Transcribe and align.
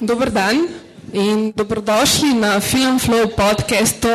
Dober 0.00 0.32
dan 0.32 0.64
in 1.12 1.52
dobrodošli 1.56 2.32
na 2.34 2.60
Filmflow 2.60 3.36
podcastu, 3.36 4.08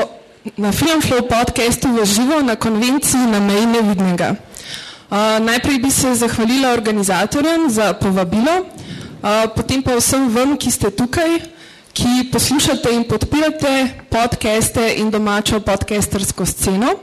na 0.57 0.71
Filmflow 0.73 1.21
podcastu 1.29 1.93
v 1.93 2.05
živo 2.05 2.41
na 2.41 2.55
konvenciji 2.57 3.29
na 3.29 3.37
meji 3.39 3.65
nevidnega. 3.65 4.33
Uh, 4.33 5.37
najprej 5.45 5.77
bi 5.79 5.91
se 5.91 6.15
zahvalila 6.15 6.73
organizatorjem 6.73 7.69
za 7.69 7.93
povabilo, 7.93 8.65
uh, 8.65 9.45
potem 9.55 9.85
pa 9.85 9.93
vsem 10.01 10.25
vam, 10.25 10.57
ki 10.57 10.73
ste 10.73 10.89
tukaj, 10.89 11.53
ki 11.93 12.33
poslušate 12.33 12.89
in 12.89 13.05
podpirate 13.05 14.09
podcaste 14.09 14.81
in 14.97 15.13
domačo 15.13 15.61
podcastersko 15.61 16.49
sceno. 16.49 16.97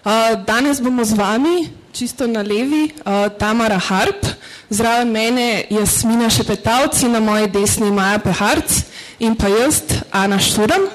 Uh, 0.00 0.44
danes 0.46 0.80
bomo 0.80 1.04
z 1.04 1.12
vami, 1.12 1.68
čisto 1.92 2.24
na 2.26 2.40
levi, 2.40 2.88
uh, 3.04 3.28
Tamara 3.36 3.76
Harp, 3.76 4.24
zraven 4.70 5.12
mene 5.12 5.64
Jasmina 5.70 6.30
Šepetavci, 6.30 7.04
na 7.08 7.20
moji 7.20 7.50
desni 7.52 7.90
Maja 7.92 8.18
Peharc 8.18 8.88
in 9.20 9.36
pa 9.36 9.48
jaz, 9.52 9.82
Ana 10.08 10.38
Šturam. 10.38 10.88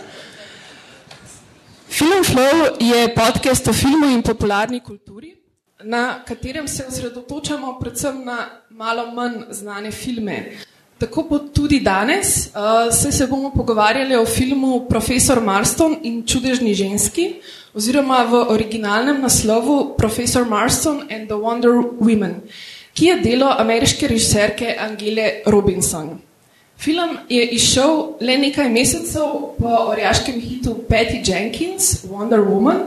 Film 1.85 2.23
Flow 2.25 2.81
je 2.81 3.13
podcast 3.13 3.67
o 3.67 3.73
filmu 3.73 4.09
in 4.09 4.23
popularni 4.25 4.79
kulturi, 4.79 5.35
na 5.83 6.25
katerem 6.25 6.67
se 6.67 6.85
osredotočamo 6.89 7.77
predvsem 7.79 8.25
na 8.25 8.37
malo 8.69 9.11
manj 9.11 9.53
znane 9.53 9.91
filme. 9.91 10.57
Tako 10.97 11.23
bo 11.29 11.39
tudi 11.53 11.79
danes, 11.79 12.47
uh, 12.47 12.89
se, 12.89 13.11
se 13.11 13.27
bomo 13.27 13.51
pogovarjali 13.53 14.15
o 14.15 14.25
filmu 14.25 14.87
Profesor 14.89 15.41
Marston 15.41 15.99
in 16.03 16.23
čudežni 16.25 16.73
ženski, 16.73 17.35
oziroma 17.75 18.23
v 18.23 18.33
originalnem 18.55 19.21
naslovu 19.21 19.95
Profesor 19.97 20.45
Marston 20.45 21.05
and 21.11 21.27
the 21.27 21.35
Wonder 21.35 21.83
Women 21.99 22.41
ki 22.95 23.05
je 23.05 23.15
delo 23.19 23.49
ameriške 23.59 24.07
režiserke 24.07 24.75
Angele 24.79 25.31
Robinson. 25.45 26.09
Film 26.79 27.17
je 27.29 27.45
izšel 27.55 28.15
le 28.21 28.37
nekaj 28.37 28.69
mesecev 28.69 29.31
po 29.59 29.71
orjaškem 29.91 30.39
hitu 30.41 30.75
Patty 30.89 31.21
Jenkins, 31.25 32.05
Wonder 32.09 32.39
Woman, 32.39 32.79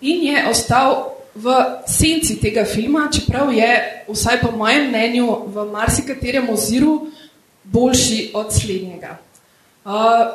in 0.00 0.24
je 0.24 0.48
ostal 0.48 1.12
v 1.34 1.54
senci 1.86 2.36
tega 2.40 2.64
filma, 2.64 3.08
čeprav 3.12 3.52
je, 3.52 4.04
vsaj 4.08 4.40
po 4.40 4.50
mojem 4.56 4.88
mnenju, 4.88 5.36
v 5.46 5.64
marsikaterem 5.72 6.50
oziru 6.50 7.06
boljši 7.64 8.30
od 8.34 8.52
slednjega. 8.52 9.18
Uh, 9.84 9.92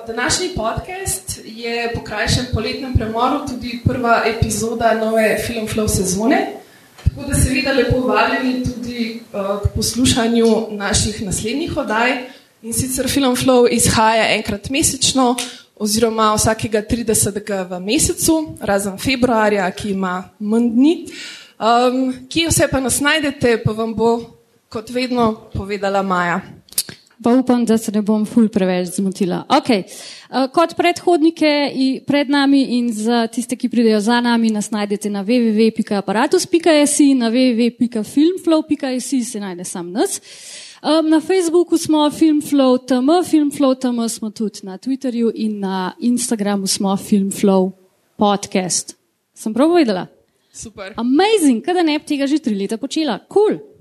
današnji 0.08 0.50
podcast 0.56 1.40
je 1.46 1.92
po 1.96 2.04
krajšem 2.04 2.46
poletnem 2.54 2.94
premoru 2.94 3.48
tudi 3.48 3.80
prva 3.86 4.24
epizoda 4.26 4.94
nove 4.94 5.38
Film 5.48 5.68
Flow 5.68 5.88
sezone. 5.88 6.48
Tako 7.04 7.28
da 7.28 7.36
seveda 7.36 7.72
lepo 7.72 8.00
vabljeni 8.00 8.64
tudi 8.64 9.22
uh, 9.34 9.62
k 9.62 9.76
poslušanju 9.76 10.46
naših 10.72 11.22
naslednjih 11.26 11.78
oddaj. 11.78 12.12
In 12.62 12.74
sicer 12.74 13.10
Film 13.10 13.36
Flow 13.36 13.68
izhaja 13.72 14.36
enkrat 14.36 14.70
mesečno, 14.70 15.36
oziroma 15.76 16.34
vsakega 16.36 16.82
30. 16.82 17.68
v 17.70 17.80
mesecu, 17.80 18.58
razen 18.60 18.98
februarja, 18.98 19.72
ki 19.72 19.90
ima 19.90 20.30
manj 20.40 20.70
dni. 20.70 21.08
Um, 21.60 22.14
kje 22.30 22.50
vse 22.50 22.68
pa 22.72 22.80
nas 22.80 23.00
najdete, 23.00 23.62
pa 23.64 23.72
vam 23.72 23.96
bo 23.96 24.20
kot 24.70 24.90
vedno 24.90 25.50
povedala 25.54 26.04
Maja. 26.04 26.57
Pa 27.24 27.34
upam, 27.34 27.66
da 27.66 27.78
se 27.78 27.92
ne 27.92 28.02
bom 28.02 28.26
ful 28.26 28.48
preveč 28.54 28.88
zmotila. 28.96 29.46
Okay. 29.50 29.84
Uh, 30.30 30.46
kot 30.54 30.76
predhodnike 30.78 31.72
pred 32.06 32.30
nami 32.30 32.62
in 32.78 32.94
za 32.94 33.28
tiste, 33.28 33.56
ki 33.58 33.70
pridejo 33.70 34.00
za 34.00 34.22
nami, 34.22 34.52
nas 34.54 34.70
najdete 34.72 35.10
na 35.10 35.24
www.aparatus.js, 35.26 37.00
na 37.18 37.30
www.filmflow.js 37.34 39.32
se 39.32 39.40
najde 39.40 39.64
sam 39.66 39.92
nas. 39.92 40.22
Na 40.82 41.20
Facebooku 41.22 41.78
smo 41.78 42.10
filmflow.tm, 42.12 43.10
filmflow.tm 43.30 44.08
smo 44.08 44.30
tudi 44.30 44.60
na 44.64 44.78
Twitterju 44.78 45.32
in 45.36 45.60
na 45.60 45.94
Instagramu 46.00 46.68
smo 46.68 46.98
filmflow 46.98 47.72
podcast. 48.16 48.96
Sem 49.34 49.54
prav 49.54 49.68
povedala? 49.70 50.08
Super. 50.54 50.94
Amazing, 50.98 51.66
kada 51.66 51.84
ne 51.84 52.00
bi 52.00 52.06
tega 52.06 52.28
že 52.28 52.40
tri 52.40 52.56
leta 52.56 52.78
počela. 52.78 53.20
Cool. 53.30 53.77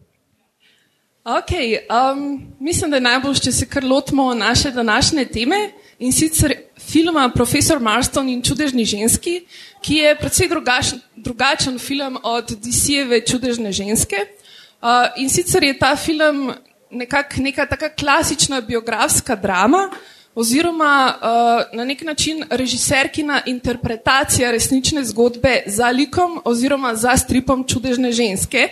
Okay, 1.27 1.79
um, 1.91 2.47
mislim, 2.61 2.91
da 2.91 2.97
je 2.97 3.01
najbolj, 3.01 3.41
če 3.43 3.53
se 3.53 3.67
kar 3.67 3.85
lotimo 3.85 4.29
naše 4.35 4.71
današnje 4.71 5.25
teme 5.25 5.57
in 5.99 6.13
sicer 6.13 6.53
filma 6.79 7.25
Profesor 7.35 7.81
Marston 7.83 8.29
in 8.29 8.43
čudežni 8.43 8.85
ženski, 8.85 9.41
ki 9.83 9.95
je 9.95 10.13
predvsej 10.21 10.49
drugačen, 10.49 11.01
drugačen 11.17 11.81
film 11.83 12.19
od 12.23 12.53
DC-jeve 12.63 13.25
čudežne 13.27 13.73
ženske. 13.73 14.23
Uh, 14.23 15.09
in 15.17 15.27
sicer 15.29 15.65
je 15.65 15.79
ta 15.79 15.97
film 15.97 16.53
nekak, 16.91 17.37
neka 17.43 17.67
taka 17.67 17.89
klasična 17.89 18.61
biografska 18.61 19.35
drama 19.35 19.91
oziroma 20.35 21.15
uh, 21.17 21.77
na 21.77 21.85
nek 21.85 22.03
način 22.03 22.45
režiserkina 22.51 23.41
interpretacija 23.47 24.51
resnične 24.51 25.05
zgodbe 25.05 25.63
za 25.67 25.91
likom 25.91 26.41
oziroma 26.45 26.95
za 26.95 27.17
stripom 27.17 27.67
čudežne 27.67 28.13
ženske 28.13 28.69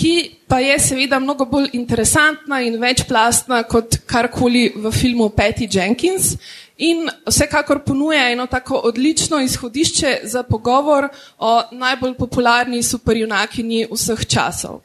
ki 0.00 0.30
pa 0.48 0.58
je 0.60 0.78
seveda 0.80 1.18
mnogo 1.20 1.44
bolj 1.44 1.68
interesantna 1.72 2.60
in 2.64 2.78
večplastna 2.80 3.62
kot 3.68 3.98
karkoli 4.06 4.72
v 4.76 4.92
filmu 4.92 5.28
Patty 5.28 5.68
Jenkins 5.68 6.36
in 6.78 7.08
vsekakor 7.26 7.82
ponuja 7.84 8.30
eno 8.32 8.46
tako 8.46 8.80
odlično 8.88 9.40
izhodišče 9.40 10.20
za 10.24 10.42
pogovor 10.42 11.08
o 11.38 11.62
najbolj 11.72 12.14
popularni 12.14 12.82
superjunakinji 12.82 13.88
vseh 13.90 14.26
časov. 14.26 14.80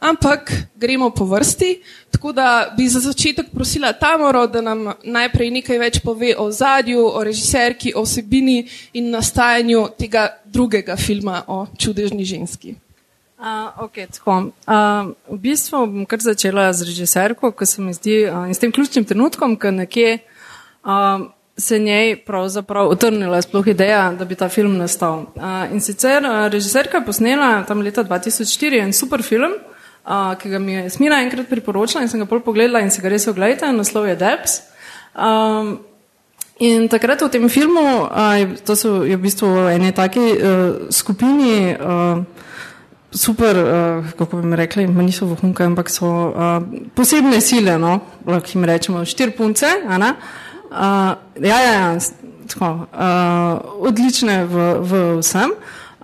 Ampak 0.00 0.52
gremo 0.74 1.10
po 1.10 1.24
vrsti, 1.24 1.80
tako 2.10 2.32
da 2.32 2.74
bi 2.76 2.88
za 2.88 3.00
začetek 3.00 3.46
prosila 3.54 3.92
Tamoro, 3.92 4.46
da 4.46 4.60
nam 4.60 4.92
najprej 5.04 5.50
nekaj 5.50 5.78
več 5.78 6.00
pove 6.04 6.34
o 6.38 6.50
zadju, 6.50 7.06
o 7.06 7.24
režiserki, 7.24 7.94
o 7.96 8.02
vsebini 8.02 8.66
in 8.92 9.10
nastajanju 9.10 9.86
tega 9.98 10.26
drugega 10.44 10.96
filma 10.96 11.44
o 11.46 11.66
čudežni 11.78 12.24
ženski. 12.24 12.74
Uh, 13.36 13.68
okay, 13.84 14.08
uh, 14.24 15.12
v 15.28 15.36
bistvu 15.36 15.84
bom 15.84 16.04
kar 16.08 16.24
začela 16.24 16.72
z 16.72 16.88
režiserko, 16.88 17.52
ki 17.52 17.66
se 17.68 17.82
mi 17.84 17.92
zdi 17.92 18.24
uh, 18.24 18.48
in 18.48 18.56
s 18.56 18.62
tem 18.62 18.72
ključnim 18.72 19.04
trenutkom, 19.04 19.58
ki 19.60 19.72
nekje 19.76 20.12
uh, 20.80 21.28
se 21.52 21.78
njej 21.78 22.16
pravzaprav 22.24 22.88
utrnila 22.88 23.42
sploh 23.44 23.68
ideja, 23.68 24.08
da 24.16 24.24
bi 24.24 24.40
ta 24.40 24.48
film 24.48 24.78
nastal. 24.80 25.26
Uh, 25.36 25.68
in 25.68 25.84
sicer 25.84 26.24
uh, 26.24 26.46
režiserka 26.48 26.96
je 26.96 27.04
posnela 27.04 27.60
tam 27.68 27.84
leta 27.84 28.04
2004 28.04 28.80
en 28.86 28.96
super 28.96 29.20
film, 29.22 29.52
uh, 30.08 30.32
ki 30.40 30.54
ga 30.56 30.58
mi 30.58 30.72
je 30.72 30.90
Smina 30.96 31.20
enkrat 31.20 31.52
priporočila 31.52 32.06
in 32.06 32.08
sem 32.08 32.24
ga 32.24 32.30
pol 32.30 32.40
pogledala 32.40 32.80
in 32.80 32.90
se 32.90 33.04
ga 33.04 33.12
res 33.12 33.28
ogledajte, 33.28 33.68
naslov 33.68 34.08
je 34.08 34.16
Debs. 34.16 34.62
Um, 35.12 35.76
In 36.56 36.88
takrat 36.88 37.20
v 37.20 37.28
tem 37.28 37.48
filmu, 37.52 38.08
uh, 38.08 38.56
to 38.64 38.72
so 38.72 39.04
je 39.04 39.12
v 39.12 39.20
bistvu 39.20 39.68
ene 39.68 39.92
take 39.92 40.16
uh, 40.16 40.88
skupini 40.88 41.76
uh, 41.76 42.24
super, 43.10 43.56
uh, 43.56 44.10
kako 44.18 44.36
bi 44.36 44.56
rekli, 44.56 44.86
niso 44.86 45.26
vohunke, 45.26 45.64
ampak 45.64 45.90
so 45.90 46.06
uh, 46.06 46.62
posebne 46.94 47.40
sile, 47.40 47.78
no, 47.78 48.00
lahko 48.26 48.48
jim 48.54 48.64
rečemo, 48.64 49.04
štiri 49.04 49.30
punce. 49.30 49.66
Uh, 49.86 49.98
ja, 51.40 51.58
ja, 51.62 51.72
ja 51.72 51.98
tako, 52.46 52.86
uh, 52.92 53.86
odlične 53.88 54.44
v, 54.44 54.54
v 54.80 54.92
vsem. 55.20 55.50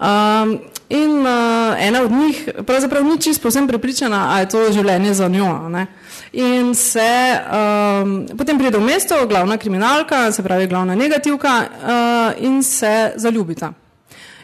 Um, 0.03 0.59
in 0.89 1.23
uh, 1.23 1.75
ena 1.79 2.03
od 2.03 2.11
njih, 2.11 2.49
pravzaprav 2.67 3.05
ni 3.05 3.21
čisto 3.21 3.43
posebno 3.43 3.69
prepričana, 3.69 4.35
a 4.35 4.41
je 4.41 4.49
to 4.49 4.73
življenje 4.73 5.15
za 5.15 5.29
njo. 5.29 5.69
Ne? 5.69 5.87
In 6.33 6.75
se 6.75 7.39
um, 7.45 8.27
potem 8.39 8.59
pride 8.59 8.79
v 8.79 8.85
mesto, 8.85 9.27
glavna 9.27 9.57
kriminalka, 9.57 10.33
se 10.33 10.43
pravi 10.43 10.67
glavna 10.67 10.95
negativka, 10.95 11.63
uh, 11.63 12.45
in 12.45 12.63
se 12.63 13.13
zaljubita. 13.17 13.73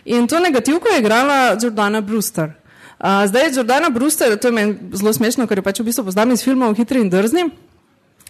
In 0.09 0.27
to 0.27 0.41
negativko 0.41 0.89
je 0.89 0.99
igrala 1.03 1.57
Jordana 1.61 2.01
Brewster. 2.01 2.57
Uh, 2.99 3.27
zdaj 3.27 3.43
je 3.43 3.53
Jordana 3.57 3.91
Brewster, 3.91 4.39
to 4.41 4.49
je 4.49 4.53
meni 4.53 4.77
zelo 4.93 5.13
smešno, 5.13 5.47
ker 5.47 5.61
jo 5.61 5.63
pač 5.63 5.81
v 5.81 5.85
bistvu 5.91 6.07
poznam 6.09 6.33
iz 6.33 6.43
filmov 6.43 6.75
Hitri 6.75 7.03
in 7.05 7.11
drzni 7.13 7.45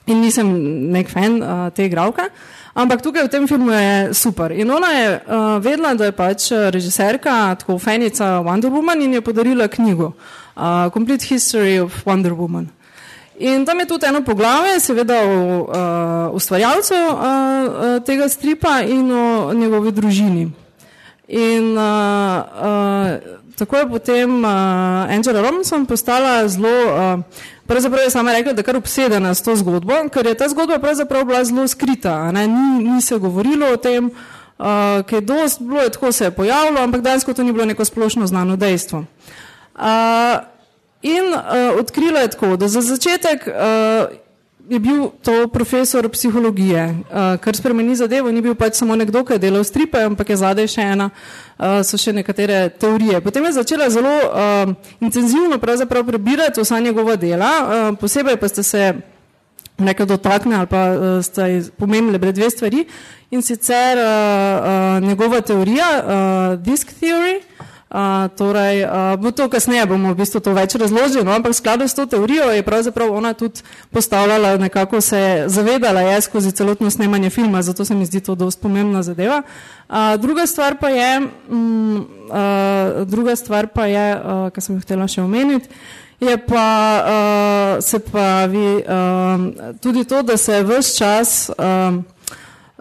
in 0.08 0.20
nisem 0.24 0.48
nek 0.92 1.08
fan 1.12 1.38
uh, 1.38 1.68
te 1.70 1.86
igralke. 1.86 2.26
Ampak 2.74 3.02
tukaj 3.04 3.28
v 3.28 3.30
tem 3.30 3.46
filmu 3.48 3.70
je 3.70 4.14
super. 4.14 4.52
In 4.52 4.70
ona 4.70 4.90
je 4.92 5.08
uh, 5.14 5.46
vedela, 5.62 5.94
da 5.94 6.08
je 6.08 6.16
pač 6.16 6.50
režiserka, 6.74 7.54
tako 7.60 7.78
fanica 7.78 8.38
Wonder 8.42 8.72
Woman 8.72 9.04
in 9.04 9.14
je 9.18 9.24
podarila 9.24 9.68
knjigo 9.68 10.12
uh, 10.12 10.90
Complete 10.92 11.30
History 11.30 11.78
of 11.80 11.94
Wonder 12.04 12.34
Woman. 12.34 12.68
In 13.38 13.64
tam 13.64 13.78
je 13.80 13.86
tudi 13.86 14.06
eno 14.06 14.24
poglavje, 14.26 14.80
seveda 14.82 15.22
o 15.22 16.32
ustvarjalcu 16.34 16.94
uh, 16.94 17.12
uh, 17.14 18.00
tega 18.02 18.28
stripa 18.28 18.80
in 18.82 19.12
o 19.12 19.52
njegovi 19.54 19.92
družini. 19.92 20.48
In 21.28 21.76
uh, 21.76 22.42
uh, 22.62 23.18
tako 23.56 23.76
je 23.76 23.88
potem 23.88 24.44
uh, 24.44 24.50
Angela 25.10 25.42
Robinson 25.42 25.86
postala 25.86 26.48
zelo, 26.48 26.68
uh, 26.68 27.20
pravzaprav 27.66 28.02
je 28.04 28.10
sama 28.10 28.32
rekla, 28.32 28.52
da 28.52 28.60
je 28.60 28.64
kar 28.64 28.76
obsedena 28.76 29.34
s 29.34 29.42
to 29.42 29.56
zgodbo, 29.56 30.08
ker 30.12 30.26
je 30.26 30.34
ta 30.34 30.48
zgodba 30.48 30.78
pravzaprav 30.78 31.24
bila 31.24 31.44
zelo 31.44 31.68
skrita, 31.68 32.32
ni, 32.32 32.48
ni 32.84 33.02
se 33.02 33.18
govorilo 33.18 33.66
o 33.66 33.76
tem, 33.76 34.10
uh, 34.58 34.64
je 35.10 35.20
dost 35.20 35.60
bilo, 35.60 35.80
je 35.80 35.90
tako 35.90 36.12
se 36.12 36.24
je 36.24 36.30
pojavilo, 36.30 36.80
ampak 36.80 37.00
dejansko 37.00 37.34
to 37.34 37.42
ni 37.42 37.52
bilo 37.52 37.64
neko 37.64 37.84
splošno 37.84 38.26
znano 38.26 38.56
dejstvo. 38.56 39.04
Uh, 39.74 39.84
in 41.02 41.24
uh, 41.34 41.78
odkrila 41.80 42.20
je 42.20 42.28
tako, 42.28 42.56
da 42.56 42.68
za 42.68 42.80
začetek 42.80 43.46
uh, 43.46 44.16
je 44.68 44.78
bil 44.78 45.10
to 45.22 45.48
profesor 45.48 46.08
psihologije, 46.08 46.84
uh, 46.88 47.40
kar 47.40 47.56
spremeni 47.56 47.96
zadevo, 47.96 48.32
ni 48.32 48.42
bil 48.42 48.54
pač 48.54 48.76
samo 48.76 48.96
nekdo, 48.96 49.24
ki 49.24 49.36
je 49.36 49.38
delal 49.38 49.64
stripe, 49.64 50.00
ampak 50.04 50.30
je 50.30 50.36
zadaj 50.36 50.68
še 50.68 50.86
ena, 50.94 51.10
uh, 51.10 51.80
so 51.84 51.96
še 52.00 52.12
nekatere 52.12 52.68
teorije. 52.80 53.20
Potem 53.24 53.48
je 53.48 53.52
začela 53.56 53.88
zelo 53.90 54.12
uh, 54.12 54.74
intenzivno 55.00 55.58
prebirati 55.58 56.60
vsa 56.60 56.80
njegova 56.80 57.16
dela, 57.16 57.52
uh, 57.62 57.96
posebej 58.00 58.36
pa 58.36 58.48
ste 58.48 58.62
se 58.62 58.92
nekaj 59.78 60.06
dotaknili 60.06 60.58
ali 60.58 60.66
pa 60.66 60.82
uh, 60.92 61.24
ste 61.24 61.70
pomembili 61.78 62.18
pred 62.18 62.34
dve 62.34 62.50
stvari. 62.50 62.84
In 63.30 63.42
sicer 63.42 63.98
uh, 63.98 64.04
uh, 64.04 65.08
njegova 65.08 65.40
teorija, 65.40 65.88
uh, 65.96 66.60
disk 66.60 66.92
theory, 67.00 67.40
Uh, 67.40 67.77
torej, 68.36 68.84
uh, 68.84 69.16
bo 69.16 69.30
to 69.32 69.48
kasneje, 69.48 69.86
bomo 69.86 70.12
v 70.12 70.20
bistvu 70.20 70.40
to 70.44 70.52
več 70.52 70.76
razložili, 70.76 71.24
no, 71.24 71.32
ampak 71.32 71.56
v 71.56 71.60
skladu 71.60 71.88
s 71.88 71.96
to 71.96 72.04
teorijo 72.06 72.50
je 72.52 72.62
pravzaprav 72.62 73.08
ona 73.08 73.32
tudi 73.32 73.64
postavljala, 73.90 74.56
nekako 74.60 75.00
se 75.00 75.44
zavedala 75.48 76.00
je 76.00 76.20
skozi 76.20 76.52
celotno 76.52 76.90
snemanje 76.90 77.30
filma, 77.30 77.62
zato 77.62 77.84
se 77.84 77.94
mi 77.94 78.04
zdi 78.04 78.20
to 78.20 78.34
dosti 78.34 78.62
pomembna 78.62 79.02
zadeva. 79.02 79.42
Uh, 79.88 80.20
druga 80.20 80.46
stvar 80.46 80.76
pa 80.76 80.88
je, 80.88 81.22
um, 81.48 82.08
uh, 82.28 83.08
druga 83.08 83.36
stvar 83.36 83.66
pa 83.66 83.86
je, 83.86 84.06
uh, 84.16 84.50
kar 84.52 84.62
sem 84.62 84.76
jo 84.76 84.84
htela 84.84 85.08
še 85.08 85.24
omeniti, 85.24 85.68
je 86.20 86.36
pa, 86.44 86.68
uh, 87.00 87.84
se 87.84 87.98
pravi, 87.98 88.84
um, 88.84 89.48
tudi 89.80 90.04
to, 90.04 90.22
da 90.22 90.36
se 90.36 90.60
vse 90.62 90.96
čas 90.98 91.50
um, 91.56 92.04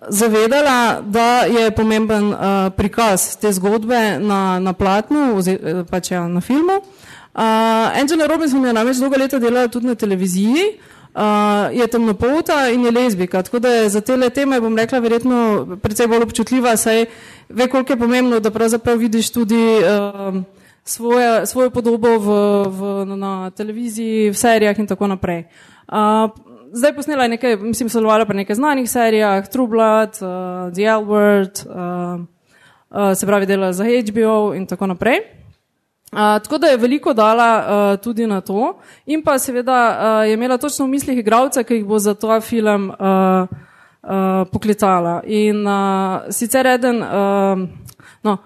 zavedala, 0.09 1.01
da 1.01 1.39
je 1.39 1.71
pomemben 1.71 2.29
uh, 2.29 2.37
prikaz 2.77 3.35
te 3.37 3.51
zgodbe 3.53 4.19
na, 4.19 4.59
na 4.59 4.73
platnu, 4.73 5.35
oziroma 5.37 5.83
pač 5.89 6.11
ja, 6.11 6.27
na 6.27 6.41
filmu. 6.41 6.81
Uh, 7.37 7.43
Angela 8.01 8.27
Robinson 8.27 8.65
je 8.65 8.73
namreč 8.73 8.97
dolga 8.97 9.17
leta 9.17 9.39
delala 9.39 9.67
tudi 9.67 9.87
na 9.87 9.95
televiziji, 9.95 10.63
uh, 11.13 11.69
je 11.71 11.87
temnopolta 11.87 12.69
in 12.73 12.85
je 12.85 12.91
lezbika, 12.91 13.43
tako 13.43 13.59
da 13.59 13.69
je 13.69 13.89
za 13.89 14.01
te 14.01 14.29
teme, 14.29 14.61
bom 14.61 14.77
rekla, 14.77 14.99
verjetno 14.99 15.77
precej 15.81 16.07
bolj 16.07 16.23
občutljiva, 16.23 16.77
saj 16.77 17.05
ve, 17.49 17.67
koliko 17.67 17.93
je 17.93 17.99
pomembno, 17.99 18.39
da 18.39 18.51
pravzaprav 18.51 18.97
vidiš 18.97 19.31
tudi 19.31 19.63
uh, 19.77 20.41
svoje, 20.83 21.45
svojo 21.45 21.69
podobo 21.69 22.17
v, 22.17 22.27
v, 22.67 23.05
na 23.05 23.49
televiziji, 23.49 24.29
v 24.29 24.37
serijah 24.37 24.79
in 24.79 24.87
tako 24.87 25.07
naprej. 25.07 25.45
Uh, 25.87 26.31
zdaj 26.71 26.95
posnela 26.95 27.27
nekaj, 27.27 27.55
mislim, 27.55 27.89
sodelovala 27.89 28.25
pri 28.25 28.37
nekaj 28.37 28.55
znanih 28.55 28.89
serijah, 28.91 29.47
True 29.49 29.67
Blood, 29.67 30.09
uh, 30.21 30.73
The 30.73 30.97
Word, 31.05 31.65
uh, 31.67 32.25
uh, 32.89 33.17
se 33.17 33.25
pravi, 33.25 33.45
dela 33.45 33.73
za 33.73 33.83
HBO 33.83 34.53
in 34.55 34.67
tako 34.67 34.87
naprej. 34.87 35.19
Uh, 36.11 36.19
tako 36.43 36.57
da 36.57 36.67
je 36.67 36.77
veliko 36.77 37.13
dala 37.13 37.49
uh, 37.59 37.99
tudi 38.03 38.27
na 38.27 38.41
to, 38.41 38.77
in 39.05 39.23
pa 39.23 39.39
seveda 39.39 39.99
uh, 39.99 40.27
je 40.27 40.33
imela 40.33 40.57
točno 40.57 40.85
v 40.85 40.89
mislih 40.89 41.17
igralce, 41.17 41.63
ki 41.63 41.73
jih 41.73 41.85
bo 41.85 41.99
za 41.99 42.13
ta 42.13 42.39
film 42.41 42.89
uh, 42.89 42.95
uh, 42.97 44.47
poklicala. 44.51 45.21
In 45.25 45.67
uh, 45.67 46.21
sicer 46.29 46.67
eden, 46.67 47.03
uh, 47.03 47.59
no, 48.23 48.37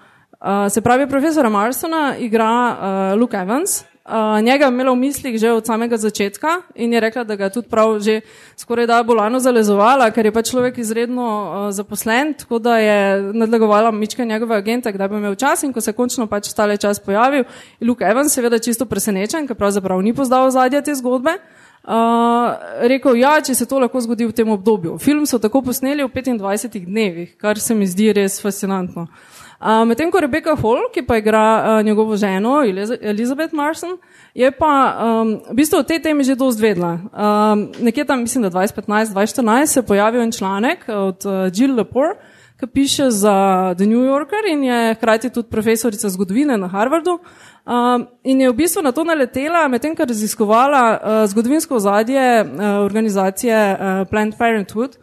uh, 0.42 0.70
se 0.70 0.82
pravi, 0.82 1.08
profesora 1.08 1.50
Marsona 1.50 2.16
igra 2.18 2.50
uh, 2.52 3.20
Luke 3.20 3.38
Evans, 3.38 3.84
Uh, 4.06 4.42
njega 4.42 4.66
je 4.66 4.72
imela 4.72 4.92
v 4.92 4.98
mislih 4.98 5.38
že 5.38 5.52
od 5.54 5.66
samega 5.66 5.98
začetka 5.98 6.62
in 6.76 6.94
je 6.94 7.00
rekla, 7.00 7.24
da 7.24 7.36
ga 7.36 7.44
je 7.44 7.54
tudi 7.54 7.70
prav 7.70 8.00
že 8.00 8.22
skoraj 8.58 8.88
da 8.88 9.04
bolano 9.04 9.40
zalezovala, 9.40 10.10
ker 10.12 10.26
je 10.26 10.32
pa 10.32 10.42
človek 10.42 10.78
izredno 10.78 11.22
uh, 11.22 11.72
zaposlen, 11.72 12.34
tako 12.34 12.60
da 12.60 12.78
je 12.78 13.22
nadlegovala 13.34 13.92
mička 13.92 14.26
njegove 14.26 14.56
agente, 14.58 14.92
kdaj 14.92 15.08
bi 15.08 15.16
imel 15.16 15.36
čas 15.36 15.64
in 15.64 15.74
ko 15.74 15.82
se 15.82 15.94
končno 15.94 16.28
pač 16.28 16.50
stale 16.50 16.78
čas 16.78 17.00
pojavil, 17.00 17.44
je 17.80 17.88
Luke 17.88 18.04
Evans 18.04 18.34
seveda 18.34 18.60
čisto 18.60 18.86
presenečen, 18.86 19.48
ker 19.48 19.56
pravzaprav 19.56 20.02
ni 20.02 20.14
poznal 20.14 20.50
zadnje 20.50 20.82
te 20.82 20.96
zgodbe. 20.96 21.38
Uh, 21.84 22.58
rekel, 22.82 23.16
ja, 23.16 23.38
če 23.42 23.54
se 23.56 23.66
to 23.66 23.80
lahko 23.80 24.02
zgodi 24.02 24.26
v 24.26 24.34
tem 24.34 24.50
obdobju. 24.50 24.98
Film 24.98 25.26
so 25.26 25.38
tako 25.38 25.62
posneli 25.62 26.04
v 26.04 26.10
25 26.10 26.86
dnevih, 26.86 27.38
kar 27.38 27.60
se 27.60 27.76
mi 27.76 27.86
zdi 27.88 28.14
res 28.14 28.42
fascinantno. 28.42 29.02
Uh, 29.02 29.31
Medtem 29.62 30.10
ko 30.10 30.18
Rebeka 30.18 30.56
Hall, 30.58 30.88
ki 30.90 31.04
pa 31.06 31.20
igra 31.22 31.46
uh, 31.62 31.86
njegovo 31.86 32.16
ženo, 32.18 32.64
Elizabeth 33.02 33.54
Marson, 33.54 33.98
je 34.34 34.50
pa 34.52 34.74
um, 35.22 35.36
v 35.52 35.56
bistvu 35.60 35.80
o 35.80 35.86
tej 35.86 36.02
temi 36.02 36.24
že 36.26 36.36
dosti 36.36 36.62
vedla. 36.62 36.98
Um, 37.14 37.68
nekje 37.80 38.06
tam, 38.06 38.26
mislim, 38.26 38.44
da 38.44 38.50
2015-2014 38.50 39.66
se 39.66 39.80
je 39.80 39.86
pojavil 39.86 40.22
en 40.22 40.32
članek 40.32 40.86
od 40.90 41.26
uh, 41.26 41.54
Jill 41.54 41.76
Lepore, 41.76 42.16
ki 42.60 42.68
piše 42.68 43.12
za 43.12 43.74
The 43.78 43.86
New 43.86 44.02
Yorker 44.02 44.50
in 44.50 44.64
je 44.64 44.94
hkrati 44.94 45.30
tudi 45.30 45.50
profesorica 45.50 46.10
zgodovine 46.10 46.58
na 46.58 46.68
Harvardu. 46.68 47.20
Um, 47.66 48.08
in 48.24 48.42
je 48.42 48.50
v 48.50 48.56
bistvu 48.58 48.82
na 48.82 48.92
to 48.92 49.04
naletela, 49.04 49.68
medtem 49.68 49.96
ko 49.96 50.02
je 50.02 50.14
raziskovala 50.14 50.84
uh, 50.98 51.30
zgodovinsko 51.30 51.76
ozadje 51.76 52.42
uh, 52.42 52.82
organizacije 52.86 53.78
uh, 53.78 54.08
Planned 54.10 54.38
Parenthood. 54.38 54.98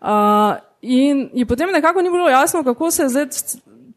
Uh, 0.00 0.58
in 0.82 1.28
ji 1.34 1.46
potem 1.46 1.70
nekako 1.72 2.02
ni 2.02 2.10
bilo 2.10 2.28
jasno, 2.28 2.64
kako 2.64 2.90
se 2.90 3.08
zdaj 3.08 3.26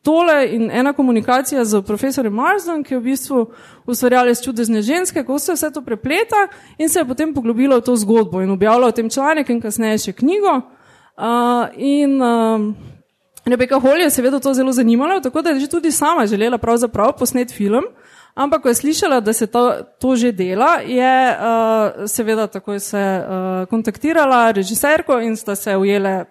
tole 0.03 0.47
in 0.51 0.71
ena 0.71 0.93
komunikacija 0.93 1.65
z 1.65 1.81
profesorjem 1.81 2.33
Marsom, 2.33 2.83
ki 2.83 2.93
je 2.93 2.99
v 2.99 3.03
bistvu 3.03 3.43
ustvarjalec 3.87 4.43
čudesne 4.43 4.81
ženske, 4.81 5.23
ko 5.23 5.39
se 5.39 5.55
vse 5.55 5.71
to 5.71 5.81
prepleta 5.81 6.47
in 6.77 6.89
se 6.89 6.99
je 6.99 7.07
potem 7.07 7.33
poglobila 7.33 7.79
v 7.79 7.85
to 7.87 7.95
zgodbo 7.95 8.41
in 8.43 8.51
objavila 8.51 8.91
v 8.91 8.99
tem 8.99 9.09
članek 9.09 9.49
in 9.49 9.61
kasneje 9.63 9.97
še 9.97 10.13
knjigo. 10.19 10.59
Uh, 11.13 11.71
in 11.77 12.19
uh, 12.21 12.73
Rebeka 13.45 13.79
Hol 13.79 14.03
je 14.03 14.09
seveda 14.09 14.39
to 14.39 14.53
zelo 14.53 14.71
zanimala, 14.71 15.21
tako 15.21 15.41
da 15.41 15.55
je 15.55 15.59
že 15.59 15.71
tudi 15.71 15.91
sama 15.91 16.27
želela 16.27 16.57
pravzaprav 16.57 17.15
posnet 17.17 17.51
film. 17.51 17.87
Ampak, 18.35 18.63
ko 18.63 18.69
je 18.69 18.75
slišala, 18.75 19.19
da 19.21 19.33
se 19.33 19.47
to, 19.47 19.85
to 20.01 20.15
že 20.15 20.31
dela, 20.31 20.81
je 20.81 21.37
uh, 21.37 22.07
seveda 22.09 22.47
takoj 22.47 22.79
se 22.79 22.97
uh, 22.97 23.69
kontaktirala 23.69 24.51
režiserko 24.51 25.19
in 25.21 25.37
sta 25.37 25.55
se 25.55 25.77
ujele 25.77 26.25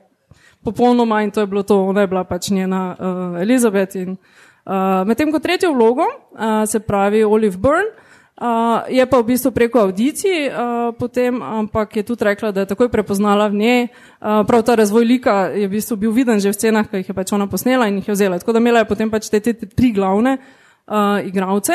popolnoma 0.64 1.22
in 1.22 1.30
to 1.30 1.40
je 1.40 1.46
bilo 1.46 1.62
to, 1.62 1.84
ona 1.86 2.00
je 2.00 2.06
bila 2.06 2.24
pač 2.24 2.50
njena 2.50 2.96
uh, 2.98 3.42
Elizabeth. 3.42 3.96
In, 3.96 4.16
uh, 4.64 5.02
Medtem 5.06 5.32
ko 5.32 5.38
tretjo 5.38 5.72
vlogo, 5.72 6.06
uh, 6.06 6.64
se 6.66 6.80
pravi 6.80 7.24
Olive 7.24 7.56
Byrne, 7.56 7.90
uh, 8.38 8.86
je 8.88 9.06
pa 9.06 9.18
v 9.18 9.26
bistvu 9.26 9.50
preko 9.50 9.82
audicij 9.82 10.48
uh, 10.48 10.94
potem, 10.98 11.42
ampak 11.42 11.96
je 11.96 12.02
tudi 12.02 12.24
rekla, 12.24 12.52
da 12.52 12.60
je 12.60 12.70
takoj 12.74 12.88
prepoznala 12.88 13.48
v 13.48 13.54
njej. 13.54 13.82
Uh, 13.84 14.46
prav 14.46 14.62
ta 14.62 14.74
razvoj 14.74 15.04
lika 15.04 15.50
je 15.50 15.66
v 15.68 15.70
bistvu 15.70 15.96
bil 15.96 16.12
viden 16.12 16.40
že 16.40 16.50
v 16.50 16.58
scenah, 16.58 16.86
ki 16.86 17.02
jih 17.02 17.08
je 17.10 17.14
pač 17.14 17.32
ona 17.32 17.46
posnela 17.46 17.88
in 17.88 17.98
jih 17.98 18.08
je 18.08 18.14
vzela. 18.14 18.38
Tako 18.38 18.52
da 18.52 18.62
imela 18.62 18.86
je 18.86 18.90
potem 18.90 19.10
pač 19.10 19.30
te, 19.30 19.40
te, 19.40 19.54
te 19.54 19.66
tri 19.66 19.92
glavne 19.92 20.38
uh, 20.38 21.18
igralce. 21.26 21.74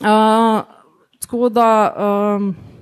Uh, 0.00 0.64
tako 1.20 1.48
da. 1.48 1.68
Um, 1.96 2.75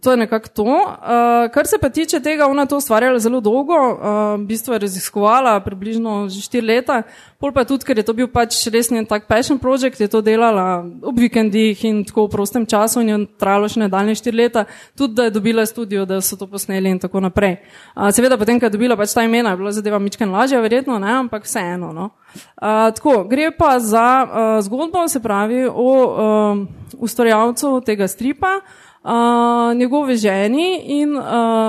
to 0.00 0.10
je 0.10 0.16
nekako 0.16 0.48
to. 0.48 0.62
Uh, 0.64 1.50
kar 1.52 1.66
se 1.66 1.78
pa 1.78 1.88
tiče 1.88 2.20
tega, 2.20 2.46
ona 2.46 2.66
to 2.66 2.76
ustvarjala 2.76 3.18
zelo 3.18 3.40
dolgo, 3.40 3.74
uh, 3.74 3.98
v 4.40 4.46
bistvu 4.46 4.72
je 4.72 4.78
raziskovala 4.78 5.60
približno 5.60 6.28
že 6.28 6.40
štiri 6.40 6.66
leta, 6.66 7.02
pol 7.40 7.52
pa 7.52 7.64
tudi, 7.64 7.84
ker 7.84 7.98
je 7.98 8.06
to 8.06 8.14
bil 8.16 8.28
pač 8.32 8.56
res 8.72 8.90
njen 8.90 9.06
tak 9.06 9.28
passion 9.28 9.58
project, 9.58 10.00
je 10.00 10.08
to 10.08 10.22
delala 10.24 10.84
ob 11.02 11.18
vikendih 11.18 11.84
in 11.84 12.04
tako 12.04 12.26
v 12.26 12.32
prostem 12.32 12.66
času 12.66 13.04
in 13.04 13.08
je 13.08 13.18
trajalo 13.38 13.68
še 13.68 13.84
nadaljne 13.84 14.14
štiri 14.16 14.36
leta, 14.36 14.64
tudi 14.96 15.14
da 15.14 15.28
je 15.28 15.34
dobila 15.36 15.66
studio, 15.66 16.04
da 16.08 16.20
so 16.20 16.36
to 16.40 16.46
posneli 16.46 16.90
in 16.90 16.98
tako 16.98 17.20
naprej. 17.20 17.58
Uh, 17.94 18.08
seveda 18.14 18.38
potem, 18.40 18.60
ko 18.60 18.66
je 18.66 18.76
dobila 18.76 18.96
pač 18.96 19.12
ta 19.12 19.24
imena, 19.26 19.52
je 19.52 19.60
bila 19.60 19.72
zadeva 19.72 19.98
mičken 19.98 20.32
lažja, 20.32 20.62
verjetno, 20.64 20.98
ne, 20.98 21.12
ampak 21.24 21.44
vseeno. 21.44 21.92
No. 21.92 22.10
Uh, 22.34 22.90
tako, 22.96 23.24
gre 23.28 23.50
pa 23.54 23.76
za 23.78 24.08
uh, 24.24 24.64
zgodbo, 24.64 25.04
se 25.08 25.20
pravi, 25.22 25.66
o 25.68 25.90
uh, 26.08 26.64
ustvarjalcu 26.98 27.80
tega 27.86 28.08
stripa, 28.08 28.60
uh, 29.04 29.76
njegove 29.76 30.16
ženi 30.16 30.82
in 30.84 31.16
uh, 31.16 31.24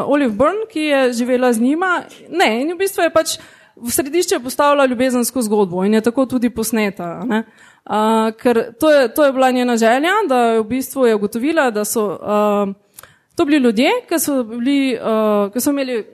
Olive 0.07 0.33
Byrne, 0.33 0.67
ki 0.71 0.79
je 0.79 1.13
živela 1.13 1.53
z 1.53 1.61
njima. 1.61 2.03
Ne, 2.29 2.61
in 2.61 2.73
v 2.73 2.77
bistvu 2.77 3.03
je 3.03 3.13
pač 3.13 3.37
v 3.75 3.91
središče 3.91 4.39
postavila 4.39 4.85
ljubezensko 4.85 5.41
zgodbo 5.41 5.83
in 5.83 5.93
je 5.93 6.01
tako 6.01 6.25
tudi 6.25 6.49
posneta. 6.49 7.21
Uh, 7.25 8.31
ker 8.41 8.71
to 8.79 8.91
je, 8.91 9.13
to 9.13 9.25
je 9.25 9.31
bila 9.31 9.51
njena 9.51 9.77
želja, 9.77 10.13
da 10.29 10.39
je 10.39 10.59
v 10.59 10.63
bistvu 10.63 11.05
je 11.05 11.15
ugotovila, 11.15 11.71
da 11.71 11.85
so 11.85 12.05
uh, 12.07 12.73
to 13.35 13.45
bili 13.45 13.57
ljudje, 13.57 13.91
ki 14.09 14.19
so, 14.19 14.43
bili, 14.43 14.97
uh, 14.99 15.51
ki 15.53 15.61
so 15.61 15.69
imeli. 15.69 16.05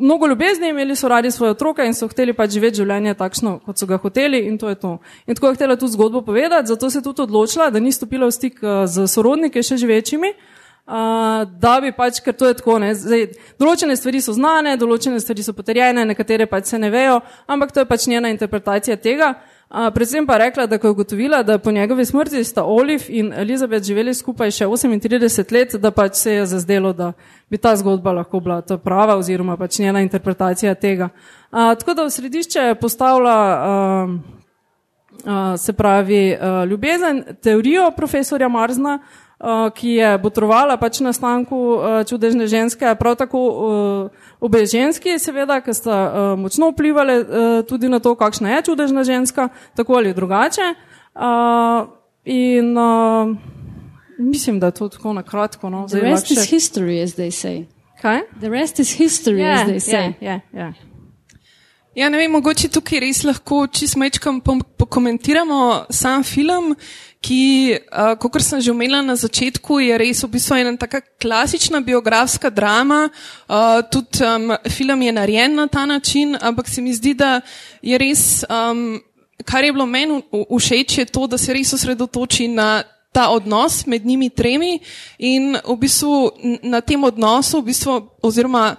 Mnogo 0.00 0.26
ljubezni 0.26 0.68
imeli 0.68 0.96
so 0.96 1.08
radi 1.08 1.30
svoje 1.30 1.50
otroke 1.50 1.84
in 1.86 1.94
so 1.94 2.08
hteli 2.08 2.32
pač 2.34 2.50
živeti 2.50 2.76
življenje 2.76 3.12
takšno, 3.14 3.60
kot 3.62 3.78
so 3.78 3.86
ga 3.86 3.96
hoteli 4.02 4.40
in 4.48 4.58
to 4.58 4.68
je 4.68 4.74
to. 4.74 4.98
In 5.26 5.34
tako 5.34 5.46
je 5.46 5.54
htela 5.54 5.76
tudi 5.76 5.92
zgodbo 5.92 6.22
povedati, 6.26 6.66
zato 6.66 6.90
se 6.90 6.98
je 6.98 7.02
tudi 7.02 7.22
odločila, 7.22 7.70
da 7.70 7.78
ni 7.80 7.92
stopila 7.92 8.26
v 8.26 8.34
stik 8.34 8.58
z 8.86 9.06
sorodniki 9.06 9.62
še 9.62 9.76
živečimi, 9.78 10.32
uh, 10.34 10.55
Uh, 10.86 11.42
da 11.58 11.80
bi 11.82 11.90
pač, 11.90 12.20
ker 12.22 12.30
to 12.38 12.46
je 12.46 12.54
tako, 12.60 12.76
ne, 12.78 12.92
zdaj, 12.94 13.24
določene 13.58 13.96
stvari 13.98 14.20
so 14.22 14.30
znane, 14.36 14.76
določene 14.78 15.18
stvari 15.18 15.42
so 15.42 15.50
potrjene, 15.50 16.04
nekatere 16.06 16.46
pač 16.46 16.70
se 16.70 16.78
ne 16.78 16.92
vejo, 16.94 17.16
ampak 17.50 17.72
to 17.74 17.82
je 17.82 17.88
pač 17.90 18.04
njena 18.06 18.30
interpretacija 18.30 18.94
tega. 19.02 19.32
Uh, 19.66 19.88
predvsem 19.90 20.28
pa 20.30 20.36
rekla, 20.38 20.68
da 20.70 20.78
ko 20.78 20.86
je 20.86 20.94
ugotovila, 20.94 21.40
da 21.42 21.56
po 21.58 21.74
njegovi 21.74 22.06
smrti 22.06 22.44
sta 22.46 22.62
Olive 22.62 23.10
in 23.10 23.32
Elizabeth 23.34 23.82
živeli 23.82 24.14
skupaj 24.14 24.54
še 24.60 24.70
38 24.70 25.56
let, 25.58 25.74
da 25.82 25.90
pač 25.90 26.22
se 26.22 26.36
je 26.36 26.46
zazdelo, 26.54 26.94
da 26.94 27.10
bi 27.50 27.58
ta 27.58 27.74
zgodba 27.74 28.14
lahko 28.20 28.38
bila 28.46 28.60
ta 28.62 28.78
prava 28.78 29.18
oziroma 29.18 29.58
pač 29.58 29.80
njena 29.82 30.06
interpretacija 30.06 30.78
tega. 30.78 31.10
Uh, 31.50 31.74
tako 31.82 31.98
da 31.98 32.06
v 32.06 32.14
središče 32.14 32.70
postavlja, 32.78 33.36
uh, 33.42 34.16
uh, 35.26 35.44
se 35.58 35.74
pravi, 35.74 36.24
uh, 36.38 36.62
ljubezen, 36.70 37.24
teorijo 37.42 37.90
profesorja 37.98 38.46
Marzna, 38.46 39.00
uh, 39.02 39.25
ki 39.74 39.88
je 39.88 40.18
botrovala 40.18 40.76
pač 40.80 41.00
nastanku 41.04 41.56
uh, 41.56 42.04
čudežne 42.08 42.46
ženske, 42.48 42.94
prav 42.98 43.16
tako 43.20 43.40
uh, 43.44 44.24
obe 44.40 44.64
ženski, 44.66 45.18
seveda, 45.20 45.60
ki 45.60 45.74
sta 45.76 45.96
uh, 46.08 46.38
močno 46.40 46.70
vplivali 46.72 47.20
uh, 47.20 47.26
tudi 47.68 47.88
na 47.92 48.00
to, 48.00 48.14
kakšna 48.16 48.56
je 48.56 48.62
čudežna 48.72 49.04
ženska, 49.04 49.48
tako 49.76 50.00
ali 50.00 50.14
drugače. 50.14 50.72
Uh, 51.14 51.88
in 52.24 52.72
uh, 52.78 53.36
mislim, 54.18 54.60
da 54.60 54.66
je 54.66 54.80
to 54.80 54.88
tako 54.88 55.12
na 55.12 55.22
kratko. 55.22 55.70
No, 55.70 55.86
The 55.88 56.00
rest 56.00 56.30
is 56.30 56.48
history, 56.50 57.02
as 57.02 57.14
they 57.14 57.30
say. 57.30 57.66
Kaj? 58.02 58.20
The 58.40 58.48
rest 58.48 58.80
is 58.80 58.96
history, 58.96 59.40
Yeah, 59.40 59.62
as 59.62 59.68
they 59.68 59.80
say. 59.80 60.14
yeah, 60.20 60.20
yeah, 60.20 60.40
yeah. 60.54 60.72
Ja, 61.96 62.08
ne 62.12 62.18
vem, 62.18 62.30
mogoče 62.30 62.68
tukaj 62.68 63.00
res 63.00 63.22
lahko 63.24 63.62
čisto 63.72 63.96
mečkam 63.98 64.42
pokomentiramo 64.76 65.86
sam 65.90 66.24
film, 66.28 66.74
ki, 67.20 67.78
uh, 67.90 68.14
kot 68.20 68.38
sem 68.42 68.60
že 68.60 68.70
omenila 68.70 69.02
na 69.02 69.16
začetku, 69.16 69.80
je 69.82 69.98
res 69.98 70.22
v 70.22 70.30
bistvu 70.36 70.60
ena 70.60 70.76
taka 70.76 71.00
klasična 71.00 71.80
biografska 71.80 72.50
drama. 72.50 73.08
Uh, 73.48 73.82
tudi 73.90 74.22
um, 74.22 74.54
film 74.70 75.02
je 75.02 75.12
narejen 75.12 75.54
na 75.54 75.66
ta 75.66 75.86
način, 75.86 76.36
ampak 76.40 76.68
se 76.68 76.82
mi 76.82 76.94
zdi, 76.94 77.14
da 77.14 77.40
je 77.82 77.98
res, 77.98 78.44
um, 78.48 79.00
kar 79.44 79.64
je 79.64 79.72
bilo 79.72 79.86
meni 79.86 80.22
všeč, 80.32 80.98
je 80.98 81.06
to, 81.06 81.26
da 81.26 81.38
se 81.38 81.52
res 81.52 81.72
osredotoči 81.72 82.48
na 82.48 82.84
ta 83.16 83.30
odnos 83.32 83.86
med 83.86 84.04
njimi 84.04 84.28
tremi 84.28 84.76
in 85.18 85.56
v 85.56 85.76
bistvu 85.80 86.36
na 86.62 86.84
tem 86.84 87.00
odnosu, 87.00 87.62
v 87.64 87.72
bistvu, 87.72 87.94
oziroma 88.20 88.76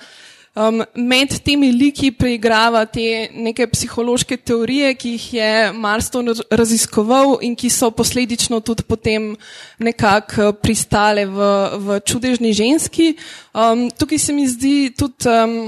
um, 0.57 0.81
med 0.95 1.35
temi 1.45 1.69
liki 1.71 2.09
preigrava 2.11 2.83
te 2.89 3.27
neke 3.33 3.67
psihološke 3.69 4.39
teorije, 4.41 4.93
ki 4.97 5.13
jih 5.15 5.27
je 5.37 5.51
Marston 5.77 6.31
raz- 6.33 6.43
raziskoval 6.51 7.37
in 7.45 7.55
ki 7.55 7.69
so 7.69 7.91
posledično 7.91 8.59
tudi 8.65 8.83
potem 8.87 9.35
nekako 9.79 10.53
pristale 10.61 11.27
v, 11.29 11.51
v 11.77 11.99
čudežni 12.01 12.53
ženski. 12.57 13.13
Um, 13.53 13.87
tukaj 13.91 14.19
se 14.19 14.33
mi 14.33 14.47
zdi 14.47 14.77
tudi. 14.97 15.29
Um, 15.29 15.59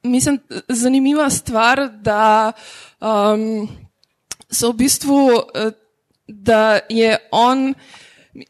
Mislim, 0.00 0.38
zanimiva 0.68 1.26
stvar, 1.28 1.82
da 2.00 2.52
um, 3.04 3.68
so 4.48 4.70
v 4.72 4.76
bistvu, 4.76 5.18
eh, 5.54 5.72
da 6.26 6.80
je 6.88 7.18
on, 7.30 7.74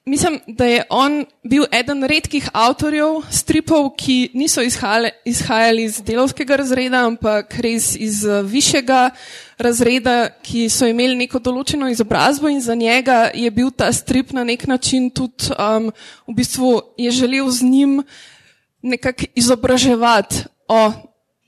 mislim, 0.04 0.40
da 0.46 0.64
je 0.64 0.82
on 0.90 1.25
bil 1.42 1.64
eden 1.72 2.04
redkih 2.04 2.49
avtorjev 2.52 3.22
stripov, 3.30 3.90
ki 3.96 4.30
niso 4.34 4.62
izhajali, 4.62 5.10
izhajali 5.25 5.84
iz 5.84 6.00
delovskega 6.02 6.56
razreda, 6.56 7.04
ampak 7.06 7.54
res 7.58 7.94
iz 7.96 8.25
eh, 8.25 8.42
višjega 8.42 9.10
razreda, 9.58 10.28
ki 10.42 10.68
so 10.68 10.88
imeli 10.88 11.16
neko 11.16 11.38
določeno 11.38 11.88
izobrazbo 11.90 12.49
in 12.49 12.60
za 12.60 12.75
njega 12.75 13.30
je 13.34 13.50
bil 13.50 13.70
ta 13.70 13.92
strip 13.92 14.32
na 14.32 14.44
nek 14.44 14.66
način 14.66 15.10
tudi, 15.10 15.52
um, 15.56 15.90
v 16.28 16.37
bistvu 16.37 16.80
je 16.99 17.10
želel 17.10 17.50
z 17.50 17.62
njim 17.64 18.02
nekako 18.82 19.28
izobraževati 19.34 20.44
o 20.68 20.92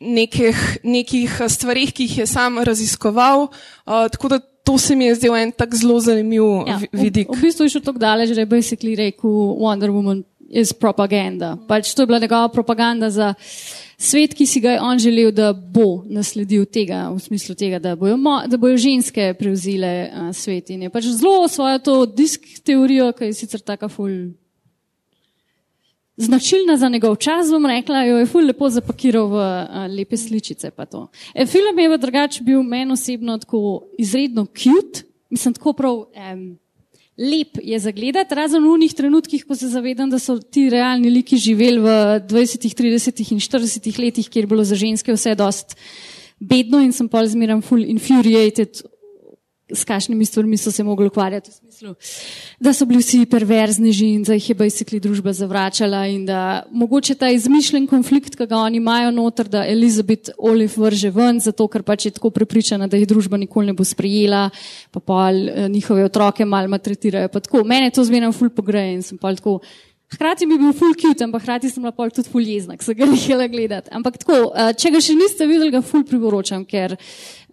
nekih, 0.01 0.79
nekih 0.83 1.41
stvarih, 1.49 1.93
ki 1.95 2.09
jih 2.09 2.19
je 2.19 2.27
sam 2.27 2.59
raziskoval. 2.59 3.47
Uh, 3.87 4.09
tako 4.13 4.29
da 4.29 4.41
to 4.65 4.79
se 4.79 4.97
mi 4.97 5.05
je 5.05 5.15
zdel 5.15 5.37
en 5.37 5.53
tak 5.53 5.75
zelo 5.75 6.01
zanimiv 6.01 6.43
ja, 6.67 6.79
v, 6.79 6.89
vidik. 6.93 7.29
v 7.29 7.41
bistvu 7.41 7.67
je 7.67 7.77
šel 7.77 7.83
tako 7.83 7.99
daleč, 7.99 8.35
da 8.35 8.45
je 8.45 8.51
basically 8.51 8.97
rekel 8.97 9.31
Wonder 9.59 9.91
Woman 9.91 10.23
is 10.53 10.73
propaganda. 10.73 11.57
Pač 11.69 11.95
to 11.95 12.03
je 12.03 12.07
bila 12.07 12.19
njegova 12.19 12.49
propaganda 12.53 13.11
za 13.11 13.33
svet, 13.99 14.35
ki 14.35 14.47
si 14.47 14.61
ga 14.61 14.77
je 14.77 14.83
on 14.83 14.99
želel, 14.99 15.31
da 15.33 15.53
bo 15.53 16.05
nasledil 16.05 16.67
tega, 16.69 17.09
v 17.15 17.19
smislu 17.21 17.57
tega, 17.57 17.79
da 17.79 17.97
bojo, 17.97 18.19
mo, 18.21 18.43
da 18.47 18.61
bojo 18.61 18.77
ženske 18.77 19.33
prevzile 19.39 20.11
uh, 20.11 20.29
svet. 20.37 20.71
In 20.71 20.83
je 20.87 20.93
pač 20.93 21.09
zelo 21.09 21.49
svojo 21.49 21.79
to 21.79 21.97
disk 22.07 22.45
teorijo, 22.65 23.13
ki 23.17 23.31
je 23.31 23.39
sicer 23.41 23.65
taka 23.65 23.89
ful 23.89 24.35
značilna 26.17 26.77
za 26.77 26.89
njegov 26.89 27.17
čas, 27.17 27.51
bom 27.51 27.67
rekla, 27.67 28.05
jo 28.05 28.19
je 28.19 28.27
ful 28.27 28.47
lepo 28.47 28.69
zapakiral 28.69 29.27
v 29.27 29.37
uh, 29.37 29.87
lepe 29.97 30.17
sličice. 30.17 30.71
pa 30.71 30.87
to. 30.87 31.09
E, 31.35 31.47
film 31.47 31.79
je 31.79 31.89
v 31.89 31.99
drugače 31.99 32.45
bil 32.45 32.63
meni 32.63 32.93
osebno 32.93 33.39
tako 33.39 33.89
izredno 33.99 34.47
cute, 34.47 35.07
mislim 35.31 35.55
tako 35.55 35.73
prav. 35.73 35.95
Um, 35.95 36.59
Lep 37.19 37.59
je 37.63 37.79
za 37.79 37.91
gledati, 37.93 38.35
razen 38.35 38.65
v 38.65 38.71
unih 38.73 38.95
trenutkih, 38.95 39.45
ko 39.45 39.55
se 39.55 39.69
zavedam, 39.69 40.11
da 40.11 40.19
so 40.19 40.39
ti 40.39 40.71
realni 40.71 41.11
liki 41.11 41.37
živeli 41.37 41.79
v 41.79 41.89
20, 42.25 42.73
30 42.73 43.33
in 43.33 43.41
40 43.41 43.99
letih, 44.01 44.29
kjer 44.29 44.45
je 44.45 44.49
bilo 44.49 44.65
za 44.65 44.75
ženske 44.75 45.13
vse 45.13 45.35
dost 45.37 45.77
bedno 46.43 46.81
in 46.83 46.93
sem 46.93 47.09
pa 47.09 47.23
zmeram 47.27 47.63
full 47.63 47.85
infuriated, 47.87 48.83
s 49.73 49.85
kakšnimi 49.85 50.25
stvarmi 50.25 50.57
so 50.57 50.71
se 50.73 50.85
mogli 50.85 51.07
ukvarjati 51.07 51.51
v 51.51 51.55
smislu, 51.55 51.95
da 52.61 52.73
so 52.73 52.87
bili 52.87 53.01
vsi 53.03 53.27
perverzneži 53.27 54.09
in 54.17 54.23
da 54.23 54.37
jih 54.37 54.49
je 54.51 54.57
basically 54.57 55.01
družba 55.01 55.33
zavračala 55.33 56.07
in 56.07 56.27
da 56.27 56.63
mogoče 56.71 57.15
ta 57.15 57.31
izmišljen 57.31 57.87
konflikt, 57.87 58.37
ki 58.37 58.47
ga 58.47 58.57
oni 58.57 58.77
imajo 58.77 59.11
noter, 59.11 59.49
da 59.49 59.67
Elizabeth 59.67 60.31
Olive 60.39 60.73
vrže 60.77 61.11
ven, 61.11 61.41
zato 61.41 61.69
ker 61.69 61.83
pač 61.83 62.07
je 62.07 62.17
tako 62.19 62.31
prepričana, 62.31 62.89
da 62.89 62.97
jih 62.97 63.09
družba 63.09 63.41
nikoli 63.41 63.73
ne 63.73 63.77
bo 63.79 63.85
sprejela, 63.85 64.49
pa 64.91 65.01
pa 65.01 65.31
njihove 65.69 66.05
otroke 66.05 66.45
mal 66.45 66.69
maltretirajo. 66.69 67.29
Pa 67.33 67.41
tako, 67.41 67.65
mene 67.65 67.91
to 67.91 68.05
zmeraj 68.05 68.33
ful 68.37 68.51
pogreje 68.51 68.99
in 68.99 69.03
sem 69.03 69.19
pa 69.19 69.35
tako. 69.35 69.61
Hkrati 70.13 70.47
bi 70.47 70.59
bil 70.61 70.73
full 70.77 70.93
cute, 70.99 71.25
ampak 71.25 71.43
hkrati 71.43 71.71
sem 71.73 71.83
bila 71.83 71.93
pol 71.97 72.11
tudi 72.13 72.29
full 72.29 72.45
jezna, 72.45 72.77
ker 72.77 72.85
sem 72.85 72.99
ga 72.99 73.09
nehela 73.15 73.47
gledati. 73.49 73.89
Ampak 73.97 74.19
tako, 74.21 74.51
eh, 74.53 74.73
če 74.77 74.93
ga 74.93 75.01
še 75.01 75.17
niste 75.17 75.47
videli, 75.49 75.73
ga 75.73 75.81
full 75.85 76.05
priporočam, 76.09 76.67
ker 76.69 76.97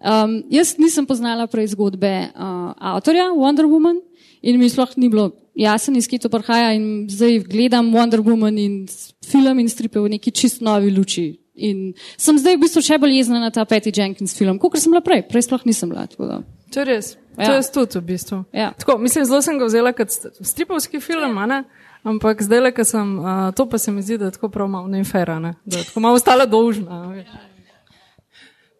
um, 0.04 0.38
jaz 0.52 0.74
nisem 0.80 1.06
poznala 1.08 1.46
prej 1.50 1.72
zgodbe 1.74 2.12
uh, 2.30 2.72
avtorja 2.94 3.30
Wonder 3.36 3.68
Woman 3.70 4.00
in 4.42 4.58
mi 4.60 4.68
sploh 4.72 4.92
ni 4.96 5.08
bilo 5.12 5.30
jasno, 5.56 5.96
iz 5.96 6.08
kje 6.08 6.22
to 6.24 6.30
prihaja 6.32 6.72
in 6.76 7.06
zdaj 7.12 7.42
gledam 7.48 7.90
Wonder 7.96 8.22
Woman 8.24 8.56
in 8.60 8.86
film 9.26 9.58
in 9.60 9.68
stripe 9.68 10.00
v 10.00 10.12
neki 10.16 10.32
čist 10.32 10.60
novi 10.64 10.92
luči. 10.92 11.26
In 11.60 11.90
sem 12.16 12.38
zdaj 12.40 12.56
v 12.56 12.62
bistvu 12.62 12.80
še 12.84 12.96
bolj 13.00 13.18
jezna 13.18 13.40
na 13.42 13.50
ta 13.52 13.66
Patty 13.68 13.92
Jenkins 13.92 14.32
film, 14.36 14.56
kot 14.60 14.78
sem 14.80 14.92
bila 14.92 15.02
prej, 15.04 15.26
prej 15.28 15.44
sploh 15.48 15.64
nisem 15.68 15.90
bila. 15.92 16.06
tako. 16.08 16.40
To 16.72 16.80
je 16.80 16.86
res. 16.88 17.10
Ja. 17.36 17.50
To 17.50 17.58
je 17.58 17.62
tudi 17.74 17.98
v 18.00 18.04
bistvu. 18.14 18.38
Ja. 18.56 18.70
Tako, 18.78 18.96
mislim, 19.02 19.26
zelo 19.28 19.42
sem 19.44 19.58
ga 19.60 19.68
vzela 19.68 19.92
kot 19.96 20.08
st- 20.08 20.32
stripovski 20.40 21.00
film, 21.04 21.36
a 21.36 21.44
ne? 21.50 21.58
Ampak 22.02 22.42
zdaj, 22.42 22.60
le, 22.60 22.72
ko 22.72 22.84
sem, 22.84 23.18
uh, 23.18 23.50
to 23.56 23.68
pa 23.68 23.78
se 23.78 23.92
mi 23.92 24.02
zdi, 24.02 24.18
da 24.18 24.30
je 24.30 24.36
tako 24.38 24.48
prav 24.48 24.68
malo 24.68 24.88
nefera, 24.88 25.38
ne? 25.38 25.54
da 25.64 25.78
je 25.78 25.84
tako 25.84 26.00
malo 26.00 26.14
ostala 26.14 26.46
dolžna. 26.46 27.06
veš. 27.12 27.28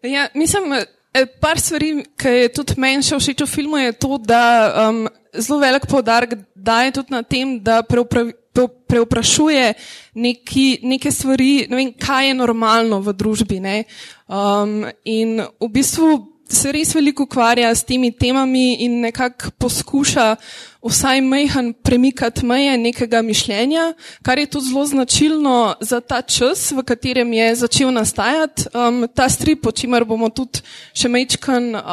Ja, 0.03 0.27
mislim, 0.33 0.73
eh, 0.73 1.25
par 1.39 1.59
stvari, 1.59 2.05
ki 2.17 2.27
je 2.27 2.53
tudi 2.53 2.73
meni 2.77 3.03
še 3.05 3.19
všeč 3.19 3.43
v 3.45 3.49
filmu, 3.49 3.77
je 3.77 3.91
to, 3.93 4.17
da 4.17 4.41
um, 4.89 5.05
zelo 5.33 5.59
velik 5.59 5.85
poudarek 5.87 6.33
daje 6.55 6.91
tudi 6.91 7.13
na 7.13 7.21
tem, 7.23 7.59
da 7.59 7.83
preupra- 7.83 8.31
pre- 8.53 8.69
preoprašuje 8.87 9.73
neki, 10.15 10.79
neke 10.83 11.11
stvari, 11.11 11.67
ne 11.69 11.75
vem, 11.75 11.93
kaj 11.93 12.27
je 12.27 12.33
normalno 12.33 12.99
v 12.99 13.13
družbi. 13.13 13.59
ne. 13.59 13.83
Um, 14.27 14.85
in 15.05 15.41
v 15.59 15.69
bistvu 15.69 16.27
se 16.51 16.71
res 16.71 16.93
veliko 16.95 17.23
ukvarja 17.23 17.71
s 17.75 17.83
temi 17.83 18.11
temami 18.11 18.83
in 18.85 18.99
nekako 19.01 19.51
poskuša 19.57 20.35
vsaj 20.81 21.21
mejhan 21.21 21.73
premikati 21.73 22.45
meje 22.45 22.77
nekega 22.77 23.21
mišljenja, 23.21 23.93
kar 24.21 24.39
je 24.39 24.45
tudi 24.45 24.69
zelo 24.69 24.85
značilno 24.85 25.75
za 25.79 26.01
ta 26.01 26.21
čas, 26.21 26.71
v 26.71 26.83
katerem 26.83 27.33
je 27.33 27.55
začel 27.55 27.91
nastajati 27.93 28.65
um, 28.73 29.05
ta 29.13 29.29
strip, 29.29 29.65
o 29.65 29.71
čemer 29.71 30.05
bomo 30.05 30.29
tudi 30.29 30.63
še 30.93 31.09
mečkan 31.09 31.75
uh, 31.75 31.83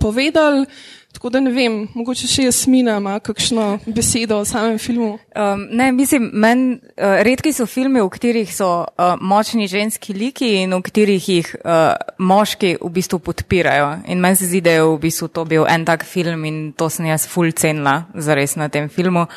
povedali. 0.00 0.66
Tako 1.12 1.28
da 1.28 1.40
ne 1.40 1.50
vem, 1.52 1.74
mogoče 1.94 2.26
še 2.26 2.46
Jasmina 2.46 2.96
ima 2.96 3.18
kakšno 3.20 3.66
besedo 3.86 4.38
o 4.40 4.46
samem 4.48 4.78
filmu. 4.80 5.18
Um, 5.36 5.66
ne, 5.70 5.90
mislim, 5.92 6.30
men, 6.32 6.62
uh, 6.96 7.20
redki 7.26 7.52
so 7.52 7.66
filmi, 7.68 8.00
v 8.00 8.08
katerih 8.10 8.50
so 8.54 8.70
uh, 8.82 9.12
močni 9.20 9.68
ženski 9.68 10.16
liki 10.16 10.48
in 10.62 10.72
v 10.72 10.80
katerih 10.88 11.28
jih 11.28 11.52
uh, 11.60 11.92
moški 12.18 12.74
v 12.80 12.90
bistvu 12.96 13.20
podpirajo. 13.28 13.90
In 14.08 14.24
meni 14.24 14.40
se 14.40 14.48
zdi, 14.48 14.64
da 14.64 14.78
je 14.78 14.86
v 14.88 14.98
bistvu 15.04 15.28
to 15.28 15.44
bil 15.48 15.68
en 15.68 15.84
tak 15.86 16.08
film 16.08 16.46
in 16.48 16.62
to 16.72 16.88
sem 16.90 17.06
jaz 17.12 17.28
ful 17.28 17.52
cenila 17.52 18.06
zares 18.16 18.56
na 18.56 18.72
tem 18.72 18.88
filmu. 18.88 19.28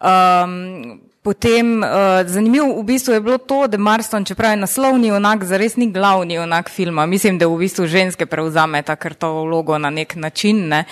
Um, 0.00 1.04
Potem 1.24 1.80
uh, 1.80 1.88
zanimivo 2.28 2.66
v 2.76 2.82
bistvu 2.84 3.14
je 3.16 3.20
bilo 3.20 3.38
to, 3.38 3.64
da 3.66 3.78
Marston, 3.80 4.26
čeprav 4.28 4.50
je 4.50 4.56
naslovni 4.60 5.08
onak, 5.10 5.44
zares 5.44 5.76
ni 5.76 5.88
glavni 5.92 6.36
onak 6.38 6.68
filma. 6.68 7.06
Mislim, 7.06 7.38
da 7.40 7.48
v 7.48 7.56
bistvu 7.64 7.86
ženske 7.88 8.26
prevzame 8.26 8.82
takrat 8.82 9.16
to 9.18 9.30
vlogo 9.32 9.78
na 9.78 9.90
nek 9.90 10.14
način. 10.20 10.68
Ne? 10.68 10.84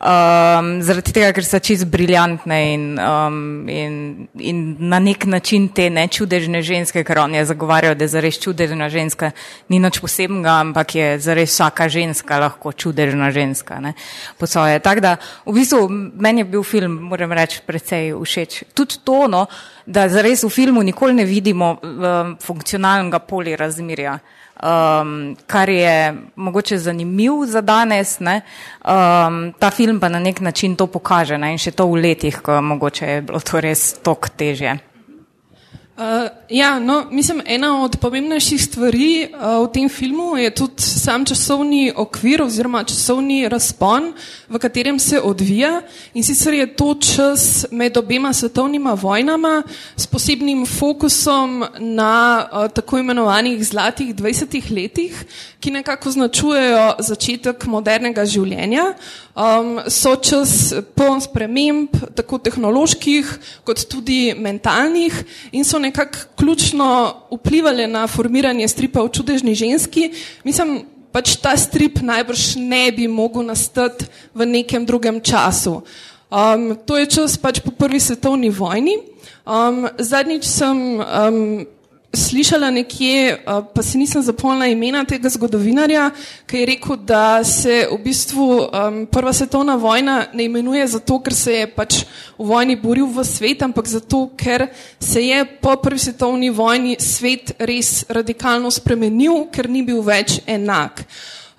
Um, 0.00 0.78
zaradi 0.80 1.12
tega, 1.12 1.28
ker 1.36 1.44
so 1.44 1.58
čist 1.60 1.84
briljantne 1.92 2.56
in, 2.72 2.84
um, 3.04 3.66
in, 3.68 3.96
in 4.40 4.62
na 4.88 4.96
nek 4.96 5.26
način 5.28 5.66
te 5.76 5.90
nečudežne 5.92 6.62
ženske, 6.64 7.02
ker 7.04 7.20
on 7.20 7.34
je 7.36 7.42
zagovarjal, 7.44 7.98
da 8.00 8.06
je 8.08 8.14
zares 8.14 8.38
čudežna 8.40 8.88
ženska, 8.88 9.34
ni 9.68 9.76
nič 9.76 10.00
posebnega, 10.00 10.54
ampak 10.64 10.94
je 10.96 11.10
zares 11.20 11.52
vsaka 11.52 11.90
ženska 11.92 12.40
lahko 12.40 12.72
čudežna 12.72 13.28
ženska. 13.28 13.76
Ne? 13.84 13.92
Po 14.40 14.48
svoje. 14.48 14.80
Tako 14.80 15.04
da 15.04 15.14
v 15.44 15.58
bistvu 15.60 15.84
meni 15.92 16.46
je 16.46 16.48
bil 16.56 16.64
film, 16.64 16.96
moram 17.12 17.36
reči, 17.36 17.60
precej 17.68 18.14
všeč. 18.16 18.62
Tudi 18.72 19.04
to, 19.04 19.26
no, 19.28 19.44
da 19.84 20.08
zares 20.08 20.48
v 20.48 20.48
filmu 20.48 20.80
nikoli 20.80 21.12
ne 21.12 21.28
vidimo 21.28 21.74
um, 21.76 22.36
funkcionalnega 22.40 23.20
polirazmerja. 23.20 24.16
Um, 24.60 25.36
kar 25.46 25.68
je 25.68 26.14
mogoče 26.36 26.78
zanimiv 26.78 27.46
za 27.46 27.60
danes, 27.60 28.18
um, 28.20 29.52
ta 29.58 29.70
film 29.70 30.00
pa 30.00 30.08
na 30.08 30.18
nek 30.20 30.40
način 30.40 30.76
to 30.76 30.86
pokaže 30.86 31.38
ne? 31.38 31.52
in 31.52 31.58
še 31.58 31.70
to 31.70 31.86
v 31.86 32.02
letih, 32.02 32.42
ko 32.44 32.60
mogoče 32.60 33.06
je 33.06 33.22
bilo 33.22 33.40
to 33.40 33.60
res 33.60 33.94
tok 34.04 34.28
težje. 34.36 34.76
Uh, 36.00 36.28
ja, 36.48 36.78
no, 36.78 37.06
mislim, 37.10 37.42
ena 37.46 37.82
od 37.84 37.96
pomembnejših 38.00 38.62
stvari 38.64 39.28
uh, 39.28 39.66
v 39.68 39.72
tem 39.72 39.88
filmu 39.88 40.36
je 40.40 40.50
tudi 40.50 40.82
sam 40.82 41.26
časovni 41.28 41.92
okvir 41.92 42.40
oziroma 42.42 42.80
časovni 42.88 43.42
razpon, 43.52 44.14
v 44.48 44.58
katerem 44.58 44.98
se 44.98 45.20
odvija. 45.20 45.82
In 46.14 46.24
sicer 46.24 46.56
je 46.56 46.66
to 46.72 46.94
čas 46.94 47.66
med 47.70 47.96
obema 48.00 48.32
svetovnima 48.32 48.94
vojnama 48.96 49.62
s 49.96 50.06
posebnim 50.06 50.64
fokusom 50.66 51.66
na 51.78 52.48
uh, 52.48 52.70
tako 52.72 52.98
imenovanih 52.98 53.60
zlatih 53.64 54.14
20 54.16 54.72
letih, 54.72 55.24
ki 55.60 55.70
nekako 55.70 56.08
označujejo 56.08 56.94
začetek 56.98 57.66
modernega 57.66 58.24
življenja. 58.24 58.94
Um, 59.36 59.78
so 59.86 60.16
čas 60.16 60.72
poln 60.96 61.20
sprememb, 61.20 61.92
tako 62.16 62.40
tehnoloških, 62.40 63.28
kot 63.64 63.84
tudi 63.88 64.32
mentalnih, 64.36 65.14
in 65.52 65.64
so 65.64 65.78
nekako 65.78 65.89
ključno 66.36 67.14
vplivali 67.30 67.86
na 67.86 68.06
formiranje 68.06 68.68
stripa 68.68 69.02
v 69.02 69.12
čudežni 69.12 69.54
ženski. 69.54 70.10
Mislim, 70.44 70.84
pač 71.12 71.36
ta 71.42 71.56
strip 71.56 72.00
najbrž 72.02 72.56
ne 72.56 72.90
bi 72.92 73.08
mogel 73.08 73.42
nastati 73.42 74.06
v 74.34 74.46
nekem 74.46 74.86
drugem 74.86 75.20
času. 75.20 75.82
Um, 76.30 76.78
to 76.86 76.96
je 76.96 77.10
čas 77.10 77.34
pač 77.36 77.58
po 77.58 77.74
prvi 77.74 78.00
svetovni 78.00 78.50
vojni. 78.50 78.98
Um, 79.42 79.88
zadnjič 79.98 80.46
sem 80.46 80.78
um, 81.02 81.66
slišala 82.12 82.70
nekje, 82.70 83.38
pa 83.74 83.82
si 83.82 83.98
nisem 83.98 84.22
zapomnila 84.22 84.66
imena 84.66 85.04
tega 85.06 85.30
zgodovinarja, 85.30 86.10
ki 86.46 86.62
je 86.62 86.66
rekel, 86.66 86.96
da 87.06 87.44
se 87.46 87.86
v 87.86 87.98
bistvu 88.02 88.46
um, 88.66 89.00
prva 89.06 89.32
svetovna 89.32 89.76
vojna 89.78 90.24
ne 90.34 90.44
imenuje 90.44 90.86
zato, 90.96 91.20
ker 91.22 91.34
se 91.34 91.54
je 91.54 91.66
pač 91.70 92.02
v 92.38 92.48
vojni 92.50 92.76
boril 92.76 93.06
v 93.06 93.24
svet, 93.24 93.62
ampak 93.62 93.86
zato, 93.86 94.26
ker 94.36 94.66
se 94.98 95.22
je 95.22 95.44
po 95.62 95.76
prvi 95.76 95.98
svetovni 95.98 96.50
vojni 96.50 96.96
svet 96.98 97.54
res 97.58 98.04
radikalno 98.08 98.70
spremenil, 98.74 99.46
ker 99.52 99.70
ni 99.70 99.86
bil 99.86 100.02
več 100.02 100.40
enak. 100.46 101.06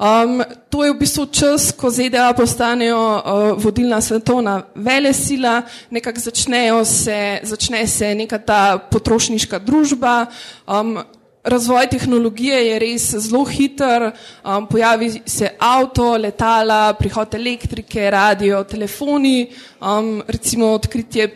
Um, 0.01 0.41
to 0.69 0.81
je 0.81 0.93
v 0.93 0.97
bistvu 0.97 1.29
čas, 1.29 1.69
ko 1.77 1.93
ZDA 1.93 2.33
postanejo 2.33 2.97
uh, 2.97 3.21
vodilna 3.53 4.01
svetovna 4.01 4.63
vele 4.73 5.13
sila, 5.13 5.61
nekako 5.93 6.19
začnejo 6.19 6.81
se, 6.85 7.39
začne 7.45 7.85
se 7.87 8.09
neka 8.15 8.41
ta 8.41 8.81
potrošniška 8.81 9.61
družba. 9.61 10.25
Um, 10.65 10.97
razvoj 11.45 11.85
tehnologije 11.93 12.65
je 12.65 12.79
res 12.81 13.05
zelo 13.29 13.45
hiter, 13.45 14.09
um, 14.41 14.65
pojavi 14.65 15.21
se 15.21 15.53
avto, 15.59 16.17
letala, 16.17 16.97
prihod 16.97 17.37
elektrike, 17.37 18.09
radio, 18.09 18.63
telefoni, 18.63 19.51
um, 19.85 20.23
recimo 20.25 20.73
odkritje 20.81 21.29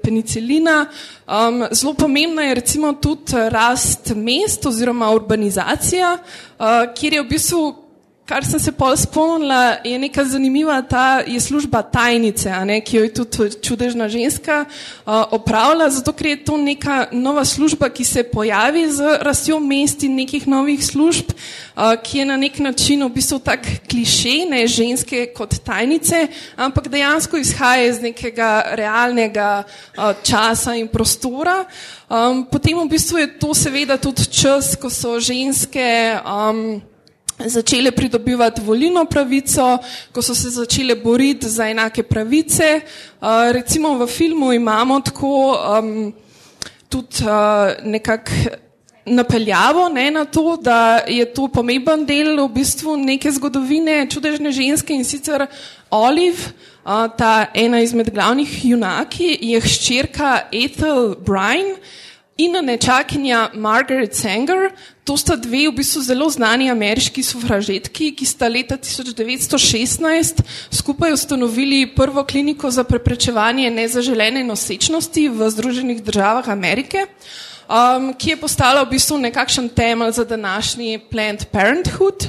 penicilina. 0.00 0.86
Um, 1.28 1.66
zelo 1.68 1.92
pomembna 1.92 2.48
je 2.48 2.60
recimo 2.64 2.96
tudi 2.96 3.48
rast 3.52 4.14
mest 4.16 4.64
oziroma 4.66 5.12
urbanizacija, 5.12 6.16
uh, 6.16 6.94
kjer 6.96 7.20
je 7.20 7.22
v 7.22 7.28
bistvu 7.28 7.85
Kar 8.26 8.42
sem 8.42 8.58
se 8.58 8.72
pol 8.74 8.96
spomnila, 8.98 9.76
je 9.86 9.94
neka 10.02 10.24
zanimiva 10.26 10.80
ta 10.82 11.22
je 11.22 11.38
služba 11.40 11.82
tajnice, 11.82 12.50
ne, 12.66 12.80
ki 12.82 12.96
jo 12.96 13.02
je 13.04 13.12
tudi 13.14 13.60
čudežna 13.62 14.08
ženska 14.10 14.64
uh, 14.66 15.30
opravila, 15.30 15.86
zato 15.94 16.10
ker 16.10 16.26
je 16.26 16.40
to 16.44 16.56
neka 16.58 17.06
nova 17.12 17.44
služba, 17.46 17.86
ki 17.86 18.04
se 18.04 18.24
pojavi 18.26 18.82
z 18.90 19.18
rastjo 19.22 19.60
mest 19.62 20.02
in 20.02 20.16
nekih 20.18 20.48
novih 20.50 20.82
služb, 20.82 21.30
uh, 21.30 21.94
ki 22.02 22.18
je 22.18 22.24
na 22.26 22.36
nek 22.36 22.58
način 22.58 23.04
v 23.06 23.12
bistvu 23.14 23.38
tak 23.38 23.62
kliše, 23.86 24.42
ne 24.50 24.66
ženske 24.66 25.28
kot 25.30 25.54
tajnice, 25.62 26.26
ampak 26.56 26.90
dejansko 26.90 27.38
izhaja 27.38 27.86
iz 27.86 28.02
nekega 28.02 28.74
realnega 28.74 29.62
uh, 29.62 30.18
časa 30.26 30.74
in 30.74 30.90
prostora. 30.90 31.62
Um, 32.10 32.42
potem 32.50 32.74
v 32.74 32.90
bistvu 32.90 33.22
je 33.22 33.32
to 33.38 33.54
seveda 33.54 34.02
tudi 34.02 34.26
čas, 34.26 34.74
ko 34.74 34.90
so 34.90 35.14
ženske. 35.22 36.18
Um, 36.26 36.82
začele 37.38 37.90
pridobivati 37.90 38.60
volilno 38.60 39.04
pravico, 39.04 39.78
ko 40.12 40.22
so 40.22 40.34
se 40.34 40.50
začele 40.50 40.94
boriti 40.94 41.48
za 41.48 41.68
enake 41.68 42.02
pravice. 42.02 42.80
Uh, 43.20 43.52
recimo 43.52 43.98
v 43.98 44.06
filmu 44.06 44.52
imamo 44.52 45.00
tako 45.00 45.52
um, 45.52 46.14
tudi 46.88 47.24
uh, 47.24 47.84
nekako 47.84 48.32
napeljavo 49.06 49.88
ne, 49.88 50.10
na 50.10 50.24
to, 50.24 50.56
da 50.56 51.00
je 51.06 51.24
to 51.34 51.48
pomemben 51.48 52.04
del 52.06 52.40
v 52.40 52.48
bistvu 52.54 52.96
neke 52.96 53.30
zgodovine 53.30 54.06
čudežne 54.10 54.50
ženske 54.52 54.94
in 54.94 55.04
sicer 55.04 55.46
Olive, 55.90 56.50
uh, 56.84 57.06
ta 57.16 57.46
ena 57.54 57.80
izmed 57.80 58.10
glavnih 58.10 58.64
junaki, 58.64 59.38
je 59.40 59.60
hčerka 59.60 60.48
Ethel 60.52 61.14
Bryan 61.22 61.76
in 62.36 62.52
nečakinja 62.62 63.50
Margaret 63.54 64.14
Sanger. 64.14 64.70
To 65.04 65.16
sta 65.16 65.36
dve 65.36 65.68
v 65.70 65.76
bistvu 65.78 66.02
zelo 66.02 66.26
znani 66.30 66.66
ameriški 66.70 67.22
sufražetki, 67.22 68.10
ki 68.12 68.26
sta 68.26 68.48
leta 68.50 68.76
1916 68.76 70.42
skupaj 70.74 71.14
ustanovili 71.14 71.86
prvo 71.94 72.24
kliniko 72.24 72.70
za 72.70 72.84
preprečevanje 72.84 73.70
nezaželene 73.70 74.42
nosečnosti 74.44 75.28
v 75.28 75.50
Združenih 75.50 76.02
državah 76.02 76.48
Amerike, 76.50 77.06
um, 77.70 78.10
ki 78.18 78.34
je 78.34 78.40
postala 78.40 78.82
v 78.82 78.96
bistvu 78.98 79.18
nekakšen 79.30 79.70
temelj 79.70 80.18
za 80.18 80.24
današnji 80.24 80.98
Planned 81.10 81.46
Parenthood. 81.54 82.28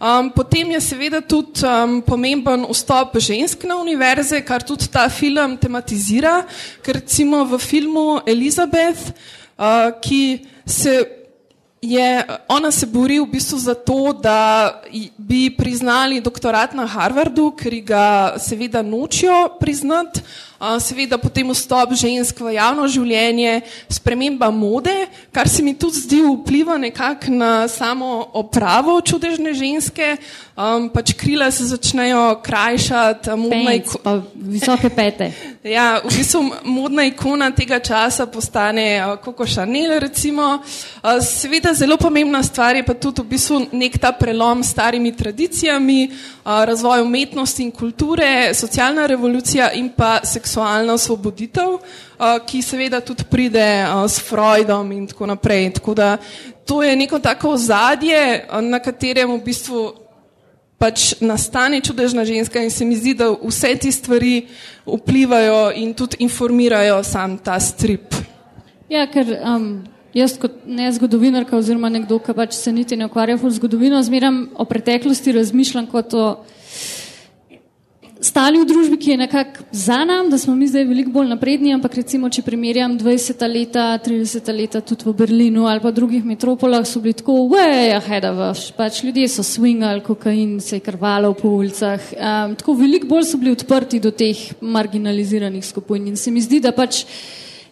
Um, 0.00 0.32
potem 0.34 0.72
je 0.74 0.80
seveda 0.80 1.20
tudi 1.20 1.62
um, 1.62 2.00
pomemben 2.02 2.66
vstop 2.72 3.14
žensk 3.20 3.62
na 3.68 3.76
univerze, 3.76 4.40
kar 4.40 4.64
tudi 4.64 4.88
ta 4.88 5.06
film 5.08 5.56
tematizira, 5.56 6.42
ker 6.82 6.98
recimo 6.98 7.44
v 7.44 7.60
filmu 7.60 8.20
Elizabeth 8.26 9.14
ki 10.00 10.46
se 10.66 11.04
je, 11.84 12.24
ona 12.48 12.70
se 12.70 12.86
bori 12.86 13.18
v 13.20 13.26
bistvu 13.26 13.58
za 13.58 13.74
to, 13.74 14.12
da 14.12 14.80
bi 15.18 15.50
priznali 15.56 16.20
doktorat 16.20 16.74
na 16.74 16.86
Harvardu, 16.86 17.50
ker 17.58 17.74
ga 17.84 18.06
seveda 18.40 18.82
nočijo 18.82 19.48
priznati 19.60 20.20
seveda 20.80 21.18
potem 21.20 21.50
vstop 21.52 21.92
žensk 21.98 22.40
v 22.40 22.54
javno 22.56 22.86
življenje, 22.88 23.60
sprememba 23.92 24.48
mode, 24.54 24.94
kar 25.34 25.48
se 25.50 25.62
mi 25.62 25.74
tudi 25.76 26.00
zdi 26.04 26.20
vpliva 26.24 26.78
nekako 26.80 27.32
na 27.34 27.52
samo 27.68 28.30
opravo 28.40 28.96
čudežne 29.04 29.52
ženske, 29.54 30.16
um, 30.56 30.88
pač 30.88 31.12
krila 31.18 31.50
se 31.52 31.66
začnejo 31.68 32.40
krajšati, 32.44 33.36
modna 33.36 33.74
ikona. 33.76 34.14
Visoke 34.34 34.90
pete. 34.94 35.30
ja, 35.76 36.00
v 36.04 36.12
bistvu 36.14 36.42
modna 36.64 37.04
ikona 37.10 37.50
tega 37.52 37.80
časa 37.84 38.26
postane 38.26 39.02
Coco 39.24 39.46
Chanel, 39.46 39.98
recimo. 40.00 40.62
Seveda 41.20 41.74
zelo 41.76 41.98
pomembna 42.00 42.42
stvar 42.42 42.76
je 42.76 42.86
pa 42.86 42.96
tudi 42.96 43.22
v 43.22 43.34
bistvu 43.36 43.60
nek 43.76 43.98
ta 44.00 44.14
prelom 44.16 44.64
s 44.64 44.72
starimi 44.74 45.12
tradicijami, 45.12 46.08
razvoj 46.44 47.04
umetnosti 47.04 47.62
in 47.62 47.70
kulture, 47.72 48.54
socialna 48.54 49.06
revolucija 49.06 49.72
in 49.76 49.90
pa 49.96 50.18
seksualnost 50.24 50.53
seksualna 50.54 50.94
osvoboditev, 50.94 51.74
uh, 51.74 52.38
ki 52.46 52.62
seveda 52.62 53.00
tudi 53.00 53.24
pride 53.26 53.58
uh, 53.82 54.06
s 54.06 54.22
Freudom 54.22 54.92
in 54.92 55.06
tako 55.06 55.26
naprej. 55.26 55.72
Tako 55.74 55.94
da 55.94 56.16
to 56.64 56.82
je 56.82 56.96
neko 56.96 57.18
tako 57.18 57.56
ozadje, 57.58 58.46
uh, 58.46 58.62
na 58.62 58.78
katerem 58.78 59.32
v 59.34 59.42
bistvu 59.42 59.94
pač 60.78 61.14
nastane 61.20 61.80
čudežna 61.80 62.24
ženska 62.24 62.62
in 62.62 62.70
se 62.70 62.84
mi 62.84 62.94
zdi, 62.94 63.14
da 63.14 63.32
vse 63.34 63.74
te 63.76 63.90
stvari 63.90 64.46
vplivajo 64.86 65.72
in 65.74 65.94
tudi 65.94 66.22
informirajo 66.22 67.02
sam 67.02 67.38
ta 67.38 67.58
strip. 67.60 68.14
Ja, 68.88 69.06
ker 69.10 69.26
um, 69.42 69.82
jaz 70.14 70.36
kot 70.38 70.62
ne 70.66 70.92
zgodovinarka 70.92 71.56
oziroma 71.56 71.88
nekdo, 71.90 72.20
ki 72.22 72.34
pač 72.36 72.54
se 72.54 72.72
niti 72.72 72.96
ne 72.96 73.08
ukvarja 73.10 73.40
z 73.42 73.56
zgodovino, 73.58 74.02
zmeram 74.02 74.50
o 74.54 74.64
preteklosti 74.64 75.32
razmišljam 75.32 75.90
kot 75.90 76.14
o 76.14 76.26
stali 78.24 78.56
v 78.60 78.64
družbi, 78.64 78.96
ki 78.96 79.10
je 79.10 79.16
nekako 79.20 79.64
za 79.72 79.98
nami, 80.04 80.30
da 80.32 80.38
smo 80.40 80.54
mi 80.56 80.68
zdaj 80.68 80.86
veliko 80.88 81.12
bolj 81.12 81.28
napredni, 81.28 81.74
ampak 81.76 81.98
recimo, 82.00 82.30
če 82.32 82.44
primerjam 82.46 82.96
20 82.98 83.44
leta, 83.52 83.84
30 84.00 84.50
leta 84.56 84.80
tudi 84.80 85.04
v 85.04 85.14
Berlinu 85.18 85.68
ali 85.68 85.82
pa 85.84 85.92
drugih 85.92 86.24
metropolah, 86.24 86.86
so 86.88 87.02
bili 87.04 87.18
tako 87.20 87.36
way 87.52 87.92
ahead 87.96 88.24
of 88.24 88.40
us. 88.48 88.70
Pač 88.76 89.02
ljudje 89.04 89.28
so 89.28 89.44
swingali, 89.44 90.02
kokain 90.04 90.56
se 90.64 90.80
je 90.80 90.84
krvalo 90.84 91.34
po 91.36 91.52
ulicah. 91.60 92.00
Um, 92.16 92.56
tako 92.56 92.78
veliko 92.80 93.10
bolj 93.12 93.28
so 93.28 93.40
bili 93.40 93.52
odprti 93.52 94.00
do 94.00 94.10
teh 94.10 94.40
marginaliziranih 94.60 95.64
skupin 95.64 96.08
in 96.08 96.16
se 96.16 96.32
mi 96.32 96.40
zdi, 96.40 96.62
da 96.64 96.72
pač 96.72 97.04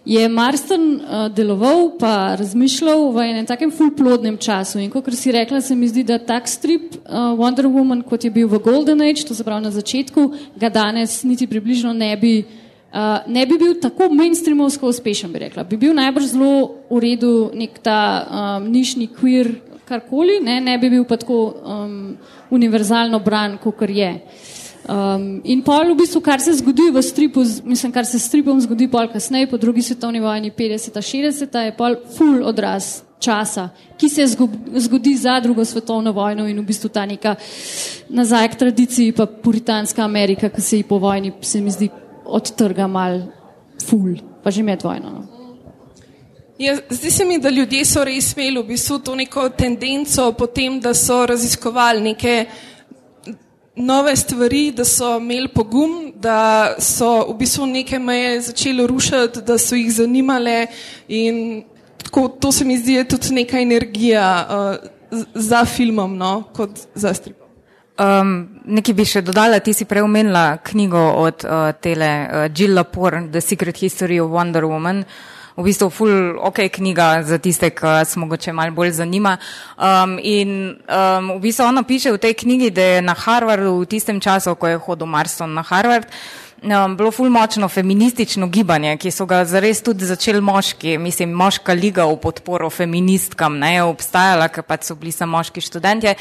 je 0.04 0.28
Marston 0.28 0.94
uh, 0.94 1.28
deloval 1.34 1.92
pa 1.98 2.34
razmišljal 2.38 3.12
v 3.14 3.26
enem 3.30 3.46
takem 3.46 3.70
fulplodnem 3.70 4.36
času. 4.36 4.80
In 4.82 4.90
kot 4.90 5.06
si 5.14 5.32
rekla, 5.32 5.60
se 5.60 5.74
mi 5.74 5.88
zdi, 5.88 6.02
da 6.02 6.18
tak 6.18 6.48
strip 6.48 6.96
uh, 6.96 7.32
Wonder 7.38 7.70
Woman, 7.70 8.02
kot 8.02 8.24
je 8.24 8.30
bil 8.30 8.48
v 8.48 8.58
Golden 8.58 9.02
Age, 9.02 9.24
to 9.28 9.34
se 9.34 9.44
pravi 9.44 9.62
na 9.62 9.70
začetku, 9.70 10.32
ga 10.58 10.68
danes 10.68 11.22
niti 11.22 11.46
približno 11.46 11.92
ne 11.92 12.16
bi 12.16 12.34
Uh, 12.92 13.24
ne 13.26 13.46
bi 13.48 13.56
bil 13.56 13.78
tako 13.80 14.10
mainstreamovsko 14.12 14.90
uspešen, 14.92 15.30
bi 15.32 15.40
rekla. 15.40 15.62
Bi 15.64 15.78
bil 15.80 15.94
najbrž 15.96 16.26
zelo 16.34 16.84
v 16.90 16.98
redu 17.00 17.48
nek 17.56 17.78
ta 17.80 18.00
um, 18.20 18.66
nišni 18.68 19.06
queer 19.08 19.48
karkoli, 19.88 20.42
ne, 20.44 20.58
ne 20.60 20.74
bi 20.76 20.90
bil 20.92 21.06
pa 21.08 21.16
tako 21.16 21.38
um, 21.64 21.94
univerzalno 22.52 23.16
bran, 23.24 23.56
kot 23.64 23.80
je. 23.88 24.10
Um, 24.82 25.40
in 25.44 25.62
pol 25.62 25.92
v 25.92 26.00
bistvu, 26.00 26.18
kar 26.20 26.40
se 26.42 26.56
zgodi 26.58 26.88
v 26.90 27.02
stripu, 27.02 27.44
mislim, 27.64 27.92
kar 27.94 28.06
se 28.06 28.18
s 28.18 28.26
stripom 28.26 28.58
zgodi 28.60 28.88
pol 28.90 29.06
kasneje, 29.12 29.46
po 29.46 29.56
drugi 29.56 29.82
svetovni 29.82 30.20
vojni 30.20 30.50
50-60, 30.50 31.58
je 31.66 31.74
pol 31.76 31.96
full 32.16 32.42
odraz 32.42 33.04
časa, 33.22 33.68
ki 33.94 34.08
se 34.10 34.26
zgodi 34.26 35.14
za 35.16 35.38
drugo 35.40 35.64
svetovno 35.64 36.12
vojno 36.12 36.48
in 36.50 36.58
v 36.58 36.66
bistvu 36.66 36.90
ta 36.90 37.06
neka 37.06 37.36
nazaj 38.10 38.48
k 38.48 38.58
tradiciji, 38.64 39.12
pa 39.14 39.26
puritanska 39.26 40.02
Amerika, 40.02 40.50
ki 40.50 40.60
se 40.60 40.82
ji 40.82 40.88
po 40.88 40.98
vojni, 40.98 41.30
se 41.40 41.60
mi 41.60 41.70
zdi, 41.70 41.88
odtrga 42.26 42.86
mal 42.90 43.20
full, 43.86 44.18
pa 44.42 44.50
že 44.50 44.66
med 44.66 44.82
vojno. 44.82 45.10
No. 45.10 45.42
Ja, 46.58 46.76
zdi 46.90 47.10
se 47.10 47.24
mi, 47.24 47.38
da 47.38 47.50
ljudje 47.50 47.84
so 47.84 48.04
res 48.04 48.34
imeli 48.36 48.60
v 48.60 48.66
bistvu 48.74 48.98
to 48.98 49.14
neko 49.14 49.48
tendenco 49.48 50.32
potem, 50.38 50.80
da 50.80 50.94
so 50.94 51.22
raziskovali 51.26 52.00
neke 52.00 52.46
nove 53.76 54.16
stvari, 54.16 54.70
da 54.76 54.84
so 54.84 55.16
imeli 55.16 55.48
pogum, 55.48 56.12
da 56.16 56.74
so 56.78 57.32
v 57.32 57.36
bistvu 57.38 57.66
neke 57.66 57.98
meje 57.98 58.40
začeli 58.40 58.86
rušiti, 58.86 59.42
da 59.46 59.58
so 59.58 59.76
jih 59.76 59.92
zanimale 59.92 60.66
in 61.08 61.62
tako, 62.04 62.28
to 62.28 62.52
se 62.52 62.64
mi 62.64 62.78
zdi 62.78 63.04
tudi 63.08 63.34
neka 63.34 63.60
energija 63.60 64.26
uh, 64.48 64.88
za 65.34 65.64
filmom, 65.64 66.16
no, 66.16 66.42
kot 66.52 66.70
za 66.94 67.14
strip. 67.14 67.36
Um, 68.00 68.48
nekaj 68.64 68.94
bi 68.94 69.04
še 69.04 69.20
dodala, 69.22 69.60
ti 69.60 69.74
si 69.76 69.84
preomenila 69.84 70.56
knjigo 70.64 71.02
od 71.22 71.44
uh, 71.44 71.68
tele 71.80 72.08
uh, 72.24 72.46
Jill 72.54 72.74
Lepore, 72.74 73.26
The 73.32 73.40
Secret 73.40 73.76
History 73.76 74.20
of 74.20 74.32
Wonder 74.32 74.64
Woman. 74.64 75.04
Uh, 75.04 75.41
v 75.56 75.64
bistvu 75.64 75.90
full 75.90 76.38
ok 76.40 76.68
knjiga 76.72 77.22
za 77.22 77.38
tiste, 77.38 77.70
ki 77.70 78.04
se 78.04 78.20
mogoče 78.20 78.52
malo 78.52 78.72
bolj 78.72 78.90
zanima. 78.90 79.36
Um, 79.76 80.18
in 80.22 80.76
um, 80.88 81.32
v 81.36 81.40
bistvu 81.40 81.64
ona 81.64 81.82
piše 81.82 82.12
v 82.12 82.18
tej 82.18 82.34
knjigi, 82.34 82.70
da 82.70 82.82
je 82.82 83.02
na 83.02 83.14
Harvardu 83.14 83.80
v 83.80 83.86
tistem 83.86 84.20
času, 84.20 84.54
ko 84.54 84.68
je 84.68 84.80
hodil 84.80 85.06
Marston 85.06 85.54
na 85.54 85.62
Harvard, 85.62 86.08
um, 86.62 86.96
bilo 86.96 87.10
ful 87.10 87.30
močno 87.30 87.68
feministično 87.68 88.46
gibanje, 88.46 88.96
ki 88.96 89.10
so 89.10 89.26
ga 89.26 89.44
zares 89.44 89.82
tudi 89.82 90.08
začeli 90.08 90.40
moški, 90.40 90.98
mislim, 90.98 91.32
moška 91.36 91.72
liga 91.72 92.06
v 92.06 92.16
podporo 92.16 92.70
feministkam, 92.70 93.58
ne 93.58 93.74
je 93.74 93.82
obstajala, 93.82 94.48
ker 94.48 94.64
pač 94.64 94.88
so 94.88 94.96
bili 94.96 95.12
samo 95.12 95.36
moški 95.36 95.60
študentje. 95.60 96.16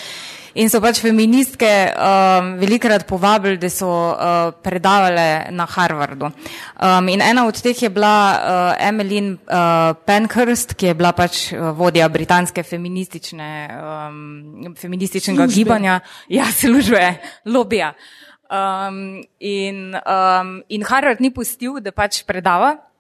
In 0.60 0.68
so 0.68 0.82
pač 0.84 1.00
feministke 1.00 1.70
um, 1.96 2.56
velikrat 2.60 3.06
povabili, 3.08 3.56
da 3.56 3.70
so 3.72 3.88
uh, 3.88 4.52
predavale 4.60 5.48
na 5.56 5.64
Harvardu. 5.64 6.28
Um, 6.28 7.08
in 7.08 7.24
ena 7.24 7.46
od 7.48 7.56
teh 7.56 7.78
je 7.78 7.90
bila 7.90 8.16
uh, 8.36 8.88
Emmeline 8.88 9.38
uh, 9.48 9.96
Penhurst, 10.04 10.76
ki 10.76 10.92
je 10.92 10.98
bila 11.00 11.14
pač 11.16 11.54
uh, 11.56 11.72
vodja 11.78 12.10
britanske 12.12 12.64
feministične, 12.68 13.48
um, 13.80 14.76
feminističnega 14.76 15.48
službe. 15.48 15.56
gibanja. 15.56 16.02
Ja, 16.28 16.52
službe, 16.52 17.16
lobija. 17.46 17.94
Um, 18.52 19.24
in, 19.40 19.96
um, 20.04 20.60
in 20.68 20.84
Harvard 20.84 21.24
ni 21.24 21.32
pustil, 21.32 21.80
da 21.80 21.96
pač 21.96 22.26
predava. 22.28 22.91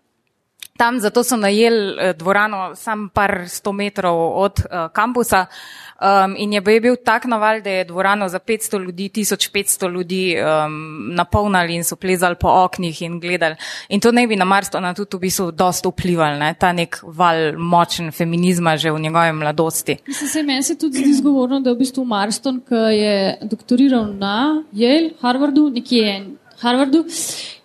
Tam 0.77 0.99
zato 0.99 1.23
so 1.23 1.37
najeli 1.37 1.93
uh, 1.93 2.17
dvorano 2.17 2.75
sam 2.75 3.09
par 3.09 3.49
sto 3.49 3.71
metrov 3.71 4.17
od 4.41 4.59
uh, 4.65 4.91
kampusa. 4.93 5.45
Um, 6.01 6.33
in 6.37 6.53
je 6.53 6.61
bil 6.61 6.95
tak 7.05 7.25
naval, 7.25 7.61
da 7.61 7.69
je 7.69 7.83
dvorano 7.85 8.29
za 8.29 8.39
500 8.39 8.79
ljudi, 8.83 9.09
1500 9.09 9.91
ljudi 9.93 10.35
um, 10.39 11.13
napolnili 11.15 11.75
in 11.75 11.83
so 11.83 11.95
plezali 11.95 12.35
po 12.35 12.49
oknih 12.49 13.01
in 13.01 13.19
gledali. 13.19 13.55
In 13.89 14.01
to 14.01 14.11
ne 14.11 14.27
bi 14.27 14.35
na 14.35 14.45
Marstona 14.45 14.93
tudi 14.93 15.17
v 15.17 15.19
bistvu 15.19 15.51
dosta 15.51 15.89
vplivali, 15.89 16.39
ne? 16.39 16.55
ta 16.59 16.71
nek 16.73 16.97
val 17.03 17.53
močen 17.57 18.11
feminizma 18.11 18.77
že 18.77 18.91
v 18.91 18.99
njegovi 18.99 19.31
mladosti. 19.33 19.97
Mislim, 20.07 20.29
se 20.29 20.43
meni 20.43 20.63
se 20.63 20.77
tudi 20.77 20.97
zdi 20.97 21.13
zgovorno, 21.13 21.59
da 21.59 21.69
je 21.69 21.75
v 21.75 21.79
bistvu 21.79 22.05
Marston, 22.05 22.61
ki 22.65 22.75
je 22.75 23.37
doktoriral 23.41 24.13
na 24.13 24.63
Yale, 24.73 25.13
Harvardu, 25.21 25.69
nekje 25.69 26.25
Harvardu, 26.61 27.03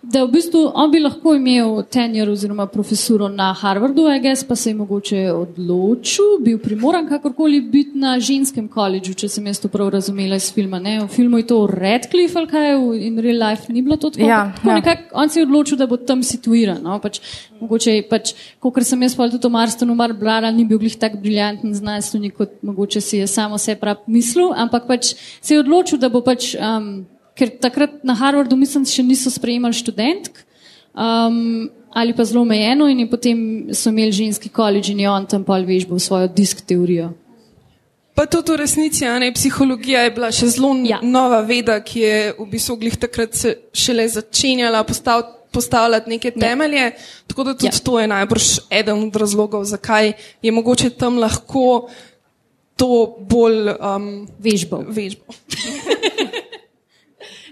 da 0.01 0.23
v 0.25 0.31
bistvu 0.31 0.61
on 0.73 0.89
bi 0.91 0.99
lahko 1.01 1.35
imel 1.37 1.83
tenjer 1.93 2.29
oziroma 2.29 2.65
profesuro 2.71 3.27
na 3.29 3.51
Harvardu, 3.53 4.07
guess, 4.23 4.43
pa 4.47 4.55
se 4.55 4.71
je 4.71 4.75
mogoče 4.75 5.19
odločil, 5.31 6.37
bil 6.41 6.57
primoran 6.63 7.05
kakorkoli 7.09 7.59
biti 7.61 7.97
na 7.99 8.15
ženskem 8.19 8.67
koledžu, 8.67 9.13
če 9.13 9.29
sem 9.29 9.49
jaz 9.51 9.59
to 9.61 9.69
prav 9.69 9.91
razumela 9.93 10.39
iz 10.39 10.47
filma. 10.53 10.79
Ne? 10.79 10.95
V 11.03 11.09
filmu 11.13 11.41
je 11.41 11.47
to 11.51 11.59
Redcliffe 11.69 12.39
ali 12.39 12.49
kaj, 12.49 12.73
in 13.09 13.19
real 13.21 13.41
life 13.43 13.73
ni 13.73 13.83
bilo 13.85 13.99
to 14.01 14.09
tako. 14.15 14.29
Ja, 14.29 14.39
tako 14.55 14.71
ja. 14.71 14.77
nekak, 14.79 15.03
on 15.13 15.29
se 15.29 15.39
je 15.39 15.45
odločil, 15.45 15.77
da 15.77 15.89
bo 15.89 15.99
tam 16.01 16.23
situiran. 16.25 16.79
No? 16.81 16.97
Pač, 17.03 17.19
mogoče, 17.59 17.99
pač, 18.09 18.33
kot 18.63 18.79
sem 18.81 19.05
jaz 19.05 19.17
povedal, 19.19 19.41
to 19.43 19.51
Marstonu 19.53 19.97
mar 19.97 20.15
brala, 20.17 20.49
ni 20.51 20.65
bil 20.65 20.81
glih 20.81 20.97
tak 20.97 21.19
briljanten 21.21 21.75
znanstvenik, 21.77 22.33
kot 22.39 22.57
mogoče 22.65 23.03
si 23.03 23.21
je 23.21 23.29
samo 23.29 23.61
se 23.61 23.77
prav 23.77 24.01
mislil, 24.07 24.55
ampak 24.57 24.89
pač 24.89 25.13
se 25.13 25.53
je 25.53 25.61
odločil, 25.61 26.01
da 26.01 26.09
bo 26.09 26.23
pač. 26.25 26.55
Um, 26.57 27.05
ker 27.37 27.53
takrat 27.61 28.01
na 28.03 28.15
Harvardu, 28.17 28.57
mislim, 28.57 28.85
še 28.89 29.05
niso 29.05 29.31
sprejemali 29.33 29.77
študentk 29.77 30.43
um, 30.97 31.69
ali 31.93 32.13
pa 32.13 32.25
zelo 32.25 32.41
omejeno, 32.41 32.89
in 32.89 33.07
potem 33.09 33.37
so 33.73 33.89
imeli 33.89 34.11
ženski 34.11 34.49
koledž 34.49 34.91
in 34.91 34.99
je 35.05 35.09
on 35.09 35.25
tam 35.25 35.43
pa 35.43 35.57
veš, 35.61 35.87
bo 35.87 35.99
svojo 35.99 36.27
disk 36.27 36.61
teorijo. 36.61 37.13
Pa 38.17 38.25
tudi 38.25 38.51
v 38.51 38.57
resnici, 38.57 39.05
a 39.05 39.17
ne 39.21 39.31
psihologija 39.33 40.03
je 40.05 40.11
bila 40.13 40.29
še 40.33 40.49
zelo 40.57 40.73
ja. 40.85 40.99
nova 41.05 41.41
veda, 41.45 41.77
ki 41.81 41.99
je 42.01 42.19
v 42.37 42.45
bistvu 42.49 42.77
glih 42.81 42.97
takrat 42.97 43.33
šele 43.73 44.07
začenjala 44.09 44.83
postaviti. 44.83 45.33
Postavljati 45.47 46.11
neke 46.11 46.27
ja. 46.27 46.35
temelje, 46.41 46.77
ja. 46.77 46.91
tako 47.25 47.45
da 47.47 47.53
tudi 47.55 47.71
ja. 47.71 47.79
to 47.81 47.93
je 47.97 48.07
najbrž 48.11 48.47
eden 48.69 48.99
od 49.07 49.15
razlogov, 49.15 49.63
zakaj 49.65 50.11
je 50.43 50.51
mogoče 50.51 50.89
tam 50.99 51.17
lahko 51.23 51.87
to 52.75 53.15
bolj 53.31 53.71
um, 53.79 54.27
vežbo. 54.43 54.83
vežbo. 54.91 55.33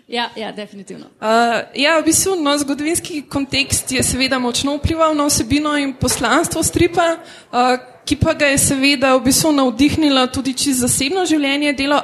Ja, 0.07 0.29
ja, 0.35 0.51
definitivno. 0.51 1.05
Uh, 1.05 1.27
ja, 1.73 1.99
v 1.99 2.05
bistvu 2.05 2.35
no, 2.37 2.57
zgodovinski 2.57 3.23
kontekst 3.29 3.91
je 3.91 4.03
seveda 4.03 4.37
močno 4.39 4.75
vplival 4.77 5.15
na 5.17 5.25
vsebino 5.25 5.73
in 5.81 5.95
poslanstvo 5.97 6.63
stripa, 6.63 7.07
uh, 7.17 7.73
ki 8.05 8.19
pa 8.21 8.35
ga 8.37 8.51
je 8.53 8.59
seveda 8.61 9.15
v 9.15 9.23
bistvu 9.25 9.51
navdihnilo 9.51 10.27
tudi 10.27 10.53
čez 10.53 10.83
zasebno 10.85 11.25
življenje, 11.25 11.73
delo 11.73 12.03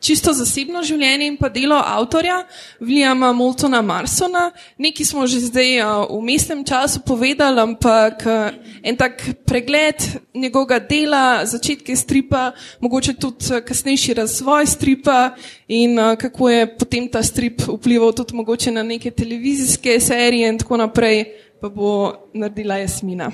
čisto 0.00 0.32
zasebno 0.36 0.82
življenje 0.86 1.26
in 1.30 1.36
pa 1.40 1.48
delo 1.52 1.76
avtorja 1.76 2.42
Williama 2.80 3.32
Moultona 3.36 3.82
Marsona. 3.82 4.50
Nekaj 4.78 5.08
smo 5.08 5.26
že 5.26 5.40
zdaj 5.48 5.70
uh, 5.80 6.06
v 6.10 6.20
mestnem 6.26 6.62
času 6.64 7.02
povedali, 7.06 7.60
ampak 7.60 8.26
uh, 8.26 8.54
en 8.82 8.96
tak 8.96 9.22
pregled 9.48 10.02
njegovega 10.34 10.78
dela, 10.78 11.24
začetke 11.46 11.96
stripa, 11.96 12.52
mogoče 12.80 13.16
tudi 13.20 13.50
uh, 13.50 13.64
kasnejši 13.64 14.18
razvoj 14.20 14.66
stripa 14.66 15.34
in 15.68 15.96
kako 15.96 16.48
je 16.50 16.70
potem 16.78 17.08
ta 17.08 17.22
strip 17.22 17.62
vplival 17.66 18.12
tudi 18.12 18.36
mogoče 18.36 18.70
na 18.70 18.82
neke 18.82 19.10
televizijske 19.10 20.00
serije 20.00 20.48
in 20.48 20.58
tako 20.58 20.76
naprej, 20.76 21.24
pa 21.60 21.68
bo 21.68 22.12
naredila 22.34 22.78
Jasmina. 22.78 23.32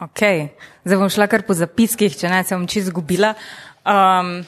Ok, 0.00 0.20
zdaj 0.84 0.96
bom 0.96 1.10
šla 1.12 1.26
kar 1.28 1.42
po 1.44 1.52
zapiskih, 1.52 2.14
če 2.16 2.30
ne 2.32 2.40
se 2.44 2.56
bom 2.56 2.64
čisto 2.64 2.88
izgubila. 2.88 3.34
Um, 3.84 4.40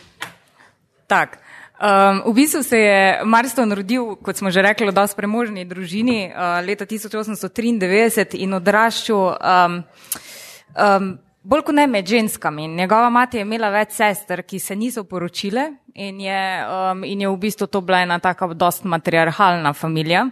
Tak. 1.12 1.38
Um, 1.82 2.32
v 2.32 2.34
bistvu 2.34 2.62
se 2.62 2.78
je 2.78 3.20
Marston 3.24 3.72
rodil, 3.72 4.16
kot 4.16 4.36
smo 4.36 4.50
že 4.50 4.62
rekli, 4.62 4.88
v 4.88 4.94
dosti 4.96 5.16
premožni 5.18 5.64
družini 5.68 6.30
uh, 6.32 6.64
leta 6.64 6.86
1893 6.88 8.38
in 8.40 8.54
odraščal 8.56 9.20
um, 9.20 9.74
um, 10.72 11.10
bolj 11.44 11.64
kot 11.68 11.76
ne 11.76 11.84
med 11.90 12.08
ženskami. 12.08 12.68
Njegova 12.68 13.10
mati 13.10 13.36
je 13.36 13.44
imela 13.44 13.68
več 13.68 13.98
sester, 13.98 14.40
ki 14.40 14.62
se 14.62 14.76
niso 14.76 15.04
poročile 15.04 15.72
in 15.92 16.22
je, 16.22 16.44
um, 16.64 17.04
in 17.04 17.26
je 17.26 17.28
v 17.28 17.36
bistvu 17.44 17.68
to 17.68 17.84
bila 17.84 18.06
ena 18.06 18.16
taka 18.22 18.48
dosti 18.54 18.88
matriarhalna 18.88 19.74
familija. 19.76 20.30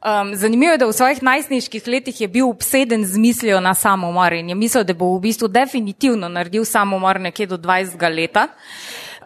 Um, 0.00 0.36
zanimivo 0.36 0.72
je, 0.72 0.78
da 0.78 0.86
v 0.86 0.94
svojih 0.94 1.22
najstniških 1.22 1.88
letih 1.88 2.20
je 2.20 2.28
bil 2.28 2.46
obseden 2.48 3.02
z 3.04 3.18
mislijo 3.18 3.58
na 3.60 3.74
samomor 3.74 4.32
in 4.32 4.48
je 4.48 4.54
mislil, 4.54 4.84
da 4.84 4.94
bo 4.94 5.10
v 5.16 5.26
bistvu 5.26 5.48
definitivno 5.48 6.28
naredil 6.28 6.64
samomor 6.64 7.20
nekje 7.20 7.50
do 7.50 7.58
20 7.58 7.98
leta. 8.14 8.48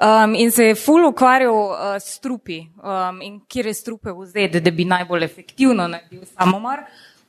Um, 0.00 0.34
in 0.34 0.50
se 0.50 0.64
je 0.64 0.74
ful 0.74 1.06
ukvarjal 1.06 1.54
uh, 1.54 1.96
s 2.02 2.18
trupi 2.18 2.64
um, 2.82 3.20
in 3.22 3.40
kje 3.48 3.66
je 3.66 3.74
strupe 3.74 4.10
vzeti, 4.12 4.60
da 4.60 4.70
bi 4.70 4.84
najbolj 4.84 5.24
efektivno 5.24 5.86
naredil 5.88 6.24
samomor. 6.32 6.82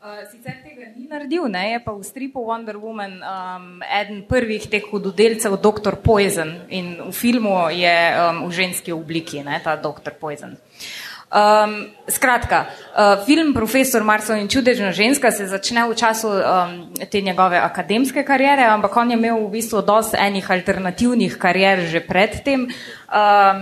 Uh, 0.06 0.22
sicer 0.32 0.58
tega 0.64 0.90
ni 0.96 1.08
naredil, 1.10 1.48
ne, 1.50 1.64
je 1.72 1.80
pa 1.86 1.94
v 1.94 2.04
stripu 2.06 2.42
Wonder 2.46 2.78
Woman 2.78 3.16
um, 3.22 3.70
eden 3.86 4.24
prvih 4.30 4.68
teh 4.70 4.84
hudodelcev, 4.92 5.58
Dr. 5.62 5.96
Poison 6.02 6.52
in 6.70 6.92
v 7.08 7.14
filmu 7.14 7.56
je 7.74 7.96
um, 8.14 8.44
v 8.50 8.52
ženski 8.54 8.94
obliki, 8.94 9.44
ne, 9.46 9.62
ta 9.64 9.76
Dr. 9.76 10.18
Poison. 10.20 10.58
Um, 11.36 11.88
skratka, 12.08 12.66
uh, 12.96 13.26
film 13.26 13.54
Profesor 13.54 14.04
Marso 14.04 14.32
in 14.40 14.48
čudežna 14.48 14.92
ženska 14.96 15.32
se 15.36 15.48
začne 15.52 15.84
v 15.84 15.96
času 15.96 16.32
um, 16.32 16.96
te 17.12 17.20
njegove 17.22 17.60
akademske 17.60 18.24
karijere, 18.24 18.64
ampak 18.64 18.96
on 18.96 19.12
je 19.12 19.18
imel 19.18 19.44
v 19.44 19.52
bistvu 19.52 19.82
dosti 19.84 20.16
enih 20.16 20.48
alternativnih 20.52 21.36
karier 21.36 21.84
že 21.92 22.00
predtem. 22.00 22.72
Um, 23.12 23.60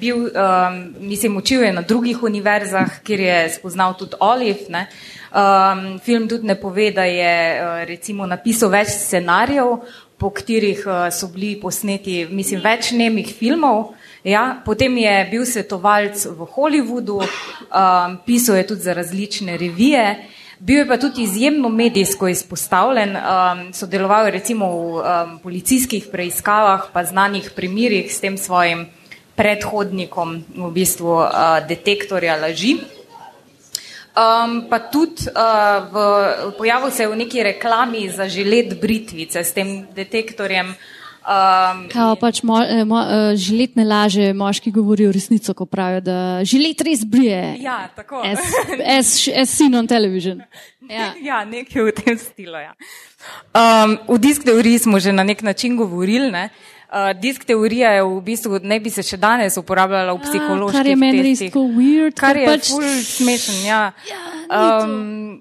bil, 0.00 0.32
um, 0.32 0.96
mislim, 1.04 1.36
učil 1.36 1.62
je 1.62 1.72
na 1.72 1.82
drugih 1.82 2.22
univerzah, 2.22 3.04
kjer 3.04 3.20
je 3.20 3.60
spoznal 3.60 3.92
tudi 3.92 4.16
Olive. 4.20 4.72
Ne. 4.72 4.88
Um, 5.36 6.00
film 6.00 6.28
tudi 6.28 6.48
ne 6.48 6.56
pove, 6.56 6.90
da 6.96 7.04
je 7.04 7.36
uh, 7.60 7.84
recimo 7.84 8.26
napisal 8.26 8.72
več 8.72 8.88
scenarijev, 8.88 9.84
po 10.16 10.30
katerih 10.30 10.80
uh, 10.86 11.12
so 11.12 11.28
bili 11.28 11.60
posneti, 11.60 12.24
mislim, 12.30 12.64
več 12.64 12.96
nemih 12.96 13.28
filmov. 13.36 13.92
Ja, 14.22 14.62
potem 14.62 14.94
je 15.02 15.14
bil 15.34 15.42
svetovalc 15.42 16.14
v 16.30 16.46
Hollywoodu, 16.46 17.18
um, 17.18 18.12
pisal 18.22 18.62
je 18.62 18.66
tudi 18.70 18.86
za 18.86 18.94
različne 18.94 19.56
revije, 19.58 20.30
bil 20.62 20.78
je 20.78 20.86
pa 20.86 20.94
tudi 20.94 21.26
izjemno 21.26 21.66
medijsko 21.68 22.28
izpostavljen, 22.30 23.16
um, 23.18 23.72
sodeloval 23.74 24.30
je 24.30 24.36
recimo 24.38 24.68
v 24.70 25.02
um, 25.02 25.32
policijskih 25.42 26.06
preiskavah, 26.12 26.86
pa 26.94 27.02
znanih 27.02 27.50
primirih 27.50 28.14
s 28.14 28.22
tem 28.22 28.38
svojim 28.38 28.86
predhodnikom, 29.34 30.38
v 30.54 30.70
bistvu 30.70 31.18
uh, 31.18 31.58
detektorja 31.66 32.38
laži. 32.38 32.78
Um, 34.14 34.68
pa 34.70 34.78
tudi 34.86 35.26
uh, 35.34 35.82
v, 35.90 35.96
pojavil 36.62 36.94
se 36.94 37.02
je 37.02 37.10
v 37.10 37.16
neki 37.26 37.42
reklami 37.42 38.06
za 38.06 38.30
žilet 38.30 38.78
britvice 38.78 39.42
s 39.42 39.50
tem 39.50 39.88
detektorjem. 39.90 40.76
Um, 41.22 41.84
Kao 41.92 42.16
pač 42.18 42.42
mo, 42.42 42.58
eh, 42.58 42.82
mo, 42.84 42.98
eh, 42.98 43.36
žilet 43.38 43.76
ne 43.78 43.84
laže, 43.86 44.32
moški 44.34 44.72
govorijo 44.74 45.12
resnico, 45.14 45.54
ko 45.54 45.66
pravijo, 45.70 46.00
da 46.02 46.16
žilet 46.42 46.82
res 46.82 47.04
brije. 47.06 47.62
Ja, 47.62 47.86
tako. 47.94 48.24
As, 48.26 48.42
as, 48.98 49.12
as 49.30 49.54
seen 49.54 49.74
on 49.78 49.86
television. 49.86 50.42
Ja, 50.90 51.12
ja 51.22 51.44
nekaj 51.46 51.86
v 51.86 51.94
tem 51.94 52.18
stilu. 52.18 52.58
Ja. 52.58 52.74
Um, 53.54 54.00
v 54.10 54.18
disk 54.18 54.42
teoriji 54.42 54.82
smo 54.82 54.98
že 54.98 55.14
na 55.14 55.22
nek 55.22 55.46
način 55.46 55.78
govorili. 55.78 56.32
Ne? 56.34 56.50
Uh, 56.90 57.14
disk 57.14 57.46
teorija 57.46 57.94
je 57.94 58.02
v 58.02 58.18
bistvu, 58.20 58.58
ne 58.66 58.80
bi 58.82 58.90
se 58.90 59.06
še 59.06 59.16
danes 59.16 59.54
uporabljala 59.56 60.12
v 60.18 60.26
psihološki 60.26 60.76
Kar 60.76 60.90
je 60.90 60.98
meni 60.98 61.22
res 61.22 61.46
tako 61.46 61.62
weird. 61.70 62.18
Kar 62.18 62.36
je 62.36 62.50
pač, 62.50 62.74
smešen, 63.06 63.62
ja. 63.64 63.92
ja 64.10 64.20
um, 64.82 65.38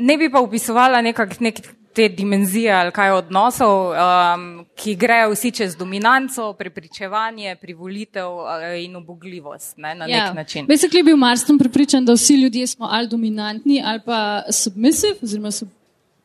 ne 0.00 0.16
bi 0.16 0.32
pa 0.32 0.40
upisovala 0.40 1.04
nekak, 1.04 1.36
nek 1.44 1.60
te 1.94 2.08
dimenzije 2.08 2.72
ali 2.72 2.92
kaj 2.92 3.10
odnosov, 3.10 3.92
um, 3.92 4.64
ki 4.74 4.96
grejo 4.98 5.30
vsi 5.34 5.50
čez 5.50 5.76
dominanco, 5.76 6.52
prepričevanje, 6.58 7.56
privolitev 7.60 8.28
uh, 8.28 8.66
in 8.78 8.96
obogljivost 8.96 9.76
ne, 9.76 9.94
na 9.94 10.06
ja. 10.08 10.26
nek 10.26 10.34
način. 10.36 10.66
Basically 10.66 10.96
je 10.96 11.10
bil 11.10 11.16
Marston 11.16 11.58
pripričan, 11.58 12.04
da 12.04 12.12
vsi 12.12 12.34
ljudje 12.34 12.66
smo 12.66 12.88
ali 12.90 13.08
dominantni 13.08 13.82
ali 13.84 14.00
pa 14.04 14.42
submissive, 14.50 15.14
oziroma 15.22 15.50
sub, 15.50 15.68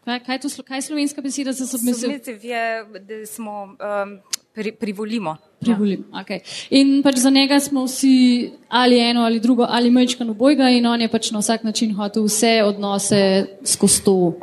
kaj, 0.06 0.20
kaj, 0.26 0.40
to, 0.40 0.50
kaj 0.68 0.78
je 0.78 0.82
slovenska 0.82 1.22
beseda 1.22 1.52
za 1.52 1.68
submissive? 1.68 2.20
Submissive 2.20 2.50
je, 2.50 2.86
da 3.00 3.26
smo 3.26 3.64
um, 3.64 4.20
pri, 4.54 4.72
privolimo. 4.72 5.36
Privolim. 5.60 6.06
Ja. 6.14 6.24
Okay. 6.24 6.40
In 6.70 7.02
pač 7.04 7.18
za 7.20 7.30
njega 7.30 7.60
smo 7.60 7.84
vsi 7.84 8.52
ali 8.68 9.00
eno 9.00 9.22
ali 9.22 9.40
drugo 9.40 9.66
ali 9.70 9.92
mečkano 9.92 10.34
bojga 10.34 10.70
in 10.70 10.86
on 10.86 11.02
je 11.02 11.08
pač 11.08 11.32
na 11.32 11.40
vsak 11.40 11.64
način 11.64 11.96
hotel 11.96 12.24
vse 12.24 12.64
odnose 12.64 13.46
skozi 13.64 14.04
to 14.04 14.34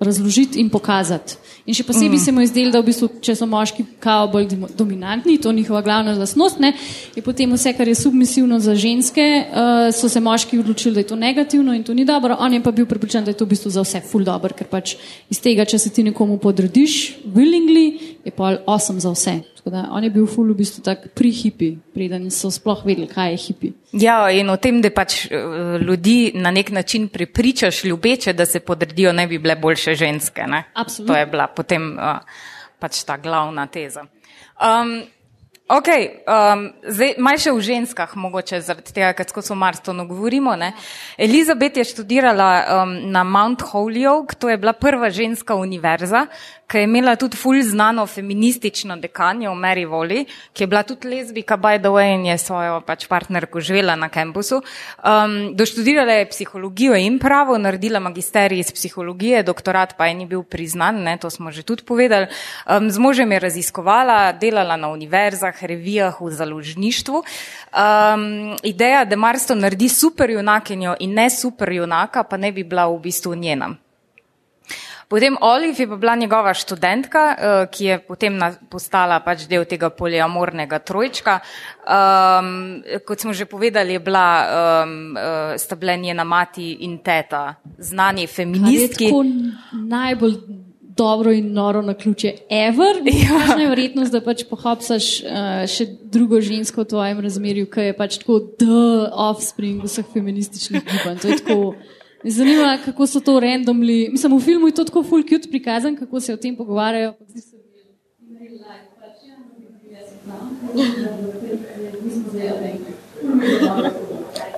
razložiti 0.00 0.60
in 0.60 0.70
pokazati. 0.70 1.34
In 1.66 1.74
še 1.74 1.84
posebej 1.84 2.16
mm. 2.16 2.22
se 2.22 2.32
mu 2.32 2.40
je 2.40 2.48
zdelo, 2.52 2.70
da 2.72 2.80
v 2.80 2.86
bistvu, 2.86 3.08
če 3.20 3.34
so 3.36 3.46
moški 3.50 3.84
kao 4.00 4.28
bolj 4.30 4.46
dominantni, 4.78 5.36
to 5.42 5.50
je 5.50 5.58
njihova 5.58 5.82
glavna 5.82 6.14
lastnost, 6.16 6.62
ne, 6.62 6.70
je 7.16 7.22
potem 7.22 7.50
vse, 7.52 7.74
kar 7.76 7.90
je 7.90 7.96
submisivno 7.98 8.60
za 8.62 8.76
ženske, 8.78 9.26
uh, 9.26 9.90
so 9.92 10.08
se 10.08 10.22
moški 10.22 10.62
odločili, 10.62 10.94
da 10.94 11.02
je 11.02 11.10
to 11.10 11.18
negativno 11.18 11.74
in 11.74 11.82
to 11.84 11.94
ni 11.94 12.06
dobro, 12.08 12.38
on 12.38 12.54
je 12.54 12.62
pa 12.62 12.72
bil 12.72 12.86
pripričan, 12.86 13.26
da 13.26 13.34
je 13.34 13.40
to 13.42 13.44
v 13.44 13.56
bistvu 13.56 13.74
za 13.74 13.82
vse 13.84 14.00
ful 14.06 14.24
dobro, 14.24 14.54
ker 14.54 14.70
pač 14.70 14.94
iz 15.28 15.42
tega, 15.42 15.66
če 15.68 15.82
se 15.82 15.90
ti 15.90 16.06
nekomu 16.06 16.38
podrediš, 16.38 17.18
willingly, 17.34 18.14
je 18.24 18.32
pa 18.32 18.54
awesome 18.64 19.02
za 19.02 19.12
vse. 19.12 19.40
Da, 19.64 19.88
on 19.90 20.04
je 20.04 20.10
bil 20.10 20.26
ful 20.26 20.52
v 20.52 20.56
bistvu 20.58 20.82
tak 20.86 21.08
pri-hipi, 21.18 21.72
preden 21.94 22.30
so 22.30 22.50
sploh 22.52 22.84
vedeli, 22.86 23.08
kaj 23.10 23.32
je 23.32 23.40
hipi. 23.46 23.72
Ja, 23.98 24.30
in 24.30 24.50
o 24.50 24.56
tem, 24.56 24.80
da 24.84 24.90
pač 24.94 25.26
ljudi 25.82 26.32
na 26.34 26.50
nek 26.54 26.70
način 26.70 27.08
prepričaš 27.08 27.84
ljubeče, 27.84 28.32
da 28.32 28.46
se 28.46 28.60
podredijo, 28.60 29.12
ne 29.12 29.26
bi 29.26 29.38
bile 29.38 29.56
boljše 29.56 29.94
ženske. 29.94 30.46
Ne? 30.46 30.64
Absolutno. 30.74 31.14
To 31.14 31.18
je 31.18 31.26
bila 31.26 31.46
potem 31.46 31.92
uh, 31.98 32.20
pač 32.78 33.02
ta 33.04 33.16
glavna 33.16 33.66
teza. 33.66 34.06
Um, 34.58 35.02
Ok, 35.68 35.88
um, 36.24 36.62
zdaj 36.88 37.10
malo 37.20 37.36
še 37.36 37.52
v 37.52 37.60
ženskah, 37.60 38.12
mogoče 38.16 38.62
zaradi 38.64 38.94
tega, 38.96 39.10
ker 39.12 39.28
o 39.36 39.54
Marstonu 39.54 40.06
govorimo. 40.08 40.54
Ne. 40.56 40.70
Elizabet 41.20 41.76
je 41.76 41.84
študirala 41.84 42.48
um, 42.64 42.94
na 43.12 43.20
Mount 43.20 43.60
Holyoke, 43.68 44.38
to 44.40 44.48
je 44.48 44.56
bila 44.56 44.72
prva 44.72 45.10
ženska 45.12 45.58
univerza, 45.60 46.24
ki 46.68 46.78
je 46.78 46.84
imela 46.84 47.16
tudi 47.16 47.36
ful 47.36 47.62
znano 47.62 48.06
feministično 48.06 48.96
dekanjo 48.96 49.54
v 49.54 49.56
Mary 49.56 49.86
Voli, 49.88 50.26
ki 50.52 50.62
je 50.62 50.66
bila 50.66 50.82
tudi 50.82 51.08
lezbika, 51.08 51.56
by 51.56 51.78
the 51.80 51.88
way, 51.88 52.12
in 52.14 52.26
je 52.26 52.38
svojo 52.38 52.80
pač 52.84 53.06
partnerko 53.08 53.60
živela 53.60 53.96
na 53.96 54.08
kampusu. 54.08 54.60
Um, 54.60 55.56
doštudirala 55.56 56.12
je 56.12 56.28
psihologijo 56.28 56.94
in 56.94 57.18
pravo, 57.18 57.58
naredila 57.58 58.00
magisterij 58.00 58.60
iz 58.60 58.72
psihologije, 58.72 59.42
doktorat 59.42 59.96
pa 59.96 60.06
je 60.06 60.14
ni 60.14 60.26
bil 60.26 60.42
priznan, 60.42 61.02
ne, 61.02 61.16
to 61.16 61.30
smo 61.30 61.50
že 61.50 61.62
tudi 61.62 61.82
povedali. 61.88 62.28
Um, 62.68 62.90
z 62.90 62.98
možem 62.98 63.32
je 63.32 63.38
raziskovala, 63.38 64.32
delala 64.32 64.76
na 64.76 64.92
univerzah, 64.92 65.64
revijah, 65.64 66.20
v 66.20 66.30
založništvu. 66.30 67.24
Um, 67.72 68.56
ideja, 68.62 69.04
da 69.04 69.16
Marston 69.16 69.64
naredi 69.64 69.88
super 69.88 70.30
junakinjo 70.30 70.96
in 71.00 71.14
ne 71.14 71.30
super 71.30 71.72
junaka, 71.72 72.22
pa 72.28 72.36
ne 72.36 72.52
bi 72.52 72.64
bila 72.64 72.86
v 72.92 73.00
bistvu 73.00 73.34
njena. 73.34 73.87
Potem 75.08 75.36
Olive 75.40 75.82
je 75.82 75.88
pa 75.88 75.96
bila 75.96 76.16
njegova 76.16 76.52
študentka, 76.54 77.22
uh, 77.32 77.70
ki 77.72 77.84
je 77.84 77.98
potem 78.04 78.36
postala 78.68 79.20
pač 79.24 79.46
del 79.48 79.64
tega 79.64 79.88
poliamornega 79.90 80.78
trojčka. 80.78 81.38
Um, 81.88 82.82
kot 83.08 83.24
smo 83.24 83.32
že 83.32 83.48
povedali, 83.48 83.96
je 83.96 84.04
bila 84.04 84.28
um, 84.84 85.16
sta 85.56 85.76
bile 85.76 85.96
njena 85.96 86.24
mati 86.24 86.72
in 86.84 86.98
teta, 86.98 87.54
znani 87.78 88.26
feministki. 88.26 89.08
Najbolj 89.72 90.36
dobro 90.98 91.32
in 91.32 91.52
noro 91.52 91.82
na 91.82 91.94
ključe, 91.94 92.32
ever. 92.50 92.96
Ja. 93.28 93.60
Je 93.60 93.68
verjetnost, 93.68 94.12
da 94.12 94.20
pač 94.20 94.44
pohapsaš 94.50 95.06
uh, 95.22 95.62
še 95.70 95.86
drugo 96.12 96.40
žensko 96.44 96.84
v 96.84 96.90
tvojem 96.92 97.22
razmerju, 97.24 97.68
ki 97.72 97.90
je 97.90 97.96
pač 97.96 98.18
tako 98.22 98.40
the 98.60 99.08
offspring 99.12 99.84
vseh 99.86 100.06
feminističnih 100.12 100.84
gibanj. 100.84 101.22
To 101.22 101.32
je 101.32 101.38
tako. 101.40 101.60
Me 102.24 102.30
zanima, 102.30 102.78
kako 102.84 103.06
so 103.06 103.20
to 103.20 103.40
randomli. 103.40 104.08
Mislim, 104.12 104.36
v 104.36 104.40
filmu 104.40 104.66
je 104.66 104.74
to 104.74 104.84
tako 104.84 105.02
full 105.02 105.22
cute 105.22 105.48
prikazan, 105.50 105.96
kako 105.96 106.20
se 106.20 106.34
o 106.34 106.36
tem 106.36 106.56
pogovarjajo. 106.56 107.14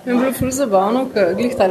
Je 0.06 0.14
bilo 0.14 0.32
zelo 0.38 0.50
zabavno, 0.50 1.08
ker 1.14 1.34
je 1.38 1.56
ta 1.56 1.64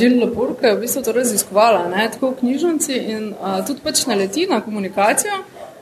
Jill 0.00 0.24
Lepore, 0.24 0.54
ki 0.60 0.66
je 0.66 0.74
v 0.74 0.80
bistvu 0.80 1.02
to 1.02 1.12
raziskovala, 1.12 1.88
ne, 1.88 2.08
tako 2.12 2.30
v 2.30 2.38
knjižnici 2.40 2.96
in 2.96 3.34
a, 3.42 3.60
tudi 3.66 3.80
pač 3.84 4.06
naleti 4.06 4.46
na 4.50 4.60
komunikacijo 4.60 5.32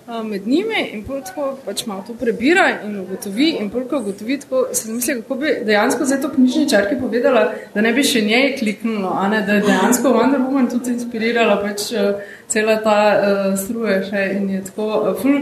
med 0.07 0.47
njimi 0.47 0.90
in 0.93 1.05
tako 1.05 1.59
pač 1.64 1.87
malo 1.87 2.05
to 2.07 2.14
prebira 2.14 2.81
in 2.85 3.01
ugotovi 3.01 3.57
in 3.61 3.71
polko 3.71 3.99
ugotovi, 3.99 4.38
tako 4.40 4.67
se 4.73 4.87
zamisli, 4.87 5.23
kako 5.23 5.35
bi 5.35 5.57
dejansko 5.64 6.05
zdaj 6.05 6.21
to 6.21 6.29
knjižničarki 6.29 6.97
povedala, 7.01 7.53
da 7.75 7.81
ne 7.81 7.93
bi 7.93 8.05
še 8.05 8.21
njej 8.21 8.57
kliknulo, 8.59 9.12
a 9.17 9.29
ne, 9.29 9.40
da 9.47 9.53
je 9.53 9.61
dejansko 9.61 10.09
Wonder 10.09 10.43
Woman 10.45 10.71
tudi 10.71 10.93
inspirirala 10.93 11.57
pač 11.62 11.93
a, 11.93 12.19
cela 12.49 12.77
ta 12.85 12.97
a, 12.97 13.57
struje 13.57 14.03
še 14.11 14.27
in 14.37 14.51
je 14.51 14.64
tako 14.64 14.90
a, 14.93 15.14
ful 15.23 15.40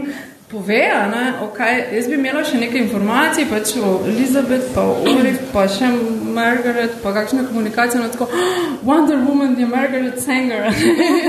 pove, 0.53 0.79
ne, 1.11 1.33
okay, 1.41 1.81
jaz 1.95 2.07
bi 2.07 2.15
imela 2.15 2.43
še 2.45 2.59
nekaj 2.61 2.83
informacij, 2.85 3.47
pač 3.49 3.73
o 3.81 3.97
Elizabeth, 4.05 4.69
pa 4.75 4.85
o 4.85 4.99
Ulrich, 5.01 5.41
pa 5.51 5.65
še 5.67 5.89
Margaret, 6.35 6.99
pa 7.03 7.13
kakšne 7.15 7.47
komunikacije, 7.49 7.99
no 7.99 8.11
tako, 8.13 8.29
oh, 8.29 8.77
Wonder 8.85 9.17
Woman 9.25 9.57
je 9.59 9.67
Margaret 9.67 10.21
Sanger. 10.21 10.69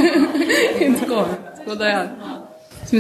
In 0.85 0.99
tako, 1.01 1.25
tako 1.57 1.79
da 1.81 1.89
ja, 1.89 2.03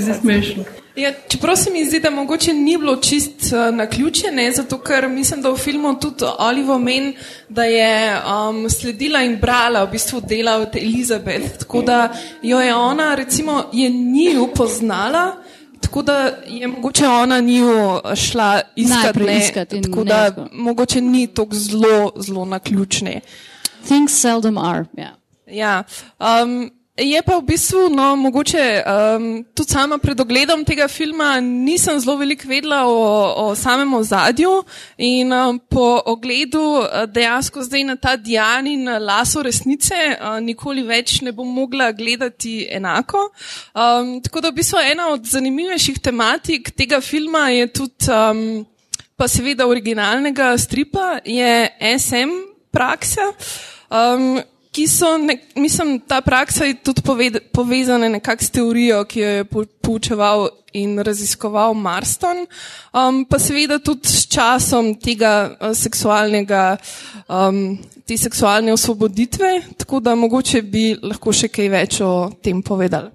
smo 0.00 0.14
se 0.14 0.20
smešili. 0.20 0.64
Ja, 0.96 1.12
čeprav 1.28 1.56
se 1.56 1.70
mi 1.70 1.84
zdi, 1.84 2.00
da 2.00 2.10
mogoče 2.10 2.52
ni 2.52 2.76
bilo 2.78 2.96
čist 2.96 3.52
uh, 3.52 3.74
na 3.74 3.86
ključe, 3.86 4.30
ne, 4.32 4.52
zato 4.52 4.78
ker 4.78 5.08
mislim, 5.08 5.42
da 5.42 5.50
v 5.50 5.56
filmu 5.56 5.94
tudi 6.00 6.24
Oliver 6.38 6.78
meni, 6.78 7.16
da 7.48 7.64
je 7.64 8.16
um, 8.16 8.70
sledila 8.70 9.22
in 9.22 9.36
brala 9.40 9.84
v 9.84 9.90
bistvu 9.90 10.20
dela 10.20 10.56
od 10.56 10.76
Elizabeth, 10.76 11.58
tako 11.58 11.82
da 11.82 12.12
jo 12.42 12.60
je 12.60 12.74
ona, 12.74 13.14
recimo, 13.14 13.64
je 13.72 13.90
ni 13.90 14.38
upoznala, 14.38 15.36
Tako 15.84 16.02
da 16.02 16.30
je 16.46 16.68
mogoče 16.68 17.06
ona 17.06 17.40
ni 17.40 17.60
šla 18.16 18.60
iskat, 18.76 19.16
ne, 19.16 19.82
tako 19.82 20.04
da 20.04 20.30
ne, 20.30 20.46
mogoče 20.52 21.00
ni 21.00 21.26
tako 21.26 21.54
zelo, 21.54 22.12
zelo 22.16 22.44
na 22.44 22.58
ključne. 22.58 23.20
Things 23.86 24.12
seldom 24.12 24.58
are. 24.58 24.84
Yeah. 24.96 25.12
Ja. 25.46 25.82
Um, 26.18 26.70
Je 26.94 27.22
pa 27.26 27.40
v 27.42 27.42
bistvu, 27.42 27.88
no, 27.90 28.12
mogoče 28.14 28.64
um, 28.86 29.24
tudi 29.50 29.72
sama 29.74 29.96
pred 29.98 30.20
ogledom 30.20 30.60
tega 30.62 30.86
filma 30.86 31.40
nisem 31.42 31.98
zelo 31.98 32.14
veliko 32.20 32.46
vedela 32.46 32.84
o, 32.86 33.48
o 33.48 33.54
samem 33.58 33.94
ozadju 33.98 34.52
in 35.02 35.32
um, 35.34 35.58
po 35.58 35.98
ogledu 36.06 36.62
uh, 36.62 37.02
dejansko 37.10 37.64
zdaj 37.66 37.82
na 37.88 37.96
ta 37.98 38.14
Dianin 38.14 38.86
laso 39.02 39.42
resnice 39.42 39.98
uh, 40.12 40.38
nikoli 40.38 40.86
več 40.86 41.18
ne 41.26 41.34
bom 41.34 41.50
mogla 41.50 41.90
gledati 41.90 42.68
enako. 42.70 43.26
Um, 43.74 44.20
tako 44.22 44.46
da 44.46 44.54
v 44.54 44.60
bistvu 44.62 44.86
ena 44.86 45.10
od 45.16 45.26
zanimivejših 45.26 45.98
tematik 45.98 46.70
tega 46.78 47.02
filma 47.02 47.48
je 47.50 47.72
tudi, 47.74 48.06
um, 48.06 48.62
pa 49.18 49.26
seveda 49.26 49.66
originalnega 49.66 50.54
stripa, 50.62 51.18
je 51.26 51.70
SM 51.98 52.38
praksa. 52.70 53.32
Um, 53.90 54.44
ki 54.74 54.88
so, 54.90 55.14
ne, 55.18 55.38
mislim, 55.56 56.00
ta 56.00 56.20
praksa 56.20 56.64
je 56.64 56.74
tudi 56.74 57.02
poved, 57.02 57.38
povezana 57.52 58.08
nekako 58.08 58.44
s 58.44 58.50
teorijo, 58.50 59.04
ki 59.04 59.20
jo 59.20 59.28
je 59.28 59.44
poučeval 59.82 60.48
in 60.74 60.98
raziskoval 60.98 61.74
Marston, 61.74 62.46
um, 62.92 63.24
pa 63.24 63.38
seveda 63.38 63.78
tudi 63.78 64.10
s 64.10 64.26
časom 64.26 64.94
tega 64.98 65.34
uh, 65.54 65.70
seksualnega, 65.78 66.76
um, 67.28 67.76
te 68.06 68.18
seksualne 68.18 68.74
osvoboditve, 68.74 69.60
tako 69.78 70.00
da 70.00 70.16
mogoče 70.18 70.62
bi 70.62 70.88
lahko 71.02 71.32
še 71.32 71.48
kaj 71.48 71.70
več 71.70 72.00
o 72.02 72.14
tem 72.42 72.62
povedali. 72.62 73.14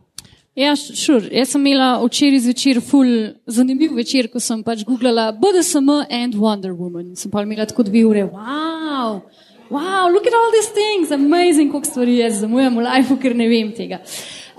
Ja, 0.60 0.74
šur. 0.76 1.28
Jaz 1.32 1.54
sem 1.54 1.62
imela 1.63 2.02
včeraj 2.02 2.41
zvečer 2.43 2.80
ful 2.84 3.12
zanimiv 3.48 3.93
večer, 3.95 4.28
ko 4.32 4.41
sem 4.43 4.63
pač 4.63 4.82
googlala 4.88 5.30
BDSM 5.32 5.91
and 6.10 6.36
Wonder 6.36 6.74
Woman. 6.76 7.13
Sem 7.15 7.32
pa 7.32 7.45
imela 7.45 7.67
tako 7.67 7.86
dve 7.88 8.04
ure. 8.08 8.26
Wow! 8.32 9.22
Wow, 9.70 10.10
look 10.12 10.28
at 10.28 10.34
all 10.34 10.52
these 10.52 10.72
things, 10.74 11.12
amazing, 11.12 11.72
koliko 11.72 11.88
stvari 11.88 12.18
jaz 12.18 12.42
zamujem 12.42 12.76
v 12.76 12.86
lifeu, 12.88 13.18
ker 13.22 13.36
ne 13.36 13.48
vem 13.48 13.72
tega. 13.76 14.02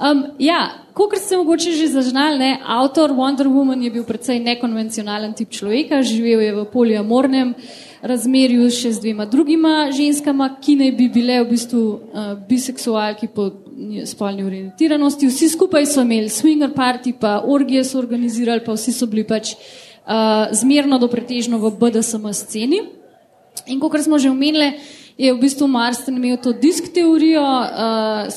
Um, 0.01 0.25
ja, 0.40 0.87
kot 0.96 1.18
ste 1.20 1.37
mogoče 1.37 1.75
že 1.77 1.90
zažnali, 1.92 2.38
ne, 2.38 2.51
avtor 2.64 3.12
Wonder 3.12 3.51
Woman 3.51 3.83
je 3.85 3.90
bil 3.90 4.05
precej 4.09 4.40
nekonvencionalen 4.40 5.35
tip 5.37 5.51
človeka, 5.53 6.01
živel 6.01 6.40
je 6.40 6.55
v 6.57 6.64
poliamornem 6.73 7.55
razmerju 8.01 8.70
še 8.73 8.94
z 8.96 9.03
dvema 9.03 9.27
drugima 9.29 9.90
ženskama, 9.92 10.55
ki 10.62 10.79
naj 10.81 10.92
bi 10.96 11.09
bile 11.12 11.42
v 11.42 11.51
bistvu 11.51 11.83
uh, 11.83 12.33
biseksualki 12.49 13.29
po 13.29 13.51
spolni 14.09 14.44
orientiranosti. 14.44 15.29
Vsi 15.29 15.51
skupaj 15.53 15.85
so 15.88 16.05
imeli 16.07 16.33
swinger 16.33 16.73
party, 16.73 17.12
pa 17.20 17.40
orgije 17.44 17.85
so 17.85 17.99
organizirali, 18.01 18.64
pa 18.64 18.73
vsi 18.73 18.94
so 18.96 19.09
bili 19.11 19.27
pač 19.29 19.53
uh, 19.53 20.49
zmerno 20.57 20.96
do 20.96 21.11
pretežno 21.12 21.61
v 21.61 21.75
BDSM 21.77 22.25
sceni. 22.33 22.81
In 23.68 23.81
kot 23.81 24.01
smo 24.01 24.16
že 24.16 24.33
omenili, 24.33 24.73
je 25.20 25.33
v 25.33 25.40
bistvu 25.40 25.68
Marston 25.68 26.16
imel 26.16 26.38
to 26.40 26.52
disk 26.56 26.88
teorijo, 26.94 27.44
uh, 27.44 28.28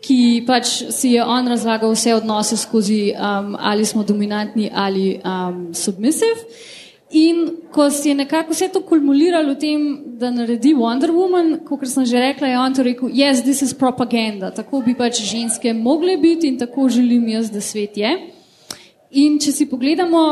ki 0.00 0.44
pač 0.48 0.70
si 0.96 1.12
je 1.12 1.24
on 1.24 1.44
razlagal 1.52 1.92
vse 1.92 2.14
odnose 2.16 2.56
skozi 2.56 3.12
um, 3.12 3.52
ali 3.60 3.84
smo 3.84 4.00
dominantni 4.02 4.70
ali 4.72 5.20
um, 5.20 5.74
submissive. 5.76 6.48
In 7.10 7.66
ko 7.74 7.90
si 7.90 8.08
je 8.08 8.14
nekako 8.14 8.54
vse 8.54 8.68
to 8.72 8.80
kulmuliralo 8.86 9.52
v 9.52 9.58
tem, 9.58 9.80
da 10.16 10.30
naredi 10.30 10.70
Wonder 10.78 11.10
Woman, 11.10 11.58
kot 11.66 11.82
sem 11.90 12.06
že 12.06 12.22
rekla, 12.22 12.48
je 12.48 12.58
on 12.58 12.74
to 12.74 12.82
rekel: 12.86 13.10
Yes, 13.10 13.42
this 13.42 13.62
is 13.62 13.74
propaganda. 13.74 14.52
Tako 14.54 14.80
bi 14.86 14.94
pač 14.94 15.20
ženske 15.20 15.74
mogle 15.74 16.16
biti 16.16 16.48
in 16.48 16.56
tako 16.58 16.88
želim 16.88 17.28
jaz, 17.28 17.50
da 17.50 17.60
svet 17.60 17.98
je. 17.98 18.14
In 19.10 19.40
če 19.42 19.52
si 19.52 19.66
pogledamo 19.66 20.22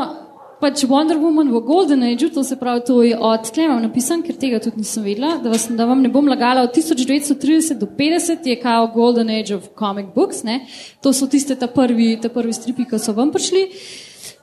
pač 0.61 0.85
Wonder 0.90 1.18
Woman 1.18 1.51
v 1.55 1.61
Golden 1.62 2.03
Age, 2.03 2.29
to 2.35 2.44
se 2.44 2.57
pravi, 2.57 2.83
to 2.87 3.03
je 3.03 3.14
od 3.18 3.51
tlema 3.55 3.79
napisan, 3.81 4.23
ker 4.27 4.37
tega 4.37 4.59
tudi 4.62 4.83
nisem 4.83 5.05
vedela, 5.07 5.37
da, 5.42 5.53
vas, 5.55 5.68
da 5.71 5.87
vam 5.87 6.03
ne 6.03 6.11
bom 6.12 6.27
lagala, 6.29 6.66
od 6.66 6.75
1930 6.75 7.79
do 7.79 7.87
50 7.87 8.47
je 8.47 8.59
kao 8.61 8.90
Golden 8.94 9.31
Age 9.31 9.55
of 9.55 9.71
Comic 9.79 10.11
Books, 10.14 10.42
ne? 10.42 10.66
to 11.03 11.12
so 11.12 11.27
tiste 11.31 11.55
ta 11.55 11.66
prvi, 11.66 12.16
ta 12.21 12.29
prvi 12.29 12.53
stripi, 12.53 12.88
ki 12.90 12.99
so 12.99 13.14
vam 13.14 13.33
prišli. 13.33 13.64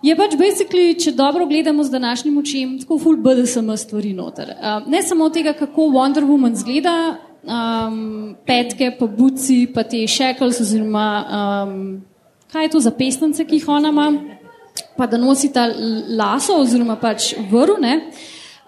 Je 0.05 0.15
pač, 0.15 0.35
basically, 0.37 0.95
če 1.01 1.15
dobro 1.17 1.47
gledamo 1.49 1.83
z 1.83 1.91
današnjim 1.91 2.37
očem, 2.37 2.79
tako 2.79 2.99
full 3.01 3.17
BDSM 3.17 3.71
stvari 3.77 4.13
noter. 4.13 4.51
Uh, 4.55 4.87
ne 4.91 5.01
samo 5.03 5.29
tega, 5.29 5.55
kako 5.57 5.89
Wonder 5.95 6.27
Woman 6.27 6.55
zgleda, 6.55 7.17
um, 7.43 8.35
petke, 8.45 8.91
pa 8.99 9.07
buci, 9.07 9.65
pa 9.73 9.83
te 9.83 10.05
shackles, 10.07 10.61
oziroma 10.61 11.07
um, 11.25 11.79
kaj 12.51 12.65
je 12.65 12.69
to 12.69 12.79
za 12.79 12.91
pesnice, 12.91 13.45
ki 13.45 13.59
jih 13.59 13.69
ona 13.69 13.89
ima 13.89 14.11
pa 14.97 15.07
da 15.07 15.17
nosita 15.17 15.67
laso 16.17 16.59
oziroma 16.61 16.95
pač 16.99 17.33
vrune, 17.51 17.99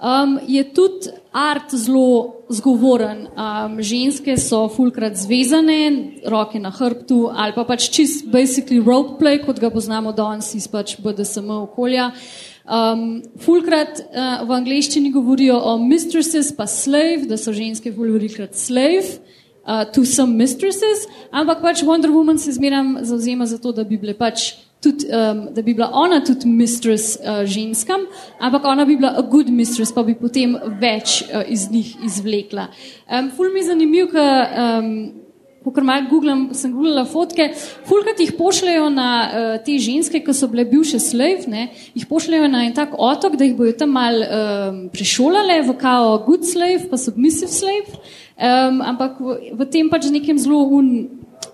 um, 0.01 0.39
je 0.47 0.63
tudi 0.73 1.13
art 1.31 1.71
zelo 1.75 2.43
zgovoren. 2.49 3.27
Um, 3.27 3.79
ženske 3.81 4.37
so 4.37 4.67
fulkrat 4.71 5.17
zvezane, 5.19 6.19
roke 6.25 6.59
na 6.59 6.71
hrbtu 6.71 7.27
ali 7.33 7.55
pa 7.55 7.65
pač 7.67 7.89
čist 7.93 8.27
basically 8.31 8.79
roleplay, 8.83 9.41
kot 9.45 9.59
ga 9.59 9.71
poznamo 9.73 10.13
danes 10.15 10.53
iz 10.55 10.67
pač 10.67 10.97
BDSM 11.01 11.49
okolja. 11.61 12.11
Um, 12.67 13.21
fulkrat 13.39 14.01
uh, 14.03 14.43
v 14.43 14.51
angleščini 14.57 15.11
govorijo 15.15 15.55
o 15.55 15.77
mistresses 15.79 16.51
pa 16.55 16.67
slave, 16.67 17.23
da 17.27 17.37
so 17.39 17.55
ženske 17.55 17.93
fulkrat 17.95 18.55
slave. 18.59 19.19
Uh, 19.67 19.83
to 19.91 20.05
some 20.07 20.37
mistresses, 20.39 21.09
ampak 21.27 21.59
pač 21.59 21.81
Wonder 21.83 22.07
Woman 22.07 22.37
se 22.39 22.53
zmeraj 22.55 23.03
zauzema 23.03 23.43
za 23.45 23.57
to, 23.59 23.73
da 23.75 23.83
bi 23.83 23.97
bile 23.99 24.13
pač 24.15 24.53
tudi, 24.81 25.07
um, 25.09 25.47
da 25.53 25.61
bi 25.61 25.73
bila 25.73 25.89
ona 25.93 26.21
tudi 26.23 26.47
mistress 26.47 27.17
uh, 27.17 27.45
ženskam, 27.45 28.05
ampak 28.39 28.65
ona 28.65 28.85
bi 28.85 28.95
bila 28.95 29.13
a 29.17 29.21
good 29.21 29.49
mistress, 29.49 29.93
pa 29.93 30.03
bi 30.03 30.15
potem 30.15 30.57
več 30.81 31.23
uh, 31.27 31.43
iz 31.47 31.69
njih 31.71 31.95
izvlekla. 32.05 32.67
Um, 33.09 33.31
ful 33.35 33.53
mi 33.53 33.63
je 33.63 33.71
zanimiv, 33.71 34.11
ker 34.13 34.59
um, 34.65 34.91
Ko 35.67 35.83
malo 35.83 36.07
googlam, 36.07 36.43
sem 36.55 36.71
googlala 36.71 37.03
fotke, 37.09 37.49
fulkrat 37.87 38.21
jih 38.23 38.29
pošljajo 38.37 38.85
na 38.93 39.07
uh, 39.25 39.47
te 39.65 39.75
ženske, 39.81 40.21
ki 40.23 40.35
so 40.35 40.47
bile 40.51 40.63
bivše 40.69 40.99
slave, 41.03 41.65
jih 41.91 42.05
pošljajo 42.07 42.47
na 42.51 42.61
en 42.63 42.75
tak 42.75 42.93
otok, 42.95 43.35
da 43.35 43.43
jih 43.43 43.57
bojo 43.57 43.73
tam 43.75 43.91
mal 43.97 44.21
um, 44.21 44.77
prešolale 44.93 45.59
v 45.67 45.75
kao 45.81 46.21
good 46.23 46.47
slave, 46.47 46.87
pa 46.87 46.99
submissive 47.01 47.51
slave, 47.51 47.99
um, 48.39 48.79
ampak 48.93 49.19
v, 49.19 49.37
v 49.59 49.67
tem 49.73 49.91
pač 49.91 50.07
nekem 50.13 50.39
zelo 50.39 50.61
un, 50.77 50.93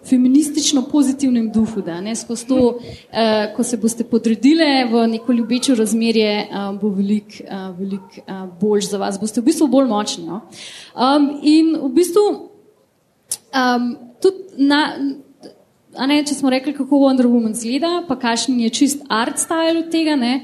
feministično 0.09 0.81
pozitivnem 0.91 1.51
duhu, 1.51 1.81
da 1.81 2.01
ne 2.01 2.15
skozi 2.15 2.47
to, 2.47 2.55
uh, 2.55 3.55
ko 3.55 3.63
se 3.63 3.77
boste 3.77 4.03
podredile 4.03 4.85
v 4.91 5.07
neko 5.07 5.33
ljubečo 5.33 5.75
razmerje, 5.75 6.47
uh, 6.49 6.79
bo 6.81 6.89
veliko 6.89 7.43
uh, 7.43 7.79
velik, 7.79 8.19
uh, 8.27 8.47
boljš 8.61 8.89
za 8.89 8.97
vas, 8.97 9.19
boste 9.19 9.41
v 9.41 9.49
bistvu 9.51 9.67
bolj 9.67 9.87
močni. 9.87 10.25
No? 10.25 10.41
Um, 10.95 11.29
in 11.41 11.75
v 11.81 11.91
bistvu 11.93 12.25
um, 13.53 13.93
tudi 14.21 14.67
na. 14.67 14.85
Ne, 15.93 16.23
če 16.25 16.33
smo 16.33 16.49
rekli, 16.49 16.71
kako 16.73 16.97
Wonder 17.03 17.27
Woman 17.29 17.51
zgleda, 17.53 17.99
pa 18.07 18.15
kakšen 18.17 18.57
je 18.63 18.69
čist 18.73 19.03
art 19.13 19.37
style 19.37 19.83
od 19.83 19.91
tega, 19.93 20.15
ne, 20.17 20.39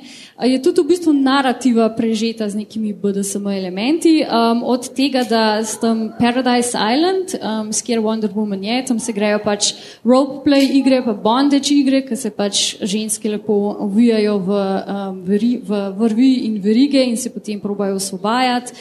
je 0.46 0.62
tudi 0.64 0.82
v 0.82 0.88
bistvu 0.88 1.12
narativa 1.14 1.90
prežeta 1.92 2.48
z 2.50 2.64
nekimi 2.64 2.94
BDSM 2.94 3.44
elementi. 3.52 4.24
Um, 4.24 4.64
od 4.64 4.88
tega, 4.96 5.24
da 5.28 5.60
s 5.60 5.76
tem 5.84 6.16
Paradise 6.16 6.80
Island, 6.80 7.36
um, 7.36 7.74
skjer 7.76 8.00
Wonder 8.00 8.32
Woman 8.32 8.64
je, 8.64 8.86
tam 8.88 9.00
se 9.00 9.12
grejo 9.12 9.44
pač 9.44 9.74
roleplay 10.08 10.64
igre, 10.80 11.04
pa 11.04 11.12
bondage 11.12 11.76
igre, 11.76 12.06
ki 12.08 12.16
se 12.16 12.32
pač 12.32 12.80
ženske 12.80 13.28
lepo 13.28 13.76
uvijajo 13.84 14.40
v, 14.40 14.50
um, 14.56 15.22
veri, 15.28 15.60
v 15.60 15.84
vrvi 16.00 16.34
in 16.48 16.60
verige 16.64 17.04
in 17.04 17.18
se 17.18 17.34
potem 17.36 17.60
probajo 17.60 18.00
osvobajati. 18.00 18.74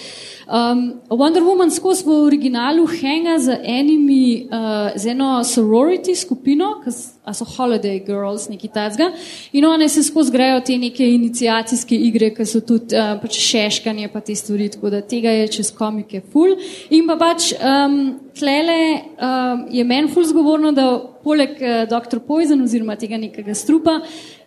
Um, 0.49 0.95
Wonder 1.11 1.45
Woman 1.45 1.69
skozi 1.71 2.07
v 2.07 2.23
originalu 2.25 2.87
henga 2.87 3.37
z, 3.39 3.61
enimi, 3.63 4.49
uh, 4.49 4.97
z 4.97 5.13
eno 5.13 5.45
sorority 5.45 6.17
skupino, 6.17 6.81
ki 6.81 6.95
so 7.37 7.45
Holiday 7.45 8.01
Girls, 8.01 8.49
neki 8.49 8.69
tacga, 8.73 9.13
in 9.53 9.67
one 9.69 9.89
se 9.89 10.01
skozi 10.03 10.33
grejo 10.33 10.63
te 10.65 10.79
neke 10.79 11.05
inicijacijske 11.49 11.97
igre, 11.97 12.31
ki 12.35 12.45
so 12.47 12.61
tudi 12.61 12.97
uh, 12.97 13.17
pač 13.21 13.39
šeškanje, 13.41 14.09
pa 14.13 14.21
te 14.21 14.35
stvari, 14.35 14.69
tako 14.69 14.91
da 14.91 15.01
tega 15.01 15.31
je 15.31 15.49
čez 15.49 15.71
komike 15.73 16.21
full. 16.33 16.57
In 16.91 17.07
pa 17.09 17.17
pač 17.17 17.53
um, 17.57 18.19
tlele 18.37 18.81
um, 19.17 19.67
je 19.73 19.85
meni 19.85 20.11
full 20.13 20.27
zgovorno, 20.29 20.73
da 20.73 20.99
poleg 21.25 21.57
uh, 21.61 21.87
Dr. 21.89 22.21
Poison 22.27 22.61
oziroma 22.63 22.97
tega 22.97 23.17
nekega 23.17 23.55
strupa, 23.55 24.01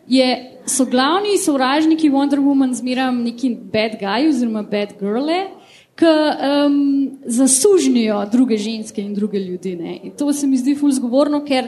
je, 0.07 0.27
so 0.67 0.85
glavni 0.85 1.37
sovražniki 1.41 2.11
Wonder 2.11 2.41
Woman 2.41 2.73
zmeram 2.73 3.23
neki 3.23 3.55
bad 3.71 3.97
guy 4.01 4.29
oziroma 4.29 4.63
bad 4.63 4.93
girle, 4.99 5.47
ki 5.97 6.05
um, 6.07 6.77
zasužnijo 7.25 8.21
druge 8.31 8.57
ženske 8.57 9.01
in 9.01 9.13
druge 9.13 9.39
ljudi. 9.39 9.75
Ne. 9.75 9.99
In 10.03 10.15
to 10.17 10.33
se 10.33 10.47
mi 10.47 10.57
zdi 10.57 10.75
ful 10.77 10.93
zgovorno, 10.93 11.43
ker 11.45 11.67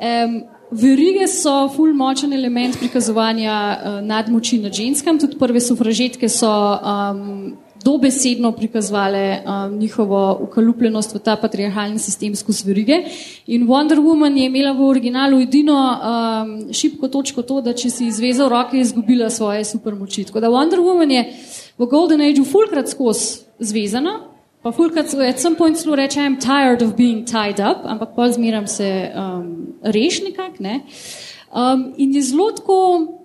um, 0.00 0.40
verige 0.70 1.26
so 1.28 1.68
ful 1.76 1.94
močen 1.94 2.32
element 2.32 2.78
prikazovanja 2.78 3.54
uh, 3.54 4.00
nadmoči 4.06 4.58
nad 4.58 4.72
ženskam. 4.72 5.18
Tudi 5.18 5.38
prve 5.38 5.60
sufražetke 5.60 6.28
so 6.28 6.50
um, 6.50 7.56
dobesedno 7.84 8.52
prikazovale 8.52 9.38
um, 9.38 9.78
njihovo 9.78 10.38
ukalupljenost 10.42 11.14
v 11.14 11.18
ta 11.18 11.36
patriarhalni 11.36 11.98
sistem 11.98 12.36
skozi 12.36 12.66
verige. 12.66 13.02
In 13.46 13.66
Wonder 13.66 13.98
Woman 13.98 14.36
je 14.36 14.46
imela 14.46 14.72
v 14.72 14.84
originalu 14.84 15.40
edino 15.40 15.78
um, 15.78 16.72
šibko 16.72 17.08
točko 17.08 17.42
to, 17.42 17.60
da 17.60 17.72
če 17.72 17.90
si 17.90 18.06
izvezal 18.06 18.48
roke, 18.48 18.76
je 18.76 18.82
izgubila 18.82 19.30
svoje 19.30 19.64
supermoči. 19.64 20.24
Tako 20.24 20.40
da 20.40 20.50
Wonder 20.52 20.82
Woman 20.82 21.12
je 21.12 21.24
v 21.78 21.86
Golden 21.86 22.20
Ageu 22.20 22.44
fulkrat 22.44 22.88
skozi 22.88 23.48
zvezana, 23.58 24.27
Pa 24.62 24.72
fulkrat 24.72 25.14
at 25.14 25.38
some 25.38 25.56
point 25.56 25.76
celo 25.76 25.96
reče, 25.96 26.20
I'm 26.20 26.38
tired 26.38 26.82
of 26.82 26.96
being 26.96 27.24
tied 27.24 27.60
up, 27.60 27.84
ampak 27.84 28.16
pa 28.16 28.28
zmeram 28.28 28.66
se 28.66 29.12
um, 29.14 29.74
reš 29.82 30.22
nekak. 30.24 30.60
Ne? 30.60 30.82
Um, 31.52 31.94
in 31.96 32.12
je 32.12 32.22
zelo 32.22 32.50
tako. 32.52 33.17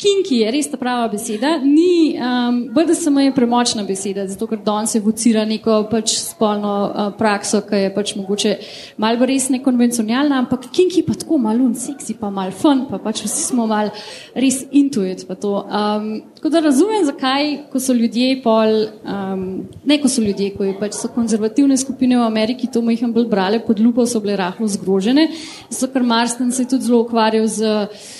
Kinki 0.00 0.38
je 0.40 0.48
res 0.48 0.68
ta 0.72 0.78
prava 0.80 1.08
beseda, 1.12 1.58
ni, 1.60 2.16
um, 2.16 2.60
BDSM 2.72 3.18
je 3.20 3.32
premočna 3.36 3.82
beseda, 3.84 4.24
zato 4.24 4.46
ker 4.48 4.62
danes 4.64 4.94
se 4.94 5.00
vocira 5.04 5.42
neko 5.44 5.82
pač 5.90 6.14
spolno 6.22 6.70
uh, 6.86 7.10
prakso, 7.18 7.60
ki 7.66 7.82
je 7.82 7.90
pač 7.92 8.14
mogoče 8.16 8.54
malo 9.04 9.28
res 9.28 9.50
nekonvencionalna, 9.52 10.38
ampak 10.40 10.70
kinki 10.72 11.02
pa 11.04 11.18
tako 11.20 11.36
malo 11.44 11.66
un 11.66 11.74
seksi, 11.76 12.16
pa 12.16 12.30
malo 12.32 12.54
fun, 12.56 12.86
pa 12.88 12.96
pač 13.02 13.26
vsi 13.26 13.44
smo 13.50 13.66
malo 13.68 13.92
res 14.32 14.62
intuit. 14.70 15.26
Um, 15.28 16.08
tako 16.38 16.54
da 16.54 16.64
razumem, 16.64 17.04
zakaj, 17.10 17.50
ko 17.68 17.84
so 17.84 17.92
ljudje 17.92 18.40
pol, 18.40 18.72
um, 19.04 19.44
ne 19.84 20.00
ko 20.00 20.08
so 20.08 20.24
ljudje, 20.24 20.54
ko 20.56 20.70
pač 20.80 20.96
so 20.96 21.12
konzervativne 21.12 21.76
skupine 21.76 22.16
v 22.16 22.24
Ameriki, 22.24 22.72
to 22.72 22.80
mojih 22.80 23.04
bolj 23.12 23.28
brale 23.28 23.60
pod 23.68 23.84
lupo, 23.84 24.08
so 24.08 24.24
bile 24.24 24.40
rahlo 24.40 24.64
zgrožene, 24.64 25.28
zato 25.68 25.92
ker 25.92 26.08
Marston 26.08 26.56
se 26.56 26.64
je 26.64 26.72
tudi 26.72 26.88
zelo 26.88 27.04
ukvarjal 27.04 27.52
z 27.52 27.76
Uh, 27.90 28.19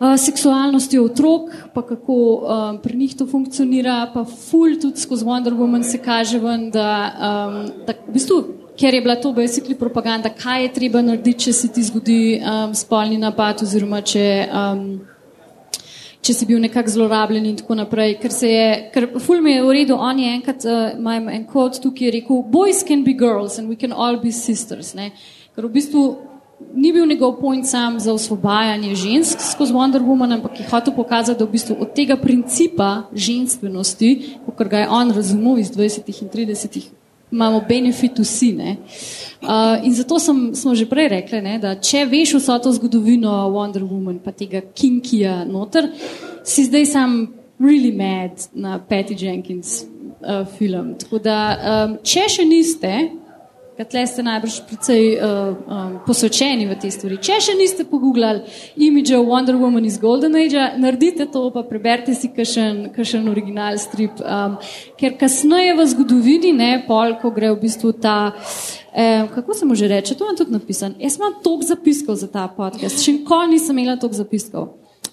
seksualnostjo 0.00 1.04
otrok, 1.04 1.50
pa 1.74 1.82
kako 1.82 2.14
um, 2.14 2.78
pri 2.82 2.96
njih 2.96 3.14
to 3.16 3.26
funkcionira, 3.26 4.10
pa 4.14 4.24
ful 4.24 4.74
tudi 4.80 5.00
skozi 5.00 5.24
Wonder 5.24 5.54
Woman 5.54 5.82
se 5.82 5.98
kaže 5.98 6.38
ven, 6.38 6.70
da, 6.70 7.14
um, 7.14 7.70
da 7.86 7.94
v 8.08 8.12
bistvu, 8.12 8.42
ker 8.76 8.94
je 8.94 9.00
bila 9.00 9.16
to 9.16 9.32
basically 9.32 9.78
propaganda, 9.78 10.28
kaj 10.28 10.62
je 10.62 10.72
treba 10.72 11.02
narediti, 11.02 11.46
če 11.46 11.52
se 11.52 11.72
ti 11.72 11.82
zgodi 11.82 12.40
um, 12.42 12.74
spolni 12.74 13.18
napad 13.22 13.62
oziroma 13.62 14.02
če, 14.02 14.26
um, 14.50 14.84
če 16.20 16.34
si 16.34 16.46
bil 16.50 16.58
nekako 16.58 16.90
zlorabljen 16.90 17.46
in 17.46 17.56
tako 17.62 17.78
naprej. 17.78 18.18
Ker 18.18 18.34
se 18.34 18.50
je, 18.50 18.68
ker 18.90 19.08
ful 19.22 19.42
mi 19.46 19.54
je 19.54 19.62
v 19.62 19.78
redu, 19.78 19.94
on 19.94 20.18
je 20.18 20.34
enkrat, 20.40 20.66
uh, 20.66 20.90
imam 20.98 21.30
en 21.30 21.46
kod 21.46 21.78
tukaj, 21.78 22.08
je 22.08 22.14
rekel, 22.18 22.42
boys 22.50 22.82
can 22.82 23.06
be 23.06 23.14
girls 23.14 23.60
and 23.62 23.70
we 23.70 23.78
can 23.78 23.94
all 23.94 24.18
be 24.18 24.34
sisters. 24.34 24.94
Ne? 24.98 25.12
Ker 25.54 25.70
v 25.70 25.76
bistvu 25.78 26.08
ni 26.74 26.92
bil 26.92 27.06
njegov 27.06 27.40
point 27.40 27.66
sam 27.66 28.00
za 28.00 28.12
osvobajanje 28.12 28.94
žensk 28.94 29.40
skozi 29.40 29.72
Wonder 29.72 30.02
Woman, 30.02 30.34
ampak 30.34 30.60
je 30.60 30.66
hotel 30.70 30.94
pokazati, 30.94 31.38
da 31.38 31.44
v 31.44 31.50
bistvu 31.50 31.76
od 31.80 31.94
tega 31.94 32.16
principa 32.16 33.02
ženstvenosti, 33.12 34.38
kot 34.46 34.68
ga 34.68 34.78
je 34.78 34.88
on 34.88 35.10
razumel 35.10 35.58
iz 35.58 35.70
20. 35.70 36.22
in 36.22 36.28
30. 36.28 36.80
imamo 37.32 37.62
benefit 37.68 38.18
vsi. 38.18 38.54
Uh, 38.54 39.86
in 39.86 39.94
zato 39.94 40.18
sem, 40.18 40.54
smo 40.54 40.74
že 40.74 40.86
prej 40.86 41.08
rekli, 41.08 41.40
ne, 41.42 41.58
da 41.58 41.74
če 41.74 42.04
veš 42.06 42.34
vso 42.38 42.58
to 42.58 42.72
zgodovino 42.72 43.32
Wonder 43.50 43.82
Woman, 43.82 44.20
pa 44.24 44.32
tega 44.32 44.60
Kinkija 44.60 45.44
noter, 45.44 45.90
si 46.44 46.64
zdaj 46.64 46.86
sam 46.86 47.34
really 47.58 47.92
mad 47.92 48.38
na 48.54 48.78
Patty 48.78 49.16
Jenkins 49.18 49.82
uh, 49.82 50.46
film. 50.58 50.94
Tako 50.98 51.18
da, 51.18 51.38
um, 51.54 51.98
če 52.02 52.28
še 52.28 52.44
niste, 52.44 52.92
Tle 53.74 54.06
ste 54.06 54.22
najbrž 54.22 54.70
precej 54.70 55.18
uh, 55.18 55.50
um, 55.66 55.94
posvečeni 56.06 56.62
v 56.70 56.76
te 56.78 56.86
stvari. 56.94 57.16
Če 57.18 57.40
še 57.42 57.54
niste 57.58 57.82
pogooglali 57.82 58.46
imidža 58.78 59.18
Wonder 59.18 59.58
Woman 59.58 59.82
iz 59.82 59.98
Golden 59.98 60.38
Age, 60.38 60.78
naredite 60.78 61.26
to, 61.26 61.48
pa 61.50 61.64
preberite 61.66 62.14
si 62.14 62.30
kakšen 62.30 63.26
original 63.26 63.74
strip. 63.82 64.22
Um, 64.22 64.54
ker 64.94 65.18
kasneje 65.18 65.74
v 65.74 65.88
zgodovini, 65.90 66.54
ne 66.54 66.84
pol, 66.86 67.18
ko 67.18 67.34
gre 67.34 67.50
v 67.50 67.66
bistvu 67.66 67.90
ta. 67.98 68.32
Eh, 68.94 69.26
kako 69.34 69.58
se 69.58 69.66
mu 69.66 69.74
že 69.74 69.90
reče? 69.90 70.14
To 70.14 70.22
imam 70.22 70.38
tudi 70.38 70.54
napisano. 70.54 70.94
Jaz 71.02 71.18
imam 71.18 71.34
toliko 71.42 71.66
zapiskov 71.74 72.14
za 72.14 72.30
ta 72.30 72.46
podcast, 72.46 73.02
še 73.02 73.18
nikoli 73.18 73.58
nisem 73.58 73.74
imela 73.74 73.98
toliko 73.98 74.22
zapiskov. 74.22 74.68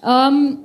Um, 0.05 0.61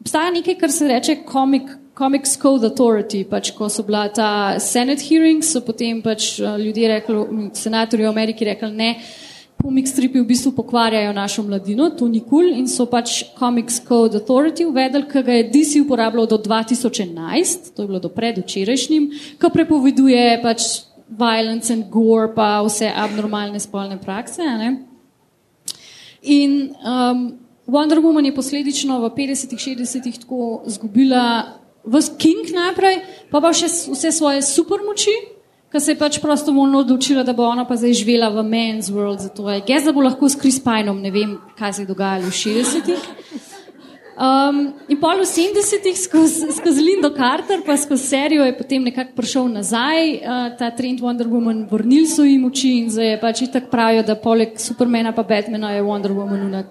obstaja 0.00 0.32
nekaj, 0.32 0.56
kar 0.56 0.72
se 0.72 0.88
reče 0.88 1.20
komik. 1.28 1.68
Comics 1.94 2.36
Code 2.36 2.66
Authority, 2.66 3.22
pač 3.24 3.52
ko 3.54 3.68
so 3.70 3.84
bila 3.86 4.08
ta 4.10 4.58
Senate 4.58 5.02
hearings, 5.02 5.52
so 5.54 5.62
potem 5.62 6.02
pač 6.02 6.40
uh, 6.42 6.56
ljudje 6.58 6.88
rekli, 6.90 7.50
senatorji 7.54 8.06
v 8.06 8.10
Ameriki 8.10 8.48
rekli, 8.48 8.70
ne, 8.74 8.88
komik 9.62 9.86
stripi 9.88 10.18
v 10.20 10.26
bistvu 10.28 10.52
pokvarjajo 10.58 11.12
našo 11.14 11.44
mladino, 11.46 11.88
to 11.94 12.08
ni 12.10 12.20
kul 12.20 12.42
cool 12.44 12.50
in 12.58 12.66
so 12.68 12.84
pač 12.90 13.22
Comics 13.38 13.78
Code 13.86 14.18
Authority 14.18 14.66
uvedli, 14.66 15.06
ki 15.08 15.22
ga 15.22 15.38
je 15.38 15.46
DC 15.54 15.84
uporabljal 15.86 16.26
do 16.26 16.38
2011, 16.42 17.70
to 17.72 17.86
je 17.86 17.88
bilo 17.88 18.02
do 18.02 18.10
predvčerajšnjim, 18.10 19.08
ki 19.38 19.52
prepoveduje 19.54 20.42
pač 20.42 20.84
violence 21.08 21.70
and 21.72 21.86
gore 21.94 22.34
pa 22.34 22.58
vse 22.66 22.90
abnormalne 22.90 23.62
spolne 23.62 23.96
prakse. 24.02 24.42
Ne? 24.42 24.82
In 26.26 26.74
um, 26.82 27.38
Wonder 27.70 28.02
Woman 28.02 28.26
je 28.26 28.34
posledično 28.34 28.98
v 29.00 29.10
50-ih, 29.14 29.60
60-ih 29.60 30.18
tako 30.20 30.64
zgubila 30.66 31.62
v 31.84 32.00
King 32.18 32.48
najprej, 32.54 33.00
pa 33.30 33.40
pa 33.40 33.52
še 33.52 33.68
vse 33.68 34.12
svoje 34.12 34.42
supermoči, 34.42 35.12
ki 35.68 35.80
se 35.82 35.92
je 35.92 35.98
pač 35.98 36.20
prostovoljno 36.22 36.84
odločila, 36.84 37.24
da 37.26 37.34
bo 37.34 37.48
ona 37.50 37.66
pa 37.66 37.74
zdaj 37.76 37.98
živela 37.98 38.30
v 38.30 38.46
men's 38.46 38.92
world. 38.94 39.20
Zato 39.26 39.50
je 39.50 39.64
gez, 39.66 39.84
da 39.84 39.92
bo 39.92 40.04
lahko 40.04 40.28
s 40.30 40.38
Chris 40.38 40.60
Pineom, 40.62 41.02
ne 41.02 41.10
vem, 41.10 41.34
kaj 41.58 41.72
se 41.72 41.82
je 41.82 41.90
dogajalo 41.90 42.30
v 42.30 42.36
60-ih. 42.38 43.02
Um, 44.14 44.78
in 44.86 45.00
pol 45.02 45.18
v 45.18 45.26
70-ih 45.26 45.96
skozi, 45.98 46.46
skozi 46.54 46.78
Lindo 46.86 47.10
Carter, 47.10 47.64
pa 47.66 47.74
skozi 47.74 48.14
serijo 48.14 48.44
je 48.46 48.54
potem 48.54 48.84
nekako 48.86 49.18
prišel 49.18 49.48
nazaj 49.50 50.22
uh, 50.22 50.54
ta 50.54 50.70
trend 50.70 51.02
Wonder 51.02 51.26
Woman, 51.26 51.64
vrnil 51.66 52.06
so 52.06 52.22
jim 52.22 52.46
oči 52.46 52.76
in 52.78 52.92
zdaj 52.94 53.18
pač 53.18 53.42
tako 53.50 53.72
pravijo, 53.74 54.06
da 54.06 54.14
poleg 54.14 54.54
Supermana 54.54 55.10
pa 55.10 55.26
Batmana 55.26 55.74
je 55.74 55.82
Wonder 55.82 56.14
Woman 56.14 56.46
na 56.46 56.62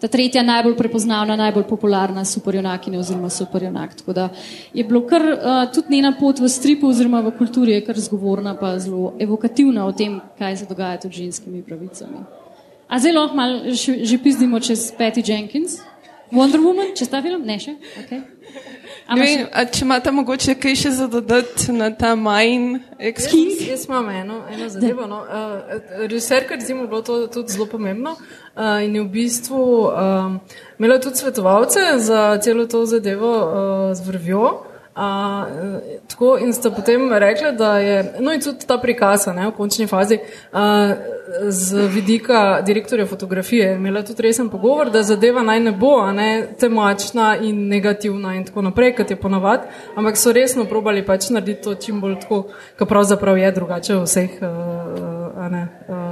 ta 0.00 0.08
tretja 0.08 0.42
najbolj 0.42 0.76
prepoznavna, 0.76 1.36
najbolj 1.36 1.64
popularna 1.68 2.24
superjunakinja 2.24 2.98
oziroma 2.98 3.30
superjunak. 3.30 3.94
Tako 3.94 4.12
da 4.12 4.28
je 4.74 4.84
bilo 4.84 5.06
kar 5.06 5.22
uh, 5.22 5.72
tudi 5.74 5.96
njena 5.96 6.12
pot 6.20 6.40
v 6.40 6.48
stripu 6.48 6.88
oziroma 6.88 7.20
v 7.20 7.32
kulturi 7.38 7.72
je 7.72 7.84
kar 7.84 8.00
zgovorna, 8.00 8.56
pa 8.60 8.78
zelo 8.78 9.14
evokativna 9.18 9.86
o 9.86 9.92
tem, 9.92 10.20
kaj 10.38 10.56
se 10.56 10.66
dogaja 10.66 11.00
tudi 11.00 11.14
ženskimi 11.24 11.62
pravicami. 11.62 12.24
A 12.88 12.98
zelo 12.98 13.20
lahko 13.20 13.36
malo 13.36 13.60
že 14.02 14.18
pizdimo 14.22 14.60
čez 14.60 14.92
Patty 14.98 15.24
Jenkins, 15.24 15.80
Wonder 16.32 16.60
Woman, 16.60 16.94
čez 16.96 17.08
ta 17.08 17.22
film, 17.22 17.44
ne 17.46 17.58
še? 17.62 17.76
Okay. 18.02 18.22
Vem, 19.06 19.44
če 19.70 19.84
imate 19.84 20.10
mogoče 20.10 20.56
kaj 20.58 20.74
še 20.80 20.90
za 20.96 21.06
dodati 21.10 21.74
na 21.74 21.92
ta 21.94 22.14
majn 22.18 22.80
ekskurs? 22.98 23.60
Jaz 23.68 23.84
imam 23.86 24.08
eno, 24.10 24.40
eno 24.50 24.68
zadevo. 24.72 25.06
No. 25.06 25.20
Uh, 25.22 25.76
Režiserka, 26.02 26.58
recimo, 26.58 26.88
bilo 26.90 27.04
to 27.06 27.20
tudi 27.30 27.54
zelo 27.54 27.68
pomembno 27.70 28.16
uh, 28.16 28.82
in 28.82 28.96
je 28.98 29.04
v 29.04 29.10
bistvu 29.14 29.60
um, 29.86 30.40
imela 30.80 30.98
tudi 31.02 31.22
svetovalce 31.22 31.98
za 32.02 32.24
celo 32.42 32.66
to 32.66 32.82
zadevo 32.90 33.34
uh, 33.36 33.94
z 33.94 34.08
vrvjo. 34.08 34.46
Uh, 34.96 35.02
tako 36.08 36.38
in 36.40 36.52
ste 36.52 36.70
potem 36.70 37.12
rekli, 37.12 37.52
da 37.52 37.78
je, 37.78 38.14
no 38.20 38.32
in 38.32 38.40
tudi 38.40 38.66
ta 38.66 38.78
prikaz, 38.80 39.26
ne, 39.26 39.50
v 39.50 39.52
končni 39.52 39.84
fazi, 39.86 40.16
uh, 40.52 40.58
z 41.48 41.88
vidika 41.92 42.62
direktorja 42.62 43.06
fotografije, 43.06 43.74
imela 43.74 44.02
tudi 44.02 44.22
resen 44.22 44.48
pogovor, 44.48 44.90
da 44.90 45.02
zadeva 45.02 45.42
naj 45.42 45.60
ne 45.60 45.72
bo, 45.72 46.12
ne, 46.12 46.48
temačna 46.60 47.36
in 47.36 47.68
negativna 47.68 48.34
in 48.34 48.46
tako 48.48 48.62
naprej, 48.62 48.94
kot 48.96 49.10
je 49.10 49.20
ponavad, 49.20 49.68
ampak 49.96 50.16
so 50.16 50.32
resno 50.32 50.64
probali 50.64 51.04
pač 51.06 51.28
narediti 51.30 51.62
to 51.62 51.74
čim 51.74 52.00
bolj 52.00 52.16
tako, 52.20 52.46
kot 52.78 52.88
pravzaprav 52.88 53.38
je 53.38 53.52
drugače 53.52 53.94
v 53.94 54.02
vseh 54.08 54.40
uh, 54.40 55.50
ne, 55.50 55.66
uh, 55.88 56.05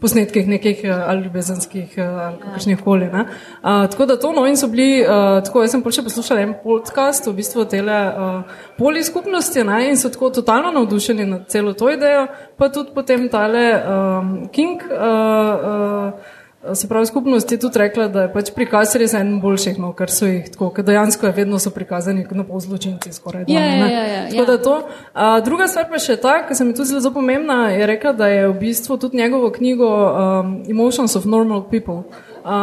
posnetkih 0.00 0.48
nekih 0.48 0.82
uh, 0.84 0.90
ali 1.06 1.26
ljubezenskih 1.26 1.98
ali 1.98 2.38
kakšnih 2.42 2.82
koli. 2.84 3.08
Uh, 3.12 3.24
tako 3.62 4.06
da 4.06 4.18
to, 4.20 4.32
no 4.32 4.46
in 4.46 4.56
so 4.56 4.68
bili, 4.68 5.02
uh, 5.02 5.40
tako 5.44 5.62
jaz 5.62 5.76
sem 5.76 5.82
pa 5.82 5.92
še 5.94 6.04
poslušala 6.06 6.44
en 6.44 6.54
podcast, 6.64 7.26
v 7.26 7.36
bistvu 7.40 7.64
tele. 7.70 7.98
Uh, 8.12 8.60
poli 8.78 9.04
skupnosti 9.04 9.64
ne, 9.64 9.80
in 9.90 9.96
so 9.96 10.10
tako 10.12 10.30
totalno 10.30 10.72
navdušeni 10.74 11.26
nad 11.26 11.48
celo 11.48 11.72
to 11.72 11.90
idejo, 11.90 12.26
pa 12.56 12.68
tudi 12.68 12.94
potem 12.94 13.28
tale 13.28 13.66
um, 13.78 14.36
King. 14.52 14.82
Uh, 14.90 15.66
uh, 15.72 16.31
Se 16.74 16.88
pravi, 16.88 17.06
skupnost 17.06 17.52
je 17.52 17.58
tudi 17.58 17.78
rekla, 17.78 18.04
da 18.08 18.22
je 18.22 18.28
pač 18.30 18.52
prikaz 18.54 18.92
res 18.94 19.16
en 19.18 19.32
boljših, 19.42 19.80
no, 19.82 19.88
ker 19.98 20.10
so 20.14 20.28
jih 20.28 20.44
tako, 20.46 20.68
ker 20.70 20.84
dejansko 20.86 21.26
je 21.26 21.34
vedno 21.34 21.58
so 21.58 21.72
prikazani 21.74 22.22
kot 22.22 22.38
no, 22.38 22.60
zločinci 22.62 23.10
skoraj. 23.10 23.48
Ja, 23.50 23.64
ja, 23.66 23.88
ja, 23.90 24.02
ja, 24.06 24.20
tako 24.30 24.44
da 24.46 24.56
to. 24.62 24.74
A, 25.10 25.40
druga 25.42 25.66
stvar 25.66 25.88
pa 25.90 25.98
še 25.98 26.14
ta, 26.22 26.36
ki 26.46 26.54
se 26.54 26.66
mi 26.68 26.76
tudi 26.78 26.94
zelo 26.94 27.10
pomembna, 27.16 27.72
je 27.74 27.88
rekla, 27.90 28.12
da 28.14 28.30
je 28.30 28.46
v 28.46 28.54
bistvu 28.60 29.00
tudi 29.02 29.18
njegovo 29.18 29.50
knjigo 29.50 29.90
um, 29.90 30.54
Emotions 30.70 31.18
of 31.18 31.26
Normal 31.26 31.64
People. 31.72 32.04
A, 32.46 32.60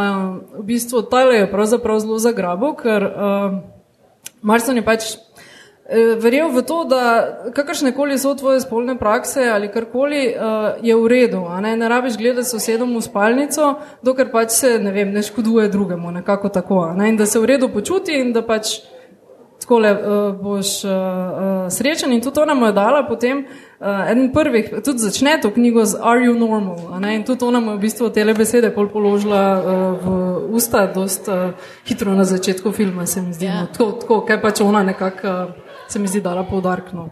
v 0.55 0.63
bistvu 0.71 1.03
tale 1.11 1.41
je 1.41 1.51
pravzaprav 1.51 1.99
zelo 1.99 2.23
zagrabo, 2.23 2.71
ker 2.79 3.03
um, 3.03 3.59
Marson 4.41 4.79
je 4.79 4.85
pač 4.85 5.09
verjel 6.19 6.51
v 6.53 6.61
to, 6.61 6.83
da 6.83 7.01
kakršne 7.55 7.91
koli 7.91 8.17
so 8.17 8.35
tvoje 8.35 8.61
spolne 8.61 8.97
prakse 8.99 9.49
ali 9.49 9.71
karkoli 9.71 10.27
uh, 10.35 10.85
je 10.85 10.95
v 10.95 11.07
redu. 11.07 11.41
Ne? 11.61 11.77
ne 11.77 11.89
rabiš 11.89 12.17
gledati 12.17 12.49
sosedom 12.49 12.95
v 12.97 13.01
spalnico, 13.01 13.73
dokler 14.01 14.29
pač 14.31 14.51
se 14.51 14.77
ne, 14.79 14.91
vem, 14.91 15.11
ne 15.13 15.23
škoduje 15.23 15.69
drugemu, 15.69 16.11
nekako 16.11 16.49
tako. 16.49 16.93
Ne? 16.97 17.09
In 17.09 17.17
da 17.17 17.25
se 17.25 17.39
v 17.39 17.45
redu 17.45 17.69
počuti 17.73 18.19
in 18.21 18.33
da 18.33 18.45
pač 18.45 18.79
takole 19.59 19.91
uh, 19.93 20.35
boš 20.41 20.83
uh, 20.85 20.91
uh, 20.91 21.71
srečen. 21.73 22.13
In 22.13 22.21
tudi 22.21 22.39
ona 22.39 22.53
mu 22.53 22.69
je 22.69 22.73
dala 22.73 23.03
potem 23.07 23.45
eden 23.79 24.33
prvih, 24.33 24.73
tudi 24.83 24.99
začne 24.99 25.37
to 25.41 25.53
knjigo 25.55 25.85
z 25.85 25.95
Are 26.03 26.19
you 26.19 26.33
normal? 26.35 26.99
In 27.07 27.23
tudi 27.23 27.45
ona 27.45 27.59
mu 27.59 27.71
je 27.71 27.77
v 27.77 27.81
bistvu 27.81 28.09
te 28.09 28.25
besede 28.33 28.73
pol 28.75 28.89
položila 28.91 29.61
v 29.95 30.05
usta, 30.51 30.85
dost 30.93 31.27
uh, 31.27 31.55
hitro 31.87 32.13
na 32.13 32.23
začetku 32.23 32.71
filma, 32.71 33.05
se 33.05 33.21
mi 33.21 33.33
zdi. 33.33 33.45
Yeah. 33.45 33.53
No. 33.53 33.59
Ja. 33.59 33.71
Tako, 33.71 33.91
tako, 33.91 34.21
kaj 34.27 34.41
pač 34.41 34.61
ona 34.61 34.83
nekako. 34.83 35.68
Uh, 35.89 35.93
se 35.93 35.99
mi 35.99 36.07
zdi 36.07 36.21
dala 36.21 36.43
poudarkno. 36.43 37.09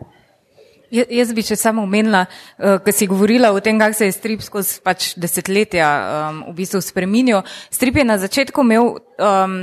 Ja, 0.92 1.04
jaz 1.10 1.34
bi 1.36 1.44
če 1.44 1.58
samo 1.60 1.84
omenila, 1.84 2.22
uh, 2.30 2.78
ko 2.80 2.92
si 2.96 3.10
govorila 3.10 3.50
o 3.52 3.60
tem, 3.60 3.80
kako 3.80 3.98
se 3.98 4.08
je 4.08 4.14
strip 4.16 4.44
skozi 4.46 4.78
pač 4.86 5.10
desetletja 5.20 5.88
um, 6.30 6.44
v 6.52 6.54
bistvu 6.62 6.80
spremenil. 6.86 7.42
Strip 7.74 7.98
je 8.00 8.06
na 8.08 8.16
začetku 8.22 8.64
imel 8.64 8.94
um, 8.96 9.58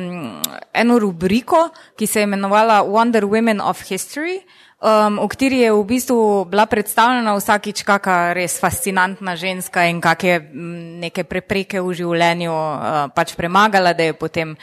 eno 0.74 0.98
rubriko, 1.00 1.70
ki 1.96 2.06
se 2.10 2.20
je 2.20 2.28
imenovala 2.28 2.82
Wonder 2.84 3.24
Women 3.24 3.62
of 3.64 3.80
History, 3.88 4.42
um, 4.84 5.22
v 5.22 5.28
kateri 5.32 5.62
je 5.64 5.72
v 5.72 5.84
bistvu 5.88 6.18
bila 6.50 6.66
predstavljena 6.68 7.38
vsakič 7.38 7.86
kakšna 7.88 8.34
res 8.36 8.58
fascinantna 8.60 9.38
ženska 9.38 9.86
in 9.88 10.02
kakšne 10.04 10.42
neke 11.06 11.24
prepreke 11.24 11.80
v 11.80 11.94
življenju 12.02 12.52
uh, 12.52 13.06
pač 13.14 13.32
premagala, 13.38 13.94
da 13.96 14.10
je 14.10 14.18
potem 14.18 14.58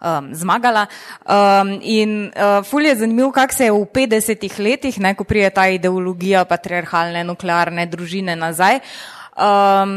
um, 0.00 0.34
zmagala. 0.34 0.86
Um, 1.24 1.78
in 1.82 2.32
uh, 2.36 2.64
ful 2.64 2.86
je 2.86 2.96
zanimivo, 2.96 3.32
kako 3.32 3.54
se 3.54 3.64
je 3.64 3.72
v 3.72 3.84
50-ih 3.94 4.58
letih, 4.58 5.00
ne, 5.00 5.14
ko 5.14 5.24
prije 5.24 5.50
ta 5.50 5.68
ideologija 5.68 6.44
patriarhalne 6.44 7.24
nuklearne 7.24 7.86
družine 7.86 8.36
nazaj. 8.36 8.80
Um, 9.40 9.92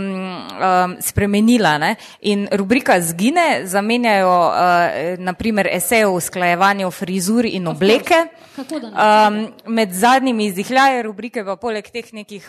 um, 0.56 0.96
spremenila 1.02 1.78
ne? 1.78 1.96
in 2.22 2.48
rubrika 2.52 3.02
zgine, 3.02 3.66
zamenjajo 3.68 4.36
uh, 4.48 5.20
naprimer 5.20 5.68
eseje 5.68 6.08
o 6.08 6.14
usklajevanju 6.16 6.92
frizur 6.92 7.46
in 7.46 7.68
obleke. 7.68 8.28
Um, 8.58 9.48
med 9.68 9.92
zadnjimi 9.92 10.46
izdihljaje 10.46 11.04
rubrike 11.04 11.44
pa 11.44 11.56
poleg 11.56 11.90
teh 11.92 12.14
nekih 12.14 12.46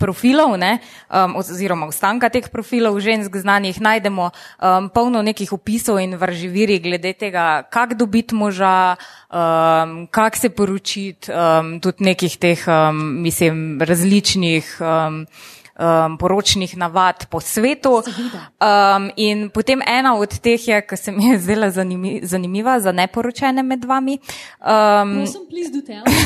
profilov, 0.00 0.56
ne, 0.58 0.78
um, 1.08 1.36
oziroma 1.40 1.86
ostanka 1.86 2.28
teh 2.28 2.48
profilov 2.50 2.98
žensk 3.00 3.36
znanih, 3.36 3.80
najdemo 3.80 4.30
um, 4.30 4.88
polno 4.90 5.22
nekih 5.22 5.52
opisov 5.52 6.00
in 6.02 6.16
vrživiri 6.18 6.78
glede 6.82 7.14
tega, 7.14 7.62
kak 7.70 7.94
dobiti 7.98 8.34
moža, 8.34 8.96
um, 9.30 10.06
kak 10.10 10.36
se 10.36 10.50
poročiti, 10.50 11.30
um, 11.30 11.78
tudi 11.80 12.04
nekih 12.10 12.36
teh, 12.38 12.68
um, 12.68 13.22
mislim, 13.22 13.82
različnih. 13.82 14.76
Um, 14.80 15.26
Um, 15.74 16.18
poročnih 16.18 16.76
navad 16.78 17.26
po 17.26 17.40
svetu. 17.40 17.98
Um, 17.98 19.10
in 19.16 19.48
potem 19.50 19.82
ena 19.82 20.14
od 20.14 20.38
teh 20.38 20.68
je, 20.68 20.80
ki 20.86 20.96
se 20.96 21.12
mi 21.12 21.32
je 21.32 21.38
zdela 21.38 21.70
zanimi, 21.70 22.20
zanimiva 22.22 22.78
za 22.80 22.92
neporočene 22.92 23.62
med 23.62 23.84
vami. 23.84 24.18
Um, 24.62 25.26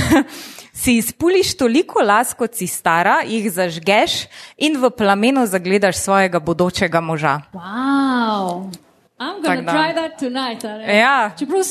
si 0.80 0.96
izpuliš 0.96 1.56
toliko 1.56 2.04
las, 2.04 2.34
kot 2.34 2.54
si 2.54 2.66
stara, 2.66 3.22
jih 3.24 3.48
zažgeš 3.52 4.26
in 4.58 4.76
v 4.76 4.90
plamenu 4.90 5.46
zagledaš 5.46 5.96
svojega 5.96 6.40
bodočega 6.40 7.00
moža. 7.00 7.40
Wow. 7.52 8.68
I'm 9.20 9.42
gonna 9.42 9.62
da. 9.62 9.72
try 9.72 9.92
that 9.94 10.18
tonight. 10.18 10.64
Ja. 10.98 11.30
Čeprav 11.38 11.62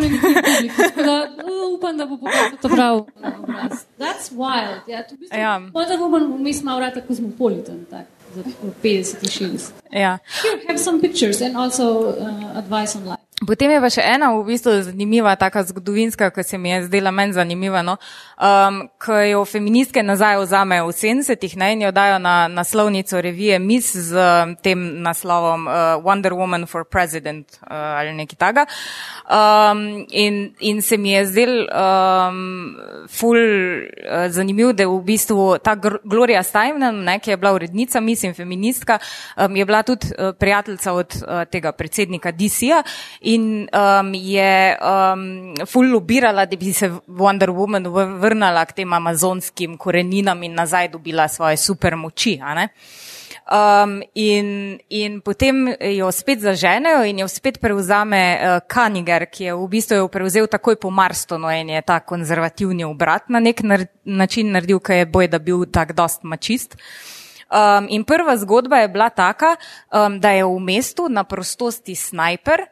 neki 0.00 0.20
publiki, 0.20 0.76
tako 0.76 1.02
da 1.02 1.28
uh, 1.44 1.78
upam, 1.78 1.96
da 1.96 2.06
bo 2.06 2.16
pokazal 2.16 2.58
to 2.62 2.68
prav 2.68 2.96
obraz. 3.38 3.72
That's 3.98 4.30
wild. 4.32 4.80
Ja, 4.88 5.02
to 5.02 5.14
v 5.14 5.18
bistvu, 5.18 5.38
Ja. 5.38 5.60
Wonder 5.74 5.98
Woman 6.00 6.32
vmes 6.38 6.62
malo 6.62 6.78
vrata 6.78 7.00
kozmopolitan, 7.00 7.84
tak, 7.90 8.06
za 8.34 8.42
50 8.82 9.22
in 9.22 9.30
60. 9.30 9.72
Ja. 9.94 10.18
Here, 10.42 10.60
have 10.66 10.78
some 10.78 11.00
pictures 11.00 11.40
and 11.40 11.56
also 11.56 12.18
uh, 12.18 12.58
advice 12.58 12.96
on 12.96 13.06
life. 13.06 13.24
Potem 13.46 13.70
je 13.70 13.80
pa 13.82 13.90
še 13.90 14.02
ena 14.06 14.30
v 14.32 14.44
bistvu 14.46 14.72
zanimiva, 14.86 15.34
taka 15.36 15.64
zgodovinska, 15.66 16.30
ki 16.30 16.42
se 16.46 16.58
mi 16.58 16.70
je 16.70 16.84
zdela 16.86 17.10
meni 17.10 17.34
zanimiva, 17.34 17.82
no? 17.82 17.96
um, 18.38 18.88
ko 18.98 19.18
jo 19.18 19.44
feministke 19.44 20.02
nazaj 20.02 20.38
vzamejo 20.42 20.88
v 20.88 20.94
70-ih 20.96 21.56
ne, 21.60 21.68
in 21.74 21.84
jo 21.86 21.90
dajo 21.94 22.18
na 22.22 22.48
naslovnico 22.48 23.20
revije 23.20 23.58
Miss 23.58 23.94
z 23.94 24.16
um, 24.16 24.54
tem 24.56 24.80
naslovom 25.02 25.66
uh, 25.66 25.74
Wonder 26.04 26.34
Woman 26.34 26.66
for 26.66 26.84
President 26.84 27.58
uh, 27.62 27.98
ali 27.98 28.14
nekaj 28.14 28.38
taga. 28.38 28.66
Um, 29.26 30.06
in, 30.10 30.54
in 30.60 30.82
se 30.82 30.96
mi 30.96 31.12
je 31.12 31.26
zdel 31.26 31.54
um, 31.68 32.40
ful 33.10 33.38
uh, 33.38 34.26
zanimiv, 34.30 34.72
da 34.72 34.86
je 34.86 34.92
v 34.92 35.00
bistvu 35.04 35.58
ta 35.58 35.76
Gloria 36.04 36.42
Steinem, 36.42 37.04
ne, 37.04 37.18
ki 37.18 37.34
je 37.34 37.40
bila 37.40 37.54
urednica, 37.54 38.00
mislim, 38.00 38.34
feministka, 38.34 38.98
um, 39.36 39.56
je 39.56 39.64
bila 39.64 39.82
tudi 39.84 40.10
uh, 40.10 40.32
prijateljica 40.38 40.92
od 40.92 41.14
uh, 41.16 41.44
tega 41.50 41.72
predsednika 41.72 42.32
DC-ja 42.32 42.82
in 43.20 43.68
um, 43.68 44.14
je 44.14 44.76
um, 44.80 45.54
ful 45.66 45.92
lobirala, 45.92 46.46
da 46.46 46.56
bi 46.56 46.72
se 46.72 46.90
Wonder 47.08 47.52
Woman 47.54 47.88
vrnila 48.20 48.64
k 48.64 48.72
tem 48.82 48.92
amazonskim 48.92 49.78
koreninam 49.78 50.42
in 50.42 50.54
nazaj 50.54 50.88
dobila 50.88 51.28
svoje 51.28 51.56
supermoči. 51.56 52.38
a 52.42 52.54
ne. 52.54 52.68
Um, 53.44 54.02
in, 54.14 54.80
in 54.88 55.20
potem 55.20 55.66
jo 55.76 56.08
spet 56.12 56.40
zaženejo 56.40 57.02
in 57.04 57.18
jo 57.18 57.26
spet 57.28 57.58
prevzame 57.60 58.20
uh, 58.40 58.62
Kaniger, 58.64 59.26
ki 59.28 59.50
je 59.50 59.56
v 59.58 59.66
bistvu 59.68 59.98
jo 59.98 60.06
prevzel 60.08 60.48
takoj 60.48 60.78
po 60.80 60.88
Marstonu 60.90 61.50
in 61.52 61.74
je 61.74 61.82
ta 61.84 61.98
konzervativni 62.00 62.86
obrat 62.88 63.28
na 63.28 63.44
nek 63.44 63.60
nar 63.60 63.84
način 64.04 64.48
naredil, 64.48 64.80
ker 64.80 65.02
je 65.02 65.10
boj, 65.12 65.28
da 65.28 65.38
bil 65.38 65.66
tak 65.68 65.92
dost 65.92 66.24
mačist. 66.24 66.78
Um, 67.50 67.86
in 67.88 68.04
prva 68.04 68.36
zgodba 68.36 68.82
je 68.84 68.88
bila 68.88 69.10
taka, 69.10 69.56
um, 69.92 70.20
da 70.20 70.30
je 70.30 70.44
v 70.44 70.58
mestu 70.60 71.08
na 71.08 71.24
prostosti 71.24 71.94
snajper, 71.94 72.64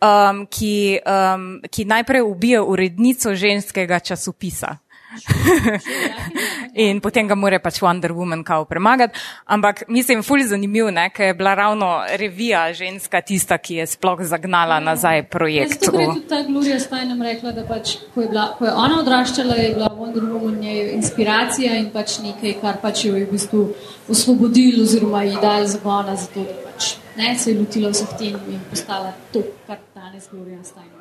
um, 0.00 0.46
ki, 0.46 1.00
um, 1.06 1.60
ki 1.70 1.84
najprej 1.84 2.22
ubije 2.22 2.60
urednico 2.60 3.34
ženskega 3.34 4.00
časopisa. 4.00 4.83
In 6.84 7.00
potem 7.00 7.28
ga 7.28 7.34
mora 7.34 7.58
pač 7.58 7.80
Wonder 7.82 8.12
Woman 8.12 8.42
kao 8.44 8.64
premagati. 8.64 9.18
Ampak 9.46 9.84
mislim, 9.88 10.22
ful 10.22 10.42
zanimiv, 10.42 10.90
ne, 10.90 11.10
ker 11.10 11.26
je 11.26 11.34
bila 11.34 11.54
ravno 11.54 11.88
revija 12.16 12.72
ženska 12.72 13.20
tista, 13.20 13.58
ki 13.58 13.74
je 13.74 13.86
sploh 13.86 14.22
zagnala 14.22 14.80
nazaj 14.80 15.22
projekt. 15.30 15.84
Zato 15.84 16.00
je 16.00 16.06
v- 16.06 16.14
tudi 16.14 16.28
ta 16.28 16.42
Gloria 16.42 16.80
Steinem 16.80 17.22
rekla, 17.22 17.52
da 17.52 17.64
pač, 17.64 17.96
ko, 18.14 18.20
je 18.20 18.28
bila, 18.28 18.48
ko 18.58 18.64
je 18.64 18.72
ona 18.72 19.00
odraščala, 19.00 19.54
je 19.54 19.74
bila 19.74 19.88
Wonder 19.90 20.24
Woman 20.24 20.58
njej 20.60 20.92
inspiracija 20.94 21.76
in 21.78 21.90
pač 21.90 22.18
nekaj, 22.18 22.58
kar 22.60 22.80
pač 22.82 23.04
jo 23.04 23.14
je 23.16 23.26
v 23.26 23.30
bistvu 23.32 23.62
osvobodilo 24.08 24.82
oziroma 24.82 25.22
ji 25.24 25.36
dal 25.42 25.66
zagona 25.66 26.16
za 26.16 26.26
to, 26.26 26.42
da 26.42 26.58
pač 26.64 26.94
ne, 27.16 27.38
se 27.38 27.50
je 27.50 27.58
lotila 27.58 27.90
vseh 27.90 28.18
tem 28.18 28.34
in 28.50 28.60
postala 28.70 29.12
to, 29.32 29.42
kar 29.66 29.78
danes 29.94 30.28
Gloria 30.32 30.58
Steinem 30.64 30.93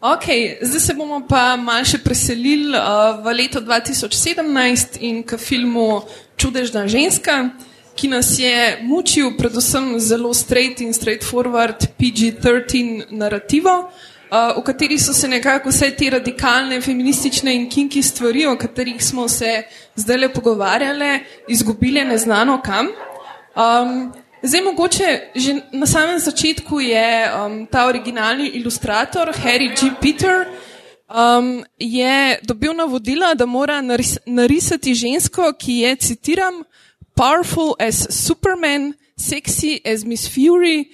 Ok, 0.00 0.24
zdaj 0.60 0.80
se 0.80 0.94
bomo 0.94 1.22
pa 1.28 1.56
malo 1.56 1.84
še 1.88 2.02
preselili 2.04 2.76
uh, 2.76 3.16
v 3.24 3.32
leto 3.32 3.62
2017 3.64 4.98
in 5.00 5.22
k 5.24 5.38
filmu 5.40 6.02
Čudežna 6.36 6.82
ženska, 6.84 7.56
ki 7.96 8.10
nas 8.12 8.34
je 8.36 8.76
mučil 8.84 9.32
predvsem 9.38 9.94
zelo 9.96 10.34
straight 10.36 10.82
in 10.84 10.92
straightforward 10.92 11.88
PG-13 11.96 13.08
narativo, 13.16 13.88
uh, 13.88 14.52
v 14.60 14.66
kateri 14.68 15.00
so 15.00 15.16
se 15.16 15.32
nekako 15.32 15.72
vse 15.72 15.88
te 15.96 16.12
radikalne 16.12 16.82
feministične 16.84 17.56
in 17.56 17.64
kinki 17.72 18.04
stvari, 18.04 18.44
o 18.52 18.52
katerih 18.60 19.00
smo 19.00 19.24
se 19.32 19.62
zdaj 19.96 20.26
le 20.26 20.28
pogovarjali, 20.28 21.12
izgubile 21.48 22.04
neznano 22.04 22.60
kam. 22.60 22.92
Um, 23.56 24.12
zdaj, 24.46 24.62
mogoče 24.62 25.20
že 25.34 25.54
na 25.72 25.86
samem 25.86 26.18
začetku 26.18 26.80
je 26.80 27.30
um, 27.30 27.66
ta 27.66 27.86
originalni 27.86 28.48
ilustrator 28.48 29.32
Harry 29.42 29.68
G. 29.68 29.90
Peter 30.00 30.46
um, 31.08 31.64
je 31.78 32.38
dobil 32.42 32.74
navodila, 32.74 33.34
da 33.34 33.46
mora 33.46 33.80
naris 33.82 34.18
narisati 34.26 34.94
žensko, 34.94 35.52
ki 35.58 35.72
je, 35.72 35.96
citiram, 35.96 36.64
powerful 37.14 37.74
as 37.78 38.06
Superman, 38.10 38.94
sexy 39.16 39.80
as 39.84 40.04
Miss 40.04 40.28
Fury, 40.28 40.90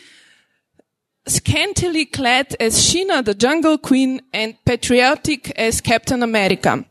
scantily 1.27 2.07
clad 2.07 2.55
as 2.61 2.75
Sheena 2.75 3.23
the 3.25 3.35
Jungle 3.35 3.79
Queen 3.79 4.21
and 4.33 4.55
patriotic 4.65 5.53
as 5.59 5.81
Captain 5.81 6.23
America. 6.23 6.85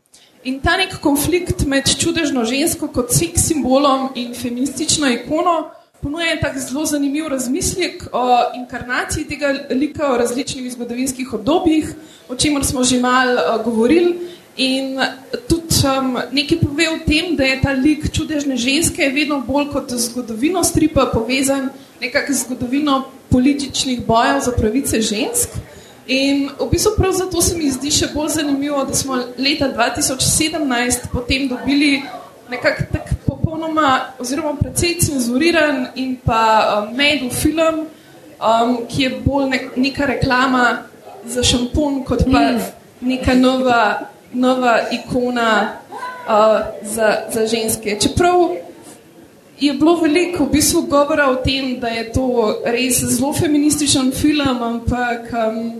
In 0.44 0.60
ta 0.60 0.76
nek 0.76 0.96
konflikt 1.00 1.62
med 1.66 1.86
čudežno 1.86 2.44
žensko 2.44 2.88
kot 2.90 3.12
seks 3.14 3.46
simbolom 3.46 4.08
in 4.18 4.34
feministično 4.34 5.08
ikono 5.08 5.70
ponuja 6.02 6.40
tak 6.40 6.58
zelo 6.58 6.84
zanimiv 6.86 7.28
razmislek 7.28 8.08
o 8.12 8.24
inkarnaciji 8.54 9.24
tega 9.24 9.54
lika 9.70 10.12
v 10.12 10.18
različnih 10.18 10.72
zgodovinskih 10.72 11.34
obdobjih, 11.34 11.94
o 12.28 12.36
čemer 12.36 12.64
smo 12.64 12.84
že 12.84 13.00
malo 13.00 13.40
uh, 13.40 13.64
govorili. 13.64 14.18
In 14.56 14.98
tudi 15.48 15.80
um, 15.88 16.18
nekaj 16.32 16.58
pove 16.60 16.88
o 16.90 16.98
tem, 17.06 17.36
da 17.36 17.44
je 17.44 17.60
ta 17.62 17.72
lik 17.72 18.10
čudežne 18.12 18.56
ženske 18.56 19.08
vedno 19.14 19.40
bolj 19.40 19.70
kot 19.72 19.94
zgodovino 19.96 20.64
stripa 20.64 21.06
povezan 21.12 21.70
nekako 22.00 22.32
z 22.32 22.44
zgodovino 22.44 23.04
političnih 23.30 24.06
bojev 24.06 24.40
za 24.44 24.52
pravice 24.52 25.00
žensk. 25.00 25.48
In 26.06 26.50
v 26.60 26.68
bistvu 26.70 26.92
prav 26.96 27.12
zato 27.12 27.42
se 27.42 27.56
mi 27.56 27.70
zdi 27.70 27.90
še 27.90 28.10
bolj 28.14 28.28
zanimivo, 28.28 28.84
da 28.84 28.94
smo 28.94 29.16
leta 29.38 29.70
2017 29.72 31.08
potem 31.12 31.48
dobili 31.48 32.02
nekako 32.50 32.82
tak 32.92 33.21
popolnoma 33.62 34.00
oziroma 34.18 34.56
precej 34.58 34.98
cenzuriran 35.00 35.86
in 35.94 36.16
pa 36.24 36.82
um, 36.82 36.96
medel 36.96 37.30
film, 37.30 37.86
um, 38.40 38.86
ki 38.88 39.02
je 39.02 39.10
bolj 39.24 39.48
nek, 39.50 39.76
neka 39.76 40.06
reklama 40.06 40.82
za 41.26 41.42
šampon, 41.42 42.02
kot 42.04 42.24
pa 42.26 42.58
neka 43.00 43.34
nova, 43.34 44.10
nova 44.32 44.80
ikona 44.90 45.78
uh, 46.26 46.60
za, 46.82 47.30
za 47.30 47.46
ženske. 47.46 47.98
Čeprav 48.00 48.50
je 49.60 49.72
bilo 49.74 49.96
veliko 49.96 50.44
v 50.44 50.50
bistvu 50.52 50.82
govora 50.82 51.30
o 51.30 51.36
tem, 51.36 51.78
da 51.80 51.88
je 51.88 52.12
to 52.12 52.58
res 52.64 52.98
zelo 53.04 53.32
feminističen 53.32 54.10
film, 54.12 54.62
ampak 54.62 55.30
um, 55.30 55.72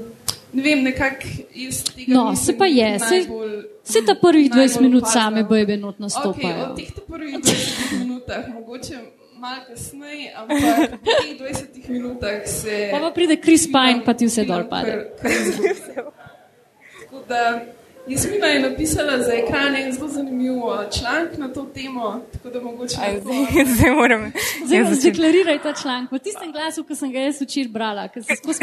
ne 0.53 0.63
vem, 0.63 0.83
nekako 0.83 1.27
iz 1.55 1.85
tega. 1.87 2.05
No, 2.09 2.31
mislim 2.31 2.45
se 2.47 2.59
pa 2.59 2.67
je, 2.67 2.93
biti 2.93 3.05
se- 3.05 3.15
najbolj- 3.17 3.63
Se 3.85 3.99
ta 4.01 4.15
prvih 4.17 4.51
20 4.51 4.57
najbolj 4.57 4.83
minut 4.83 5.05
same 5.07 5.45
bojbe 5.45 5.77
not 5.77 5.95
Okay, 5.95 6.01
nastopajo. 6.01 6.63
od 6.63 6.77
teh 6.77 6.91
ta 6.91 7.01
prvih 7.03 7.35
20 7.37 7.53
minutah, 7.99 8.49
mogoče 8.51 8.95
malo 9.35 9.57
kasneje, 9.69 10.33
ampak 10.37 10.59
v 10.93 10.99
teh 11.19 11.39
20 11.39 11.89
minutah 11.89 12.47
se. 12.47 12.89
Pa 12.93 12.99
pa 12.99 13.11
pride 13.11 13.37
Chris 13.37 13.67
Pine, 13.67 14.03
pa 14.05 14.15
ti 14.15 14.27
vse 14.27 14.45
dol 14.45 14.69
pade. 14.69 14.91
kar- 14.91 15.23
kar 15.23 15.31
izgubi. 15.33 15.69
Tako 17.01 17.19
da 17.29 17.61
Jasmina 18.07 18.47
je 18.47 18.61
napisala 18.61 19.19
za 19.19 19.33
ekran 19.35 19.77
en 19.77 19.93
zelo 19.93 20.09
zanimiv 20.09 20.53
uh, 20.55 20.65
članek 20.91 21.39
na 21.39 21.49
to 21.49 21.63
temo, 21.65 22.21
tako 22.33 22.51
da 22.51 22.61
mogoče. 22.61 22.97
Aj, 23.01 23.21
Zdaj 23.21 23.65
zdaj 23.75 23.91
moram. 23.91 24.33
Zdaj 24.67 24.85
začeti. 24.85 25.11
deklariraj 25.11 25.59
ta 25.59 25.73
članek. 25.73 26.13
V 26.13 26.19
tistem 26.19 26.53
glasu, 26.53 26.85
ki 26.85 26.97
sem 26.97 27.13
ga 27.13 27.19
jaz 27.21 27.39
včeraj 27.41 27.69
brala, 27.69 28.09
ker 28.09 28.25
se 28.25 28.37
skozi 28.37 28.59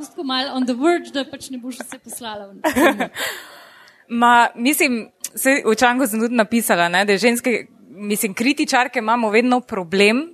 tako 0.00 0.24
malo 0.24 0.50
on 0.52 0.64
the 0.64 0.74
verge, 0.74 1.10
da 1.10 1.24
pač 1.24 1.50
ne 1.50 1.58
boš 1.58 1.78
vse 1.78 1.98
poslala. 1.98 2.48
v- 2.48 3.08
Ma, 4.12 4.32
mislim, 4.56 5.08
se, 5.34 5.62
v 5.64 5.74
članku 5.74 6.06
sem 6.06 6.20
tudi 6.20 6.34
napisala, 6.34 6.88
ne, 6.88 7.04
da 7.04 7.12
je 7.12 7.18
ženske, 7.20 7.66
mislim, 7.90 8.34
kritičarke 8.34 8.98
imamo 8.98 9.30
vedno 9.30 9.60
problem 9.60 10.26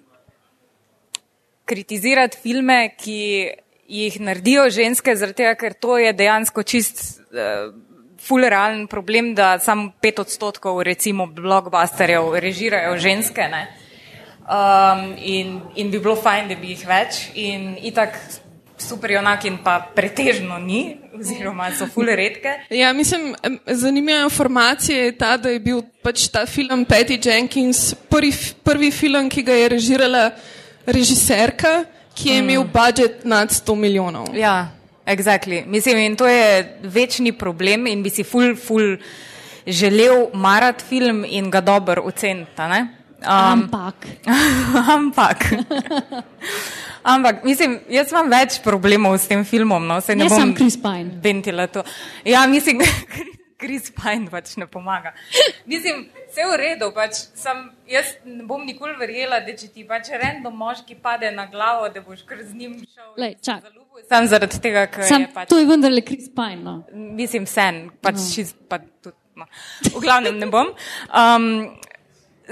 kritizirati 1.64 2.38
filme, 2.38 2.94
ki 2.96 3.48
jih 3.88 4.20
naredijo 4.20 4.70
ženske, 4.70 5.16
zaradi 5.16 5.36
tega, 5.36 5.54
ker 5.54 5.72
to 5.74 5.98
je 5.98 6.12
dejansko 6.12 6.62
čist 6.62 7.00
uh, 7.22 7.72
full 8.22 8.48
realen 8.48 8.86
problem, 8.86 9.34
da 9.34 9.58
samo 9.58 9.90
pet 10.00 10.18
odstotkov 10.18 10.82
recimo 10.82 11.26
blockbusterjev 11.26 12.34
režirajo 12.38 12.96
ženske. 12.98 13.48
Ne. 13.50 13.66
Um, 14.42 15.14
in, 15.18 15.60
in 15.74 15.90
bi 15.90 15.98
bilo 15.98 16.16
fajn, 16.16 16.48
da 16.48 16.56
bi 16.58 16.74
jih 16.74 16.86
več. 16.86 17.20
In 17.34 17.76
itak 17.82 18.18
super 18.82 19.10
junakin 19.14 19.58
pa 19.62 19.78
pretežno 19.94 20.58
ni, 20.58 20.96
oziroma 21.14 21.70
so 21.76 21.86
full 21.86 22.10
redke. 22.10 22.56
Ja, 22.70 22.92
mislim, 22.92 23.34
zanimiva 23.66 24.24
informacija 24.26 25.04
je 25.04 25.16
ta, 25.18 25.36
da 25.36 25.54
je 25.54 25.60
bil 25.60 25.82
pač 26.02 26.26
ta 26.32 26.46
film 26.46 26.84
Patty 26.88 27.18
Jenkins 27.22 27.92
prvi, 28.10 28.32
prvi 28.64 28.90
film, 28.90 29.30
ki 29.30 29.46
ga 29.46 29.56
je 29.60 29.68
režirala 29.76 30.30
režiserka, 30.86 31.84
ki 32.14 32.28
je 32.28 32.38
imel 32.42 32.64
budžet 32.68 33.24
nad 33.24 33.50
100 33.50 33.76
milijonov. 33.78 34.32
Ja, 34.34 34.72
exactly. 35.06 35.64
Mislim, 35.66 35.98
in 35.98 36.16
to 36.16 36.28
je 36.28 36.78
večni 36.82 37.32
problem 37.32 37.86
in 37.86 38.02
bi 38.02 38.10
si 38.10 38.24
ful, 38.24 38.56
ful 38.56 38.96
želel 39.66 40.28
marati 40.34 40.84
film 40.84 41.24
in 41.28 41.50
ga 41.50 41.60
dobro 41.60 42.02
oceniti. 42.02 42.62
Um, 42.62 43.28
Ampak. 43.28 44.06
ampak. 44.96 45.36
Ampak, 47.02 47.44
mislim, 47.44 47.80
jaz 47.90 48.12
imam 48.12 48.30
več 48.30 48.60
problemov 48.62 49.16
s 49.18 49.26
tem 49.30 49.42
filmom. 49.44 49.86
No, 49.86 49.98
saj 50.00 50.16
ne 50.18 50.28
bom 50.30 50.38
samo 50.38 50.54
Chris 50.58 50.76
Pine. 50.78 51.18
Ventila 51.22 51.66
to. 51.66 51.82
Ja, 52.24 52.44
mislim, 52.46 52.82
Chris 53.62 53.90
Pine 53.94 54.30
pač 54.30 54.54
ne 54.58 54.68
pomaga. 54.70 55.10
Mislim, 55.66 56.04
vse 56.30 56.46
v 56.46 56.58
redu, 56.62 56.92
pač 56.94 57.24
sem, 57.38 57.64
jaz 57.90 58.14
ne 58.26 58.46
bom 58.46 58.62
nikoli 58.66 58.94
verjela, 59.00 59.42
da 59.42 59.54
če 59.58 59.72
ti 59.74 59.86
pač 59.86 60.12
random 60.14 60.54
moški 60.62 60.98
pade 61.02 61.30
na 61.34 61.48
glavo, 61.50 61.90
da 61.90 62.02
boš 62.06 62.22
kar 62.26 62.42
z 62.42 62.54
njim 62.54 62.78
šel. 62.86 63.14
Lej, 63.18 63.38
čak. 63.42 63.66
Sam 64.08 64.26
zaradi 64.28 64.60
tega, 64.62 64.86
ker 64.90 65.04
Sam, 65.08 65.26
je 65.26 65.32
pač, 65.34 65.48
to 65.48 65.58
je 65.60 65.66
vendarle 65.68 66.02
Chris 66.04 66.28
Pine. 66.32 66.62
No. 66.64 66.76
mislim, 66.92 67.46
sen, 67.46 67.84
pač 68.04 68.20
no. 68.20 68.28
šist, 68.34 68.56
pa 68.68 68.80
tudi, 68.80 69.16
no. 69.36 69.48
V 69.92 70.02
glavnem 70.02 70.38
ne 70.40 70.48
bom. 70.52 70.72
Um, 71.08 71.48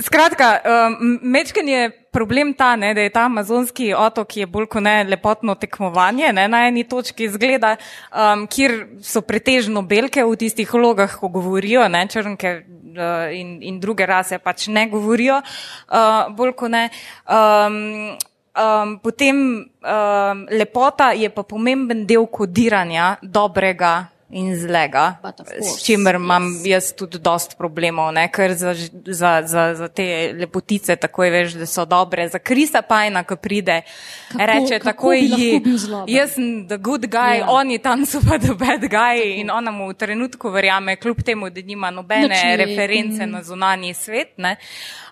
Skratka, 0.01 0.49
um, 0.62 1.18
mečken 1.22 1.68
je 1.68 1.91
problem 2.14 2.53
ta, 2.55 2.76
ne, 2.76 2.93
da 2.95 3.03
je 3.03 3.11
ta 3.11 3.24
amazonski 3.26 3.91
otok 3.95 4.36
je 4.36 4.47
bolj 4.47 4.68
kot 4.70 4.84
ne 4.86 5.03
lepotno 5.05 5.55
tekmovanje. 5.59 6.30
Ne, 6.32 6.47
na 6.49 6.62
eni 6.68 6.84
točki 6.88 7.28
zgleda, 7.28 7.74
um, 8.14 8.47
kjer 8.51 8.76
so 9.05 9.20
pretežno 9.26 9.82
belke 9.82 10.24
v 10.24 10.38
tistih 10.38 10.70
vlogah, 10.72 11.18
ko 11.20 11.28
govorijo, 11.28 11.88
ne, 11.91 12.05
črnke 12.09 12.55
uh, 12.55 13.34
in, 13.34 13.59
in 13.66 13.80
druge 13.82 14.07
rase 14.07 14.38
pač 14.38 14.68
ne 14.70 14.86
govorijo, 14.91 15.41
uh, 15.43 16.30
bolj 16.38 16.55
kot 16.62 16.74
ne. 16.76 16.86
Um, 17.26 18.16
Um, 18.51 18.98
potem 18.98 19.62
um, 19.62 20.38
lepota 20.51 21.14
je 21.14 21.30
pa 21.30 21.42
pomemben 21.46 22.03
del 22.03 22.26
kodiranja 22.26 23.22
dobrega 23.22 24.11
in 24.33 24.57
zlega, 24.57 25.18
s 25.61 25.83
čimer 25.83 26.14
imam 26.14 26.45
jaz 26.64 26.93
tudi 26.93 27.18
dost 27.18 27.59
problemov, 27.59 28.12
ne? 28.12 28.28
ker 28.28 28.53
za, 28.53 28.74
za, 29.07 29.43
za, 29.43 29.74
za 29.74 29.89
te 29.89 30.07
lepotice 30.35 30.97
takoj 30.97 31.31
veš, 31.31 31.53
da 31.55 31.66
so 31.66 31.85
dobre. 31.85 32.28
Za 32.28 32.39
Krisa 32.41 32.83
Pajna, 32.83 33.24
ko 33.24 33.37
pride, 33.37 33.83
Kako- 34.28 34.47
reče 34.47 34.78
kako 34.78 34.85
takoj 34.85 35.18
ji, 35.18 35.62
jaz 36.09 36.31
sem 36.31 36.68
the 36.68 36.78
good 36.78 37.03
guy, 37.03 37.16
Ja. 37.33 37.35
ja. 37.37 37.47
on 37.51 37.70
je 37.70 37.78
tam 37.81 38.07
so 38.07 38.20
pa 38.20 38.39
the 38.39 38.55
bad 38.55 38.81
guy 38.83 39.18
in 39.35 39.51
ona 39.51 39.70
mu 39.70 39.89
v 39.89 39.95
trenutku 39.95 40.49
verjame, 40.49 40.97
kljub 40.97 41.22
temu, 41.22 41.51
da 41.51 41.61
nima 41.62 41.91
nobene 41.91 42.28
Nič 42.28 42.43
ne 42.45 42.51
ve. 42.51 42.57
reference 42.59 43.20
Mm. 43.20 43.31
na 43.31 43.43
zunanji 43.43 43.95
svet. 43.95 44.39
Ne? 44.39 44.57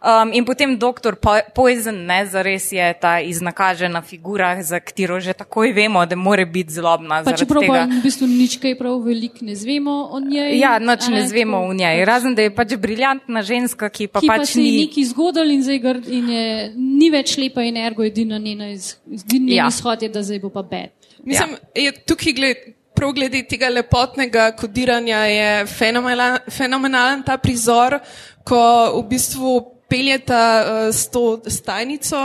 Um, 0.00 0.30
in 0.32 0.44
potem 0.44 0.78
doktor 0.78 1.16
Po- 1.16 1.26
Poison, 1.52 1.96
ne, 1.96 2.26
zares 2.26 2.72
je 2.72 2.94
ta 2.94 3.20
iznakažena 3.20 4.02
figura, 4.02 4.62
za 4.62 4.80
katero 4.80 5.18
že 5.18 5.32
takoj 5.34 5.72
vemo, 5.72 6.06
da 6.06 6.16
more 6.16 6.46
biti 6.46 6.72
zlobna. 6.72 7.24
Pa 7.24 7.32
čeprav 7.32 7.62
pa 7.66 7.84
v 7.84 7.98
bistvu 8.00 8.26
nič 8.28 8.56
kaj 8.56 8.78
prav 8.78 9.07
veliko 9.08 9.42
ne 9.42 9.54
zvemo 9.54 10.08
o 10.10 10.20
njej. 10.20 10.58
Ja, 10.58 10.78
noč 10.78 11.06
a 11.06 11.10
ne 11.10 11.22
zvemo 11.24 11.58
tako 11.58 11.70
v 11.70 11.74
njej. 11.74 11.96
pač- 11.96 12.06
Razen, 12.06 12.34
da 12.34 12.42
je 12.42 12.52
pač 12.52 12.74
briljantna 12.76 13.42
ženska, 13.42 13.88
ki 13.88 14.06
pa 14.06 14.20
ki 14.20 14.26
pa 14.26 14.36
pač 14.36 14.48
se 14.48 14.60
je 14.60 14.70
ni. 14.70 14.84
nekaj 14.84 15.04
zgodil 15.04 15.50
in, 15.50 15.62
zdaj 15.62 15.80
in 16.08 16.28
je, 16.28 16.44
ni 16.76 17.10
več 17.10 17.36
lepa 17.36 17.62
in 17.62 17.76
ergo 17.76 18.04
edina 18.04 18.38
njena 18.38 18.70
iz, 18.70 18.96
Ja. 19.06 19.54
ja. 19.56 19.68
izhod 19.68 20.02
je, 20.02 20.08
da 20.08 20.22
zdaj 20.22 20.40
bo 20.40 20.50
pa 20.50 20.62
bed. 20.62 20.90
Mislim, 21.24 21.56
ja. 21.74 21.82
je 21.82 21.92
tukaj 22.04 22.32
gled, 22.32 22.56
prav 22.94 23.12
glede 23.12 23.42
tega 23.42 23.68
lepotnega 23.68 24.52
kodiranja 24.52 25.18
je 25.26 25.66
fenomenalen, 25.66 26.38
fenomenalen 26.50 27.22
ta 27.22 27.36
prizor, 27.38 27.98
ko 28.44 28.60
v 28.96 29.02
bistvu 29.08 29.52
peljeta 29.88 30.40
uh, 30.58 30.94
s 30.94 31.08
to 31.08 31.40
stajnico, 31.46 32.20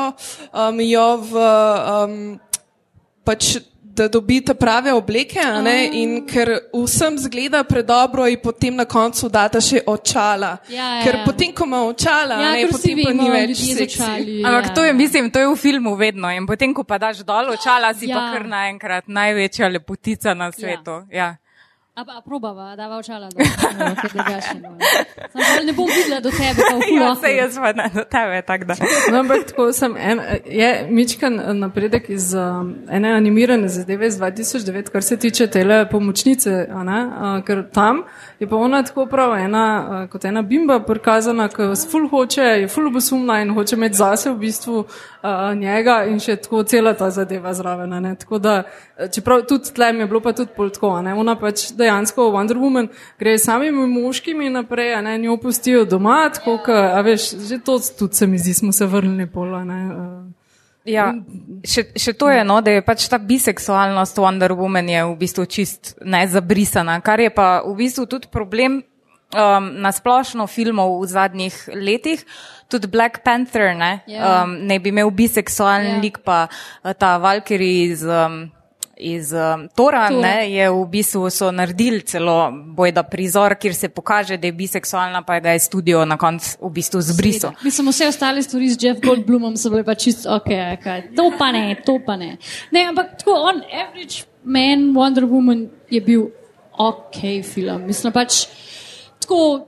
um, 0.52 0.80
jo 0.82 1.06
v, 1.18 1.44
um, 2.04 2.40
pač, 3.24 3.58
da 3.96 4.08
dobita 4.08 4.54
prave 4.54 4.92
obleke, 4.92 5.40
a 5.40 5.62
ne, 5.62 5.90
in 5.94 6.26
ker 6.26 6.50
vsem 6.74 7.18
zgleda 7.18 7.64
predobro 7.64 8.26
in 8.26 8.40
potem 8.40 8.76
na 8.76 8.86
koncu 8.86 9.30
data 9.30 9.62
še 9.62 9.84
očala. 9.86 10.58
Ja, 10.68 10.98
ja, 10.98 11.04
ker 11.04 11.16
ja. 11.16 11.24
potem, 11.24 11.54
ko 11.54 11.66
ima 11.66 11.84
očala, 11.84 12.40
Ja, 12.42 12.52
ne, 12.54 12.66
potem 12.68 12.98
pa 13.00 13.14
ni 13.14 13.30
več 13.30 13.54
seksi. 13.58 13.76
začali. 13.78 14.40
Ampak 14.42 14.66
ja. 14.66 14.74
to 14.74 14.84
je, 14.84 14.94
mislim, 14.94 15.30
to 15.30 15.40
je 15.40 15.48
v 15.48 15.56
filmu 15.58 15.96
vedno. 15.96 16.32
In 16.32 16.46
potem, 16.46 16.74
ko 16.74 16.84
pa 16.84 16.98
daš 16.98 17.22
dol 17.24 17.54
očala, 17.54 17.94
si 17.94 18.08
ja. 18.08 18.16
pa 18.16 18.24
Ja. 18.24 18.34
kar 18.34 18.48
naenkrat 18.48 19.06
največja 19.08 19.70
lepotica 19.70 20.34
na 20.34 20.50
svetu. 20.52 21.04
Ja. 21.12 21.30
A, 21.30 21.43
a 21.96 22.22
probava, 22.26 22.76
dava 22.76 22.98
očala 22.98 23.30
dol. 23.30 23.46
No, 23.78 23.92
ker 24.02 24.10
drugače 24.10 24.54
ne 24.58 25.74
bo. 25.74 25.84
Bom 25.84 25.90
videla 25.94 26.20
do 26.26 26.32
tebe, 26.34 26.58
pa 26.58 26.76
v 26.76 26.82
Ja, 26.90 26.90
kulohu. 26.90 27.22
se 27.22 27.34
jaz 27.36 27.58
pa 27.62 27.72
ne 27.74 27.86
do 27.94 28.04
tebe, 28.10 28.42
tako 28.42 28.66
da. 28.66 28.76
No, 29.12 29.20
ampak 29.20 29.46
tako 29.52 29.68
sem 29.74 29.94
en, 29.98 30.22
je 30.46 30.88
Mičkan 30.90 31.38
napredek 31.60 32.10
iz 32.10 32.34
um, 32.34 32.76
ene 32.90 33.14
animirane 33.14 33.70
zadeve 33.70 34.08
iz 34.08 34.18
2009, 34.18 34.90
kar 34.90 35.04
se 35.04 35.18
tiče 35.18 35.48
tele 35.48 35.84
pomočnice, 35.90 36.66
a 36.74 36.84
ne, 36.84 37.00
uh, 37.06 37.44
ker 37.46 37.62
tam 37.74 38.02
je 38.44 38.50
pa 38.50 38.56
ona 38.56 38.84
tako 38.84 39.06
prav 39.06 39.38
ena, 39.40 39.88
uh, 40.04 40.10
kot 40.12 40.26
ena 40.26 40.42
bimba 40.42 40.80
prikazana, 40.84 41.48
ki 41.48 41.70
vas 41.72 41.86
ful 41.92 42.08
hoče, 42.12 42.42
je 42.42 42.68
ful 42.68 42.88
obosumna 42.88 43.40
in 43.42 43.54
hoče 43.56 43.76
imeti 43.76 43.98
zase 43.98 44.32
v 44.32 44.38
bistvu 44.42 44.80
uh, 44.80 45.30
njega 45.56 46.02
in 46.12 46.20
še 46.20 46.36
tako 46.44 46.64
cela 46.68 46.94
ta 47.00 47.10
zadeva 47.12 47.54
zraven. 47.54 47.96
Ne, 48.04 48.16
tako 48.20 48.40
da, 48.44 48.58
eh, 48.98 49.08
čeprav 49.08 49.46
tudi 49.48 49.72
tlem 49.74 50.04
je 50.04 50.08
bilo 50.12 50.20
pa 50.20 50.34
tudi 50.36 50.52
pol 50.56 50.74
tako, 50.76 50.92
ne, 51.02 51.14
ona 51.16 51.38
pač 51.40 51.70
dejansko 51.78 52.28
Wonder 52.36 52.60
Woman 52.60 52.92
gre 53.20 53.38
samimi 53.40 53.88
moškimi 53.88 54.50
naprej, 54.50 54.98
ne, 55.02 55.18
njo 55.24 55.38
pustijo 55.38 55.86
doma, 55.86 56.26
tako, 56.34 56.58
ka, 56.66 56.84
a 56.98 57.02
veš, 57.02 57.32
že 57.48 57.64
to 57.64 57.80
tudi 58.00 58.20
se 58.20 58.28
mi 58.28 58.38
zdi, 58.38 58.54
smo 58.54 58.72
se 58.72 58.86
vrnili 58.86 59.30
pola, 59.32 59.64
ne. 59.64 59.84
Uh, 59.88 60.43
Ja, 60.86 61.14
še, 61.64 61.86
še 61.96 62.12
to 62.20 62.28
je, 62.28 62.44
no, 62.44 62.58
da 62.60 62.74
je 62.76 62.82
pač 62.84 63.06
ta 63.08 63.16
biseksualnost 63.18 64.18
Wonder 64.20 64.52
Woman 64.52 64.90
je 64.92 65.04
v 65.08 65.14
bistvu 65.16 65.46
čist 65.48 65.94
nezabrisana, 66.04 66.98
kar 67.00 67.24
je 67.24 67.30
pa 67.32 67.62
v 67.64 67.72
bistvu 67.80 68.04
tudi 68.06 68.28
problem 68.28 68.82
um, 69.32 69.70
na 69.80 69.92
splošno 69.96 70.44
filmov 70.48 71.00
v 71.00 71.08
zadnjih 71.08 71.56
letih. 71.80 72.26
Tudi 72.68 72.92
Black 72.92 73.24
Panther 73.24 73.72
ne, 73.78 74.04
Ja. 74.12 74.44
um, 74.44 74.58
ne 74.60 74.76
bi 74.80 74.92
imel 74.92 75.08
biseksualen 75.12 75.98
Ja. 75.98 76.02
lik, 76.04 76.20
pa 76.26 76.48
uh, 76.52 76.92
ta 76.94 77.16
Valkyrie 77.18 77.94
iz. 77.94 78.04
Um, 78.04 78.52
Iz 79.04 79.34
um, 79.34 79.66
Tora 79.76 80.08
ne, 80.10 80.48
je 80.48 80.70
v 80.72 80.84
bistvu 80.88 81.28
so 81.30 81.50
naredili 81.52 82.02
celo 82.08 82.38
bojda 82.52 83.04
prizor, 83.04 83.56
kjer 83.60 83.76
se 83.76 83.90
pokaže, 83.90 84.38
da 84.38 84.48
je 84.48 84.56
biseksualna, 84.56 85.22
pa 85.28 85.40
ga 85.44 85.52
je 85.58 85.60
studio 85.60 86.06
na 86.06 86.18
koncu 86.18 86.56
v 86.62 86.70
bistvu 86.78 87.02
zbrisal. 87.02 87.52
Mislim, 87.64 87.92
vse 87.92 88.08
ostale 88.08 88.44
stvari 88.44 88.70
z 88.70 88.78
Jeff 88.80 89.02
Goldblumom 89.04 89.58
so 89.60 89.74
bile 89.74 89.84
pa 89.84 89.96
čisto 89.96 90.32
ok, 90.36 90.52
kaj. 90.84 91.02
to 91.16 91.32
pa 91.38 91.52
ne, 91.52 91.76
to 91.86 92.00
pa 92.06 92.16
ne. 92.16 92.38
Ne, 92.72 92.86
ampak 92.94 93.18
tako, 93.20 93.36
on, 93.52 93.60
Average 93.68 94.24
Man, 94.44 94.94
Wonder 94.96 95.28
Woman 95.28 95.68
je 95.92 96.02
bil 96.02 96.30
ok 96.80 97.44
film. 97.44 97.86
Mislim 97.88 98.14
pač, 98.14 98.46
tako, 99.20 99.68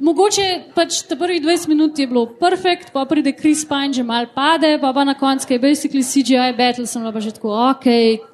mogoče 0.00 0.74
pač 0.74 1.02
ta 1.08 1.16
prvi 1.16 1.40
20 1.40 1.68
minut 1.68 1.98
je 1.98 2.06
bilo 2.06 2.26
perfekt, 2.40 2.92
pa 2.92 3.04
pride 3.04 3.32
Chris 3.32 3.64
Pine, 3.68 3.92
že 3.92 4.02
mal 4.02 4.26
pade, 4.34 4.78
pa 4.80 4.92
pa 4.92 5.04
na 5.04 5.14
koncu 5.14 5.52
je 5.52 5.58
basically 5.58 6.02
CGI 6.02 6.52
battle, 6.56 6.86
sem 6.86 7.02
pa 7.12 7.20
že 7.20 7.32
tako 7.32 7.54
ok, 7.70 7.86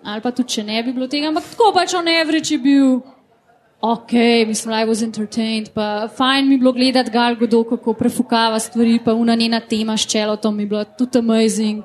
ali 0.04 0.20
pa 0.20 0.30
tudi 0.30 0.48
če 0.48 0.64
ne 0.64 0.82
bi 0.82 0.92
bilo 0.92 1.08
tega, 1.08 1.28
ampak 1.28 1.44
tako 1.52 1.72
pač 1.74 1.94
on 1.94 2.08
average 2.08 2.54
je 2.54 2.58
bil. 2.58 3.00
Ok, 3.80 4.12
mislim, 4.46 4.74
I 4.76 4.84
was 4.84 5.00
entertained, 5.02 5.72
pa 5.72 6.08
fajn 6.12 6.48
mi 6.48 6.54
je 6.54 6.58
bilo 6.58 6.72
gledati 6.72 7.10
Gal 7.10 7.34
Godot, 7.40 7.68
kako 7.68 7.94
prefukava 7.94 8.58
stvari, 8.60 8.98
pa 9.04 9.14
una 9.14 9.34
njena 9.34 9.60
tema 9.60 9.96
s 9.96 10.04
čelotom 10.06 10.56
mi 10.56 10.62
je 10.62 10.66
bila 10.66 10.84
tudi 10.84 11.18
amazing. 11.18 11.84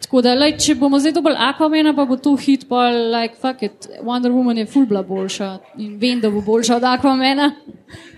Tako 0.00 0.22
da, 0.24 0.32
like, 0.34 0.58
če 0.58 0.74
bomo 0.80 0.98
zdaj 0.98 1.12
dobili 1.12 1.36
Aquamena, 1.36 1.92
pa 1.96 2.06
bo 2.08 2.16
to 2.16 2.32
hit, 2.40 2.64
pa 2.68 2.88
like, 2.88 3.36
fuck 3.36 3.62
it, 3.62 3.88
Wonder 4.02 4.32
Woman 4.32 4.58
je 4.58 4.66
full 4.66 4.86
bila 4.86 5.02
boljša 5.02 5.58
in 5.78 5.98
vem, 6.00 6.20
da 6.20 6.30
bo 6.30 6.40
boljša 6.40 6.76
od 6.76 6.88
Aquamena. 6.88 7.50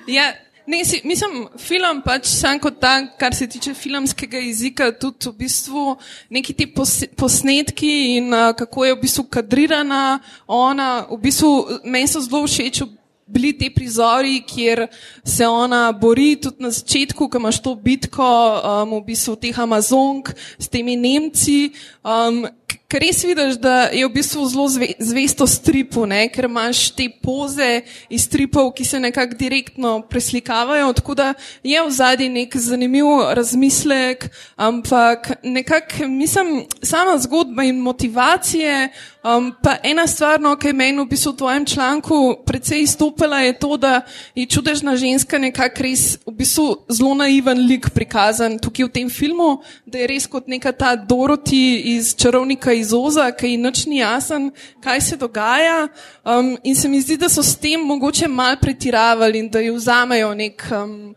Ja, 0.06 0.30
ne, 0.66 0.84
si, 0.84 1.00
mislim, 1.04 1.46
film 1.58 2.02
pač 2.04 2.28
sam 2.30 2.60
kot 2.62 2.78
tak, 2.80 3.12
kar 3.20 3.34
se 3.34 3.46
tiče 3.50 3.74
filmskega 3.74 4.40
jezika, 4.42 4.90
tudi 4.92 5.28
v 5.28 5.34
bistvu 5.44 5.96
neki 6.30 6.54
ti 6.54 6.66
pos, 6.66 7.00
posnetki 7.16 7.92
in 8.16 8.32
uh, 8.32 8.50
kako 8.56 8.84
je 8.84 8.96
v 8.96 9.00
bistvu 9.02 9.26
kadrirana 9.30 10.20
ona, 10.46 11.06
v 11.10 11.20
bistvu 11.26 11.52
meni 11.84 12.10
so 12.10 12.22
zelo 12.22 12.46
všeč 12.46 12.84
bili 13.32 13.52
ti 13.58 13.70
prizori, 13.70 14.42
kjer 14.46 14.86
se 15.24 15.46
ona 15.46 15.92
bori, 15.92 16.36
tudi 16.36 16.62
na 16.62 16.70
začetku, 16.70 17.28
ko 17.28 17.38
imaš 17.38 17.62
to 17.62 17.74
bitko, 17.74 18.28
um, 18.60 18.96
v 19.00 19.04
bistvu 19.06 19.36
teh 19.40 19.58
Amazonk 19.58 20.34
s 20.58 20.68
temi 20.68 20.96
Nemci. 20.96 21.72
Um, 22.02 22.46
Ker 22.92 23.00
res 23.00 23.22
vidiš, 23.24 23.54
da 23.56 23.88
je 23.88 24.04
v 24.04 24.12
bistvu 24.12 24.42
zelo 24.52 24.66
zvesto 25.00 25.46
stripu, 25.48 26.02
ne? 26.04 26.26
ker 26.28 26.44
imaš 26.44 26.90
te 26.92 27.06
poze 27.08 27.86
iz 28.12 28.26
stripov, 28.26 28.68
ki 28.76 28.84
se 28.84 29.00
nekako 29.00 29.38
direktno 29.40 29.92
preslikavajo. 30.10 30.90
Tako 30.98 31.16
da 31.16 31.30
je 31.64 31.80
v 31.80 31.94
zadnji 31.96 32.28
nek 32.28 32.56
zanimiv 32.60 33.08
razmislek, 33.32 34.28
ampak 34.60 35.30
nekako 35.40 36.10
mislim, 36.12 36.66
sama 36.84 37.16
zgodba 37.18 37.64
in 37.64 37.80
motivacije. 37.80 38.90
Um, 39.22 39.52
pa 39.62 39.76
ena 39.86 40.02
stvar, 40.06 40.40
no, 40.42 40.56
ki 40.58 40.72
je 40.72 40.74
meni 40.74 40.98
v 40.98 41.06
bistvu 41.06 41.30
v 41.32 41.36
tvojem 41.38 41.64
članku 41.66 42.16
precej 42.42 42.82
izstopila, 42.82 43.38
je 43.46 43.52
to, 43.54 43.76
da 43.78 44.00
je 44.34 44.46
čudežna 44.50 44.96
ženska 44.98 45.38
nekako 45.38 45.86
res 45.86 46.18
v 46.26 46.34
bistvu 46.40 46.66
zelo 46.90 47.14
naiven 47.14 47.62
lik 47.68 47.86
prikazan 47.94 48.58
tukaj 48.58 48.88
v 48.88 48.92
tem 48.98 49.08
filmu, 49.08 49.62
da 49.86 50.02
je 50.02 50.10
res 50.10 50.26
kot 50.26 50.50
neka 50.50 50.74
ta 50.74 50.96
Doroti 50.98 51.91
iz 51.94 52.14
čarovnika 52.16 52.72
iz 52.72 52.92
Oza, 52.92 53.30
ki 53.32 53.54
ji 53.54 53.56
nič 53.56 53.86
ni 53.86 53.98
jasen, 54.00 54.50
kaj 54.80 55.00
se 55.00 55.16
dogaja. 55.16 55.88
Um, 56.24 56.56
in 56.62 56.76
se 56.76 56.88
mi 56.88 57.00
zdi, 57.00 57.16
da 57.16 57.28
so 57.28 57.42
s 57.42 57.56
tem 57.56 57.80
mogoče 57.80 58.28
mal 58.28 58.56
pretiravali 58.60 59.38
in 59.38 59.50
da 59.50 59.60
jo 59.60 59.74
vzamejo 59.74 60.34
nek. 60.34 60.64
Um, 60.70 61.14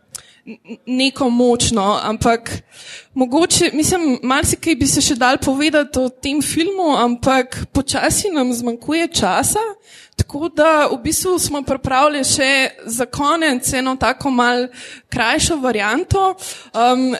neko 0.86 1.30
močno, 1.30 1.98
ampak 2.02 2.50
mogoče, 3.14 3.70
mislim, 3.74 4.18
marsikaj 4.22 4.76
bi 4.78 4.86
se 4.86 5.02
še 5.02 5.16
dal 5.18 5.38
povedati 5.42 5.98
o 5.98 6.08
tem 6.08 6.42
filmu, 6.42 6.92
ampak 6.98 7.64
počasi 7.74 8.30
nam 8.30 8.52
zmanjkuje 8.54 9.08
časa, 9.08 9.62
tako 10.16 10.48
da 10.48 10.86
v 10.92 11.00
bistvu 11.02 11.38
smo 11.42 11.62
pripravili 11.66 12.22
še 12.24 12.50
za 12.86 13.06
konec 13.10 13.72
eno 13.74 13.96
tako 14.00 14.30
mal 14.30 14.68
krajšo 15.10 15.58
varianto. 15.62 16.34
Um, 16.72 17.10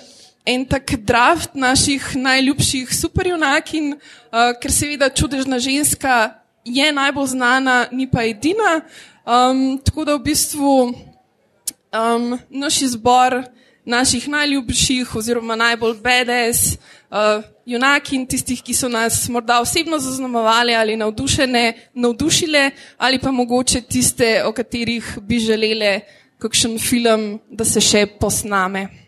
En 0.47 0.65
tak 0.65 0.95
draft 1.03 1.55
naših 1.55 2.17
najljubših 2.17 2.95
superjunakin, 2.95 3.97
uh, 3.97 4.53
ker 4.63 4.71
seveda 4.73 5.09
čudežna 5.11 5.59
ženska 5.59 6.39
je 6.65 6.93
najbolj 6.93 7.27
znana, 7.27 7.87
ni 7.91 8.07
pa 8.11 8.23
edina. 8.23 8.81
Um, 9.27 9.79
tako 9.83 10.05
da 10.05 10.15
v 10.15 10.23
bistvu 10.23 10.75
um, 10.87 12.39
naš 12.51 12.83
izbor 12.83 13.43
naših 13.87 14.29
najljubših 14.29 15.17
oziroma 15.17 15.57
najbolj 15.57 15.97
bedes 16.03 16.61
uh, 16.75 17.43
junaki 17.67 18.17
in 18.17 18.27
tistih, 18.27 18.63
ki 18.63 18.75
so 18.75 18.89
nas 18.89 19.29
morda 19.29 19.61
osebno 19.61 19.99
zaznamovali 19.99 20.75
ali 20.75 20.97
navdušile, 20.97 22.71
ali 22.99 23.19
pa 23.19 23.31
mogoče 23.31 23.81
tiste, 23.81 24.45
o 24.45 24.53
katerih 24.53 25.19
bi 25.23 25.39
želeli 25.39 26.01
kakšen 26.39 26.79
film, 26.79 27.41
da 27.51 27.65
se 27.65 27.81
še 27.81 28.07
posname. 28.21 29.06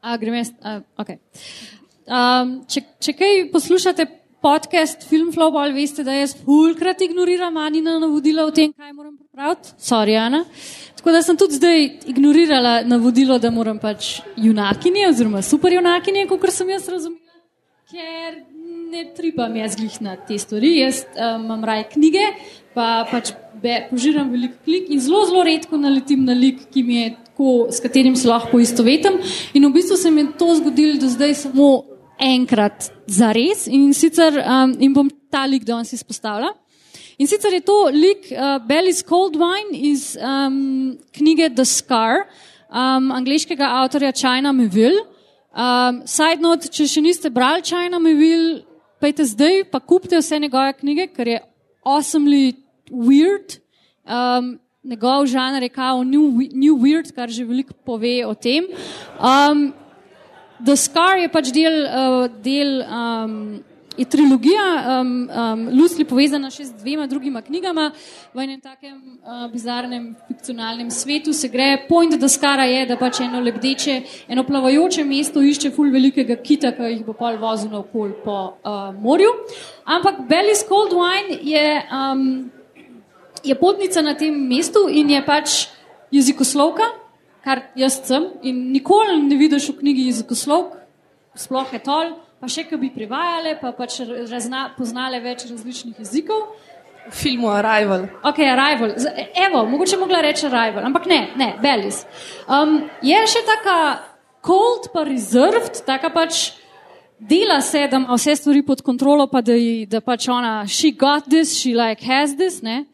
A, 0.00 0.16
grem 0.16 0.34
jaz, 0.38 0.52
a, 0.64 0.78
okay. 1.02 1.18
um, 2.08 2.56
če, 2.70 2.82
če 3.04 3.12
kaj 3.18 3.42
poslušate 3.52 4.06
podcast 4.40 5.04
Filmflow, 5.04 5.52
ali 5.60 5.76
veste, 5.76 6.04
da 6.04 6.14
jaz 6.16 6.32
fulkrat 6.46 7.02
ignoriram 7.04 7.56
Anina 7.60 7.98
navodila 8.00 8.46
o 8.48 8.52
tem, 8.56 8.72
kaj 8.72 8.94
moram 8.96 9.18
pripraviti? 9.18 9.74
Sorry, 9.84 10.16
Ana. 10.16 10.44
Tako 10.96 11.12
da 11.12 11.22
sem 11.24 11.36
tudi 11.36 11.58
zdaj 11.60 11.84
ignorirala 12.12 12.80
navodilo, 12.88 13.38
da 13.38 13.50
moram 13.52 13.78
pač 13.80 14.20
junakinje 14.36 15.08
oziroma 15.08 15.42
super 15.44 15.76
junakinje, 15.76 16.26
kot 16.28 16.48
sem 16.52 16.72
jaz 16.72 16.88
razumela, 16.88 17.36
ker 17.92 18.40
ne 18.90 19.04
tripam 19.16 19.54
jaz 19.56 19.76
glih 19.76 20.00
na 20.04 20.16
te 20.16 20.38
stvari. 20.40 20.78
Jaz 20.80 21.04
um, 21.12 21.44
imam 21.44 21.64
raj 21.64 21.86
knjige, 21.92 22.24
pa 22.74 23.04
pač 23.10 23.32
be, 23.62 23.74
požiram 23.90 24.30
veliko 24.30 24.58
klik 24.64 24.90
in 24.90 25.00
zelo, 25.02 25.24
zelo 25.28 25.44
redko 25.46 25.78
naletim 25.80 26.24
na 26.24 26.36
lik, 26.36 26.62
ki 26.72 26.82
mi 26.86 27.00
je 27.00 27.10
tako, 27.26 27.52
s 27.72 27.82
katerim 27.82 28.16
se 28.16 28.28
lahko 28.28 28.60
istovetim. 28.60 29.18
In 29.54 29.66
v 29.66 29.72
bistvu 29.74 29.96
se 29.96 30.10
mi 30.10 30.24
je 30.24 30.32
to 30.38 30.54
zgodilo 30.60 31.00
do 31.00 31.08
zdaj 31.10 31.34
samo 31.44 31.70
enkrat 32.20 32.90
za 33.06 33.32
res 33.32 33.66
in 33.66 33.92
sicer 33.96 34.36
um, 34.44 34.74
in 34.78 34.92
bom 34.94 35.08
ta 35.32 35.46
lik 35.48 35.64
danes 35.64 35.92
izpostavila. 35.96 36.52
In 37.20 37.28
sicer 37.28 37.52
je 37.52 37.60
to 37.64 37.78
lik 37.92 38.30
uh, 38.32 38.58
Bellis 38.64 39.02
Coldwine 39.04 39.76
iz 39.76 40.14
um, 40.16 40.96
knjige 41.12 41.50
The 41.56 41.66
Scar, 41.68 42.24
um, 42.70 43.10
angliškega 43.12 43.66
avtorja 43.82 44.12
China 44.12 44.52
Meville. 44.52 45.04
Um, 45.50 46.02
side 46.06 46.40
note, 46.40 46.70
če 46.70 46.86
še 46.88 47.02
niste 47.04 47.30
brali 47.34 47.64
China 47.66 47.98
Meville, 48.00 48.62
pejte 49.02 49.26
zdaj, 49.26 49.64
pa 49.72 49.80
kupite 49.80 50.20
vse 50.20 50.38
njegove 50.38 50.76
knjige, 50.78 51.08
ker 51.12 51.28
je 51.28 51.40
awesomely 51.90 52.54
weird. 52.90 53.58
Um, 54.06 54.58
njegov 54.82 55.26
žanr 55.26 55.62
je 55.62 55.68
kao 55.68 56.04
new, 56.04 56.40
new 56.52 56.76
weird, 56.78 57.10
kar 57.14 57.28
že 57.28 57.44
veliko 57.44 57.74
pove 57.84 58.26
o 58.26 58.34
tem. 58.34 58.66
Um, 59.18 59.72
The 60.64 60.76
Scar 60.76 61.18
je 61.18 61.28
pač 61.32 61.50
del, 61.56 61.76
uh, 61.88 62.28
del 62.44 62.82
um, 62.84 63.34
je 63.96 64.04
trilogija, 64.04 65.00
um, 65.00 65.10
um, 65.28 65.64
Lucy 65.74 66.04
povezana 66.08 66.50
še 66.50 66.64
z 66.68 66.76
dvema 66.78 67.06
drugima 67.10 67.42
knjigama 67.42 67.90
v 68.34 68.44
enem 68.44 68.60
takem 68.60 68.96
uh, 68.96 69.48
bizarnem 69.52 70.12
fikcionalnem 70.28 70.90
svetu. 70.90 71.34
Se 71.36 71.48
gre, 71.48 71.86
point 71.88 72.14
The 72.14 72.28
Scara 72.28 72.68
je, 72.70 72.86
da 72.86 72.96
pač 73.00 73.20
eno 73.24 73.42
lebdeče, 73.44 73.96
eno 74.28 74.46
plavajoče 74.46 75.04
mesto 75.04 75.42
išče 75.42 75.72
ful 75.74 75.90
velikega 75.92 76.38
kita, 76.38 76.72
ki 76.78 76.92
jih 76.94 77.02
bo 77.06 77.16
pol 77.18 77.40
vozil 77.42 77.74
naokol 77.74 78.14
po 78.24 78.38
uh, 78.62 78.88
morju. 78.94 79.34
Ampak 79.84 80.24
Belly's 80.30 80.64
Cold 80.68 80.94
Wine 80.96 81.40
je, 81.42 81.66
um, 81.90 82.24
je 83.44 83.58
potnica 83.58 84.02
na 84.06 84.14
tem 84.14 84.34
mestu 84.48 84.86
in 84.88 85.10
je 85.10 85.22
pač 85.26 85.60
jezikoslovka 86.14 87.00
kar 87.44 87.62
jaz 87.76 88.00
sem 88.06 88.26
in 88.42 88.70
nikoli 88.72 89.20
ne 89.22 89.36
vidiš 89.36 89.70
v 89.72 89.78
knjigi 89.80 90.06
jezikoslovk, 90.10 90.76
sploh 91.34 91.72
je 91.72 91.80
tol, 91.84 92.12
pa 92.40 92.48
še 92.48 92.64
kaj 92.68 92.80
bi 92.80 92.90
privajale, 92.94 93.56
pa 93.60 93.72
pač 93.76 94.00
razna, 94.30 94.70
poznale 94.76 95.20
več 95.20 95.46
različnih 95.50 96.00
jezikov. 96.00 96.48
V 97.10 97.14
filmu 97.16 97.48
Arrival. 97.52 98.06
Ok, 98.28 98.40
Arrival. 98.44 98.94
Evo, 99.46 99.64
mogoče 99.68 99.98
mogla 100.00 100.20
reči 100.24 100.46
Arrival, 100.48 100.84
ampak 100.88 101.08
ne, 101.10 101.20
ne, 101.36 101.54
Bellis. 101.62 102.04
Um, 102.48 102.82
je 103.04 103.20
še 103.28 103.44
taka 103.48 103.76
cold 104.44 104.90
pa 104.94 105.04
reserved, 105.04 105.82
taka 105.86 106.12
pač 106.12 106.50
dela 107.20 107.60
se, 107.60 107.86
da 107.88 108.00
ima 108.00 108.16
vse 108.16 108.36
stvari 108.36 108.62
pod 108.64 108.82
kontrolo, 108.82 109.26
pa 109.28 109.42
da, 109.44 109.56
da 109.88 110.00
pač 110.00 110.28
ona, 110.32 110.64
she 110.68 110.92
got 110.92 111.28
this, 111.28 111.52
she 111.58 111.74
like 111.76 112.04
has 112.04 112.36
this, 112.36 112.62
ne. 112.62 112.86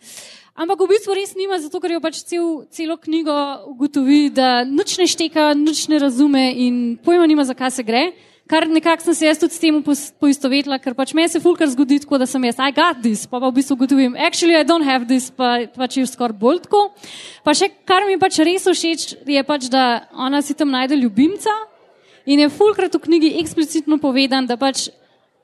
Ampak 0.56 0.80
v 0.80 0.88
bistvu 0.88 1.14
res 1.14 1.34
nima, 1.36 1.58
zato 1.60 1.78
ker 1.82 1.92
jo 1.92 2.00
pač 2.00 2.22
cel, 2.24 2.64
celo 2.72 2.96
knjigo 2.96 3.34
ugotovi, 3.74 4.30
da 4.32 4.64
nič 4.64 4.96
ne 4.98 5.06
šteka, 5.06 5.50
nič 5.54 5.84
ne 5.92 6.00
razume 6.00 6.46
in 6.64 6.78
pojma 7.04 7.28
nima, 7.28 7.44
zakaj 7.44 7.74
se 7.76 7.84
gre. 7.84 8.08
Kar 8.46 8.68
nekako 8.70 9.02
sem 9.02 9.14
se 9.14 9.26
jaz 9.26 9.38
tudi 9.42 9.54
s 9.56 9.58
tem 9.58 9.78
poistovetila, 10.22 10.78
ker 10.78 10.94
pač 10.94 11.10
meni 11.18 11.26
se 11.28 11.40
fulkar 11.42 11.66
zgodi 11.72 11.98
tako, 12.04 12.20
da 12.22 12.28
sem 12.30 12.44
jaz, 12.46 12.60
I 12.62 12.70
got 12.74 13.00
this, 13.02 13.24
pa 13.26 13.40
pa 13.42 13.48
v 13.50 13.56
bistvu 13.58 13.74
ugotovim, 13.74 14.14
actually 14.14 14.54
I 14.54 14.62
don't 14.62 14.86
have 14.86 15.08
this, 15.10 15.32
pa 15.34 15.66
pač 15.74 15.96
je 15.98 16.06
skoraj 16.06 16.38
bolj 16.38 16.60
tako. 16.68 16.84
Pa 17.42 17.56
še 17.58 17.72
kar 17.82 18.06
mi 18.06 18.14
pač 18.22 18.38
res 18.46 18.68
všeč, 18.70 19.08
je 19.26 19.42
pač, 19.46 19.66
da 19.72 20.06
ona 20.14 20.42
si 20.46 20.54
tam 20.54 20.70
najde 20.70 20.94
ljubimca 20.94 21.50
in 22.26 22.44
je 22.44 22.52
fulkrat 22.54 22.94
v 22.94 23.02
knjigi 23.02 23.32
eksplicitno 23.42 23.98
povedan, 23.98 24.46
da 24.46 24.54
pač 24.54 24.86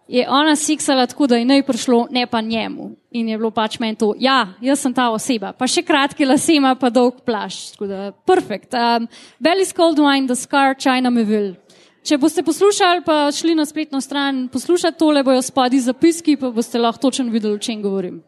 je 0.07 0.23
ona 0.31 0.55
seksala 0.55 1.09
tako, 1.11 1.27
da 1.27 1.41
je 1.41 1.47
naj 1.49 1.63
prišlo, 1.67 2.07
ne 2.11 2.27
pa 2.31 2.41
njemu. 2.41 2.91
In 3.19 3.29
je 3.29 3.39
bilo 3.39 3.51
pač 3.51 3.81
meni 3.83 3.99
to, 3.99 4.13
ja, 4.19 4.55
jaz 4.63 4.83
sem 4.83 4.95
ta 4.95 5.09
oseba. 5.11 5.51
Pa 5.57 5.67
še 5.67 5.83
kratke 5.83 6.27
lase 6.27 6.55
ima, 6.55 6.75
pa 6.79 6.91
dolg 6.91 7.19
da, 7.27 8.13
perfekt. 8.27 8.75
Um, 8.75 9.09
Belly's 9.43 9.75
Cold 9.75 9.99
Wine, 9.99 10.27
The 10.31 10.37
Scar, 10.37 10.79
China 10.79 11.11
Meville. 11.11 11.57
Če 12.03 12.19
boste 12.19 12.43
poslušali, 12.43 13.05
pa 13.07 13.31
šli 13.31 13.55
na 13.55 13.63
spletno 13.65 14.01
stran 14.01 14.49
poslušati 14.49 14.99
tole, 14.99 15.23
bojo 15.23 15.43
spadi 15.43 15.79
zapiski, 15.81 16.37
pa 16.37 16.51
boste 16.51 16.79
lahko 16.79 16.99
točno 17.07 17.31
videli, 17.31 17.55
o 17.55 17.59
čem 17.59 17.83
govorim. 17.83 18.23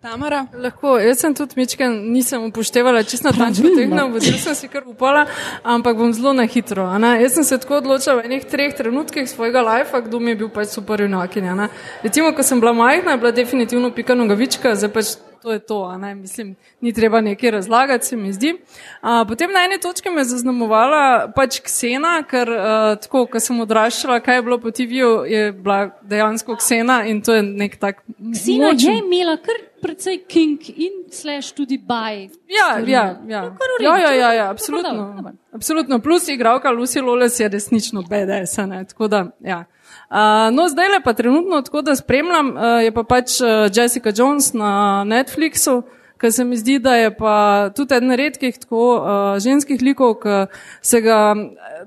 Tamara. 0.00 0.46
Lahko, 0.56 0.94
jaz 0.96 1.20
sem 1.20 1.34
tudi 1.36 1.58
Mičken, 1.60 1.98
nisem 2.14 2.46
upoštevala 2.48 3.02
čisto 3.04 3.28
natančno 3.28 3.74
tehno, 3.76 4.06
vodil 4.08 4.38
sem 4.40 4.56
si 4.56 4.68
kar 4.72 4.88
upala, 4.88 5.26
ampak 5.62 5.98
bom 5.98 6.14
zelo 6.16 6.32
na 6.32 6.46
hitro. 6.48 6.88
Jaz 7.20 7.36
sem 7.36 7.44
se 7.44 7.58
tako 7.60 7.82
odločila 7.82 8.16
v 8.16 8.30
enih 8.30 8.46
treh 8.48 8.72
trenutkih 8.72 9.28
svojega 9.28 9.60
lajfa, 9.60 10.00
kdo 10.08 10.20
mi 10.20 10.32
je 10.32 10.40
bil 10.40 10.48
pač 10.48 10.72
super 10.72 11.04
junakinja. 11.04 11.68
Recimo, 12.00 12.32
ko 12.32 12.42
sem 12.42 12.60
bila 12.60 12.72
majhna, 12.72 13.12
je 13.12 13.20
bila 13.20 13.36
definitivno 13.36 13.92
pika 13.92 14.16
nogavička, 14.16 14.72
zdaj 14.80 14.92
pač 14.96 15.18
to 15.42 15.52
je 15.52 15.58
to, 15.58 15.98
mislim, 16.14 16.56
ni 16.80 16.92
treba 16.92 17.20
nekaj 17.20 17.50
razlagati, 17.50 18.06
se 18.06 18.16
mi 18.16 18.32
zdi. 18.32 18.58
A, 19.00 19.24
potem 19.28 19.52
na 19.52 19.64
eni 19.64 19.80
točki 19.80 20.10
me 20.10 20.20
je 20.20 20.24
zaznamovala 20.24 21.32
pač 21.36 21.60
Ksena, 21.60 22.22
ker 22.22 22.50
a, 22.50 22.96
tako, 22.96 23.26
ko 23.26 23.40
sem 23.40 23.60
odraščala, 23.60 24.20
kaj 24.20 24.36
je 24.36 24.42
bilo 24.42 24.58
po 24.58 24.70
TV-ju, 24.70 25.24
je 25.24 25.52
bila 25.52 25.90
dejansko 26.02 26.56
Ksena 26.56 27.04
in 27.04 27.22
to 27.22 27.34
je 27.34 27.42
nek 27.42 27.76
tak 27.76 28.02
Sina 28.34 28.66
močen- 28.68 28.90
je 28.90 28.98
imela 28.98 29.36
kar 29.36 29.54
precej 29.82 30.18
king 30.28 30.60
in 30.68 30.92
slash 31.10 31.54
tudi 31.54 31.78
baj. 31.78 32.28
Ja, 32.48 32.78
ja, 32.78 32.84
ja. 32.86 33.12
ja, 33.26 33.40
ja, 33.40 33.40
ja, 33.40 33.96
to 33.98 34.12
je 34.12 34.18
ja 34.18 34.30
dobro, 34.30 34.50
absolutno. 34.50 35.32
absolutno. 35.52 35.98
Plus 35.98 36.28
igralka 36.28 36.68
Lucy 36.68 37.02
Loles 37.02 37.40
je 37.40 37.48
resnično 37.48 38.02
BDS. 38.02 38.56
ne, 38.56 38.84
tako 38.84 39.08
da, 39.08 39.26
Ja. 39.40 39.64
Uh, 40.10 40.50
no, 40.50 40.66
zdaj 40.68 40.88
le 40.88 41.00
pa 41.04 41.12
trenutno 41.14 41.62
tako, 41.62 41.82
da 41.86 41.94
spremljam, 41.96 42.48
uh, 42.56 42.82
je 42.82 42.90
pa 42.92 43.04
pač 43.06 43.38
Jessica 43.70 44.10
Jones 44.16 44.52
na 44.52 45.04
Netflixu, 45.06 45.82
ker 46.18 46.32
se 46.32 46.44
mi 46.44 46.56
zdi, 46.58 46.78
da 46.82 46.96
je 46.98 47.12
pa 47.16 47.70
tudi 47.76 47.94
eden 47.94 48.10
redkih 48.18 48.58
tako 48.58 48.80
uh, 48.96 49.38
ženskih 49.38 49.82
likov, 49.82 50.16
ki 50.20 50.40
se 50.82 51.00
ga, 51.00 51.20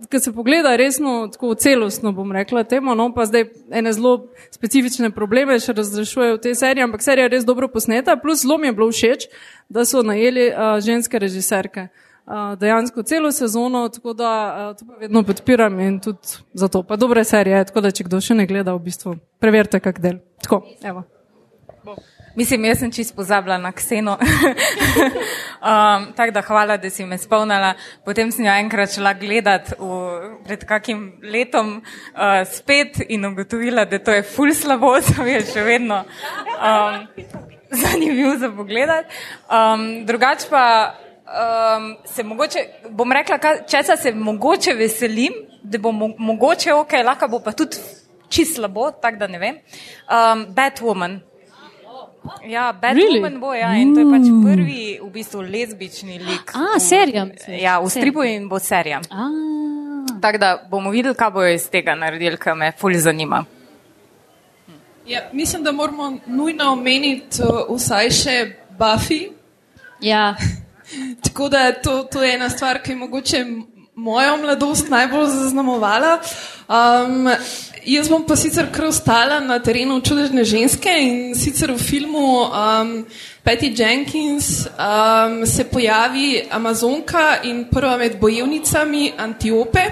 ki 0.09 0.21
se 0.23 0.31
pogleda 0.33 0.75
resno 0.79 1.27
tako 1.33 1.51
celostno, 1.59 2.13
bom 2.15 2.31
rekla 2.31 2.63
temu, 2.63 2.95
no 2.95 3.09
pa 3.13 3.27
zdaj 3.27 3.49
ene 3.71 3.93
zelo 3.93 4.15
specifične 4.55 5.11
probleme 5.11 5.59
še 5.59 5.75
razrešuje 5.75 6.37
v 6.37 6.41
tej 6.47 6.55
seriji, 6.63 6.87
ampak 6.87 7.03
serija 7.03 7.27
je 7.27 7.35
res 7.35 7.45
dobro 7.45 7.67
posneta, 7.67 8.15
plus 8.15 8.45
zelo 8.47 8.57
mi 8.57 8.71
je 8.71 8.77
bilo 8.79 8.87
všeč, 8.87 9.27
da 9.69 9.85
so 9.85 10.01
najeli 10.01 10.47
uh, 10.49 10.79
ženske 10.79 11.19
režiserke. 11.19 11.89
Uh, 11.91 12.12
dejansko 12.57 13.03
celo 13.03 13.31
sezono, 13.31 13.89
tako 13.89 14.13
da 14.13 14.73
to 14.79 14.85
pa 14.85 14.99
vedno 14.99 15.23
podpiram 15.23 15.79
in 15.79 15.99
tudi 15.99 16.37
zato. 16.53 16.83
Pa 16.83 16.95
dobre 16.95 17.23
serije, 17.23 17.65
tako 17.65 17.81
da 17.81 17.91
če 17.91 18.03
kdo 18.07 18.21
še 18.21 18.35
ne 18.35 18.47
gleda, 18.47 18.73
v 18.73 18.85
bistvu 18.85 19.17
preverite 19.39 19.79
kak 19.83 19.99
del. 19.99 20.21
Tako, 20.43 20.63
evo. 20.83 21.03
Mislim, 22.35 22.65
jaz 22.65 22.79
sem 22.79 22.91
čisto 22.91 23.15
pozabila 23.15 23.57
na 23.57 23.71
kseno. 23.71 24.17
um, 25.61 26.07
Tako 26.15 26.31
da 26.31 26.41
hvala, 26.41 26.77
da 26.77 26.89
si 26.89 27.05
me 27.05 27.17
spomnila. 27.17 27.73
Potem 28.05 28.31
sem 28.31 28.45
jo 28.45 28.55
enkrat 28.57 28.95
šla 28.95 29.13
gledati 29.13 29.75
v, 29.77 30.31
pred 30.45 30.65
kakim 30.65 31.03
letom 31.21 31.75
uh, 31.77 32.41
spet 32.49 33.03
in 33.09 33.25
ugotovila, 33.25 33.85
da 33.85 33.99
to 33.99 34.11
je 34.11 34.23
ful 34.23 34.53
slabo, 34.53 34.95
sem 35.11 35.27
je 35.27 35.43
še 35.51 35.61
vedno 35.67 36.01
um, 36.57 37.05
zanimiv 37.69 38.39
za 38.41 38.49
pogledati. 38.49 39.13
Um, 39.45 40.05
drugač 40.09 40.49
pa 40.49 40.63
um, 41.33 41.97
se 42.05 42.23
mogoče, 42.23 42.59
bom 42.89 43.11
rekla, 43.11 43.37
česa 43.67 43.95
se 43.97 44.11
mogoče 44.11 44.73
veselim, 44.73 45.33
da 45.63 45.77
bo 45.77 45.91
mo 45.91 46.09
mogoče 46.17 46.73
ok, 46.73 46.91
lahko 47.05 47.27
bo 47.27 47.39
pa 47.39 47.51
tudi 47.51 47.77
čist 48.29 48.55
slabo, 48.55 48.91
tako 48.91 49.17
da 49.17 49.27
ne 49.27 49.39
vem. 49.39 49.55
Um, 49.55 50.45
Batwoman. 50.53 51.19
Ja, 52.47 52.73
Batwoman 52.81 53.33
Really? 53.33 53.39
bo, 53.39 53.53
ja, 53.53 53.73
in 53.75 53.93
to 53.95 53.99
je 53.99 54.07
pač 54.07 54.29
prvi 54.43 54.99
v 55.01 55.09
bistvu 55.11 55.41
lezbični 55.41 56.19
lik. 56.19 56.53
A, 56.55 56.79
serija. 56.79 57.25
misliš? 57.25 57.61
Ja, 57.61 57.79
v 57.83 57.89
stripu 57.89 58.23
in 58.23 58.47
bo 58.49 58.59
serija. 58.59 59.01
Tako 60.21 60.37
da 60.37 60.55
bomo 60.69 60.89
videli, 60.89 61.15
kaj 61.15 61.31
bojo 61.31 61.51
iz 61.51 61.67
tega 61.69 61.95
naredili, 61.95 62.37
kar 62.37 62.55
me 62.55 62.71
fully 62.79 62.97
zanima. 63.03 63.43
Ja, 65.07 65.19
mislim, 65.33 65.63
da 65.63 65.71
moramo 65.71 66.17
nujno 66.25 66.71
omeniti 66.71 67.43
uh, 67.43 67.75
vsaj 67.75 68.09
še 68.09 68.37
Buffy. 68.79 69.31
ja. 69.99 70.35
Tako 71.23 71.49
da 71.49 71.71
to, 71.71 72.03
to 72.03 72.23
je 72.23 72.33
ena 72.35 72.49
stvar, 72.49 72.81
ki 72.83 72.91
je 72.91 72.95
mogoče 72.95 73.45
mojo 73.95 74.37
mladost 74.37 74.89
najbolj 74.89 75.27
zaznamovala. 75.27 76.19
Um, 76.67 77.29
jaz 77.85 78.09
bom 78.09 78.23
pa 78.25 78.35
sicer 78.35 78.69
kar 78.73 78.87
ostala 78.89 79.39
na 79.39 79.59
terenu 79.59 79.99
čudežne 80.01 80.43
ženske 80.43 80.93
in 81.01 81.35
sicer 81.37 81.71
v 81.71 81.77
filmu 81.77 82.47
um, 82.47 82.93
Patty 83.45 83.69
Jenkins 83.77 84.65
um, 84.65 85.45
se 85.45 85.63
pojavi 85.69 86.43
Amazonka 86.51 87.43
in 87.43 87.65
prva 87.69 87.97
med 87.97 88.17
bojevnicami 88.19 89.11
Antiope, 89.17 89.83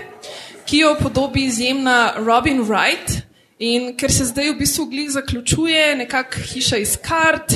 ki 0.65 0.85
jo 0.85 0.95
podobi 1.01 1.45
izjemna 1.45 2.13
Robin 2.17 2.63
Wright. 2.63 3.21
In 3.61 3.91
ker 3.93 4.09
se 4.09 4.25
zdaj 4.25 4.49
v 4.49 4.57
bistvu 4.57 4.87
zaključuje, 5.09 5.95
nekako 5.95 6.39
hiša 6.49 6.77
iz 6.77 6.95
kart, 6.97 7.53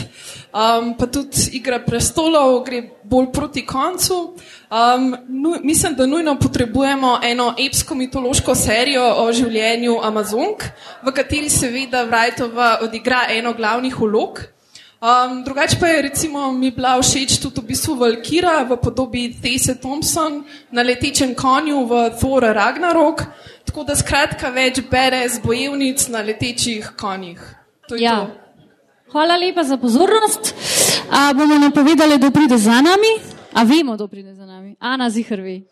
um, 0.55 0.93
pa 0.97 1.07
tudi 1.07 1.49
igra 1.59 1.79
prestolov, 1.83 2.63
gre 2.65 2.81
bolj 3.03 3.27
proti 3.33 3.65
koncu. 3.65 4.33
Um, 4.71 5.15
nu, 5.27 5.55
mislim, 5.63 5.95
da 5.95 6.05
nujno 6.05 6.37
potrebujemo 6.39 7.19
eno 7.23 7.53
epsko-mitološko 7.59 8.55
serijo 8.55 9.05
o 9.17 9.31
življenju 9.33 9.99
Amazonk, 10.03 10.63
v 11.03 11.13
kateri 11.13 11.49
seveda 11.49 12.05
Wrightova 12.07 12.77
odigra 12.87 13.25
eno 13.29 13.53
glavnih 13.53 13.99
vlog. 13.99 14.43
Um, 15.05 15.43
drugače 15.43 15.77
pa 15.79 15.87
je 15.87 16.01
recimo 16.01 16.51
mi 16.51 16.71
bila 16.71 16.95
všeč 17.01 17.35
tudi 17.43 17.61
v 17.61 17.67
bistvu 17.67 17.97
Valkira 17.99 18.63
v 18.63 18.77
podobi 18.81 19.27
Tese 19.41 19.75
Thompson 19.75 20.39
na 20.71 20.81
letečem 20.81 21.35
konju 21.35 21.83
v 21.85 22.09
Thor 22.19 22.47
Ragnarok. 22.55 23.21
Tako 23.65 23.83
da 23.83 23.95
skratka 23.95 24.49
več 24.49 24.79
bere 24.89 25.19
z 25.29 25.43
bojevnic 25.43 26.07
na 26.07 26.23
letečih 26.23 26.95
konjih. 26.97 27.43
To 27.89 27.95
je 27.95 28.01
Ja. 28.01 28.15
to. 28.25 28.44
Hvala 29.15 29.37
lepa 29.39 29.63
za 29.63 29.77
pozornost. 29.77 30.51
A 31.11 31.33
bomo 31.33 31.55
napovedali, 31.55 32.17
da 32.17 32.31
pride 32.31 32.57
za 32.57 32.81
nami? 32.83 33.11
A 33.53 33.63
vemo, 33.63 33.95
da 33.97 34.07
pride 34.07 34.35
za 34.35 34.45
nami. 34.45 34.75
Ana 34.79 35.09
Zihrvi. 35.09 35.63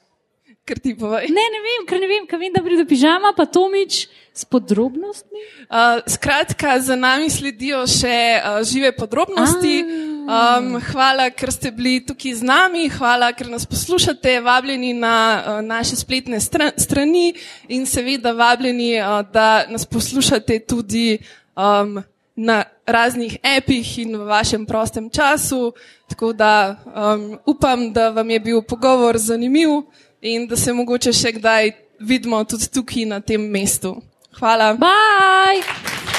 Ker 0.66 0.80
ti 0.80 0.96
povej. 0.96 1.28
Ne, 1.28 1.44
ne 1.52 1.60
vem, 1.60 1.82
ker 1.84 2.00
ne 2.00 2.08
vem, 2.08 2.24
ker 2.24 2.40
vem, 2.40 2.54
da 2.56 2.62
pride 2.64 2.86
pižama, 2.88 3.34
pa 3.36 3.44
Tomič 3.46 4.08
s 4.32 4.48
podrobnostmi. 4.48 5.42
Uh, 5.68 6.00
skratka, 6.08 6.78
za 6.80 6.96
nami 6.96 7.28
sledijo 7.28 7.82
še 7.84 8.16
uh, 8.40 8.62
žive 8.64 8.94
podrobnosti. 8.96 9.76
Um, 10.24 10.80
hvala, 10.94 11.28
ker 11.36 11.52
ste 11.52 11.74
bili 11.76 11.98
tukaj 12.00 12.40
z 12.40 12.48
nami, 12.48 12.88
hvala, 12.96 13.34
ker 13.36 13.52
nas 13.52 13.68
poslušate, 13.68 14.38
vabljeni 14.40 14.94
na 14.96 15.18
uh, 15.20 15.60
naše 15.60 16.00
spletne 16.00 16.40
stran 16.40 16.72
strani 16.80 17.34
in 17.68 17.84
seveda 17.84 18.32
vabljeni, 18.32 18.94
uh, 19.04 19.20
da 19.36 19.68
nas 19.68 19.84
poslušate 19.84 20.64
tudi 20.64 21.20
um, 21.60 22.00
na 22.36 22.64
raznih 22.86 23.38
apih 23.58 23.98
in 24.00 24.18
v 24.18 24.26
vašem 24.26 24.66
prostem 24.66 25.10
času. 25.10 25.74
Tako 26.10 26.34
da 26.34 26.76
um, 26.86 27.40
upam, 27.46 27.94
da 27.94 28.10
vam 28.10 28.30
je 28.30 28.40
bil 28.40 28.62
pogovor 28.62 29.18
zanimiv 29.18 29.70
in 30.22 30.48
da 30.48 30.56
se 30.56 30.74
mogoče 30.74 31.14
še 31.14 31.32
kdaj 31.40 31.72
vidimo 32.00 32.44
tudi 32.44 32.68
tukaj 32.68 33.06
na 33.06 33.20
tem 33.20 33.42
mestu. 33.42 33.96
Hvala. 34.40 34.74
Bye! 34.74 36.13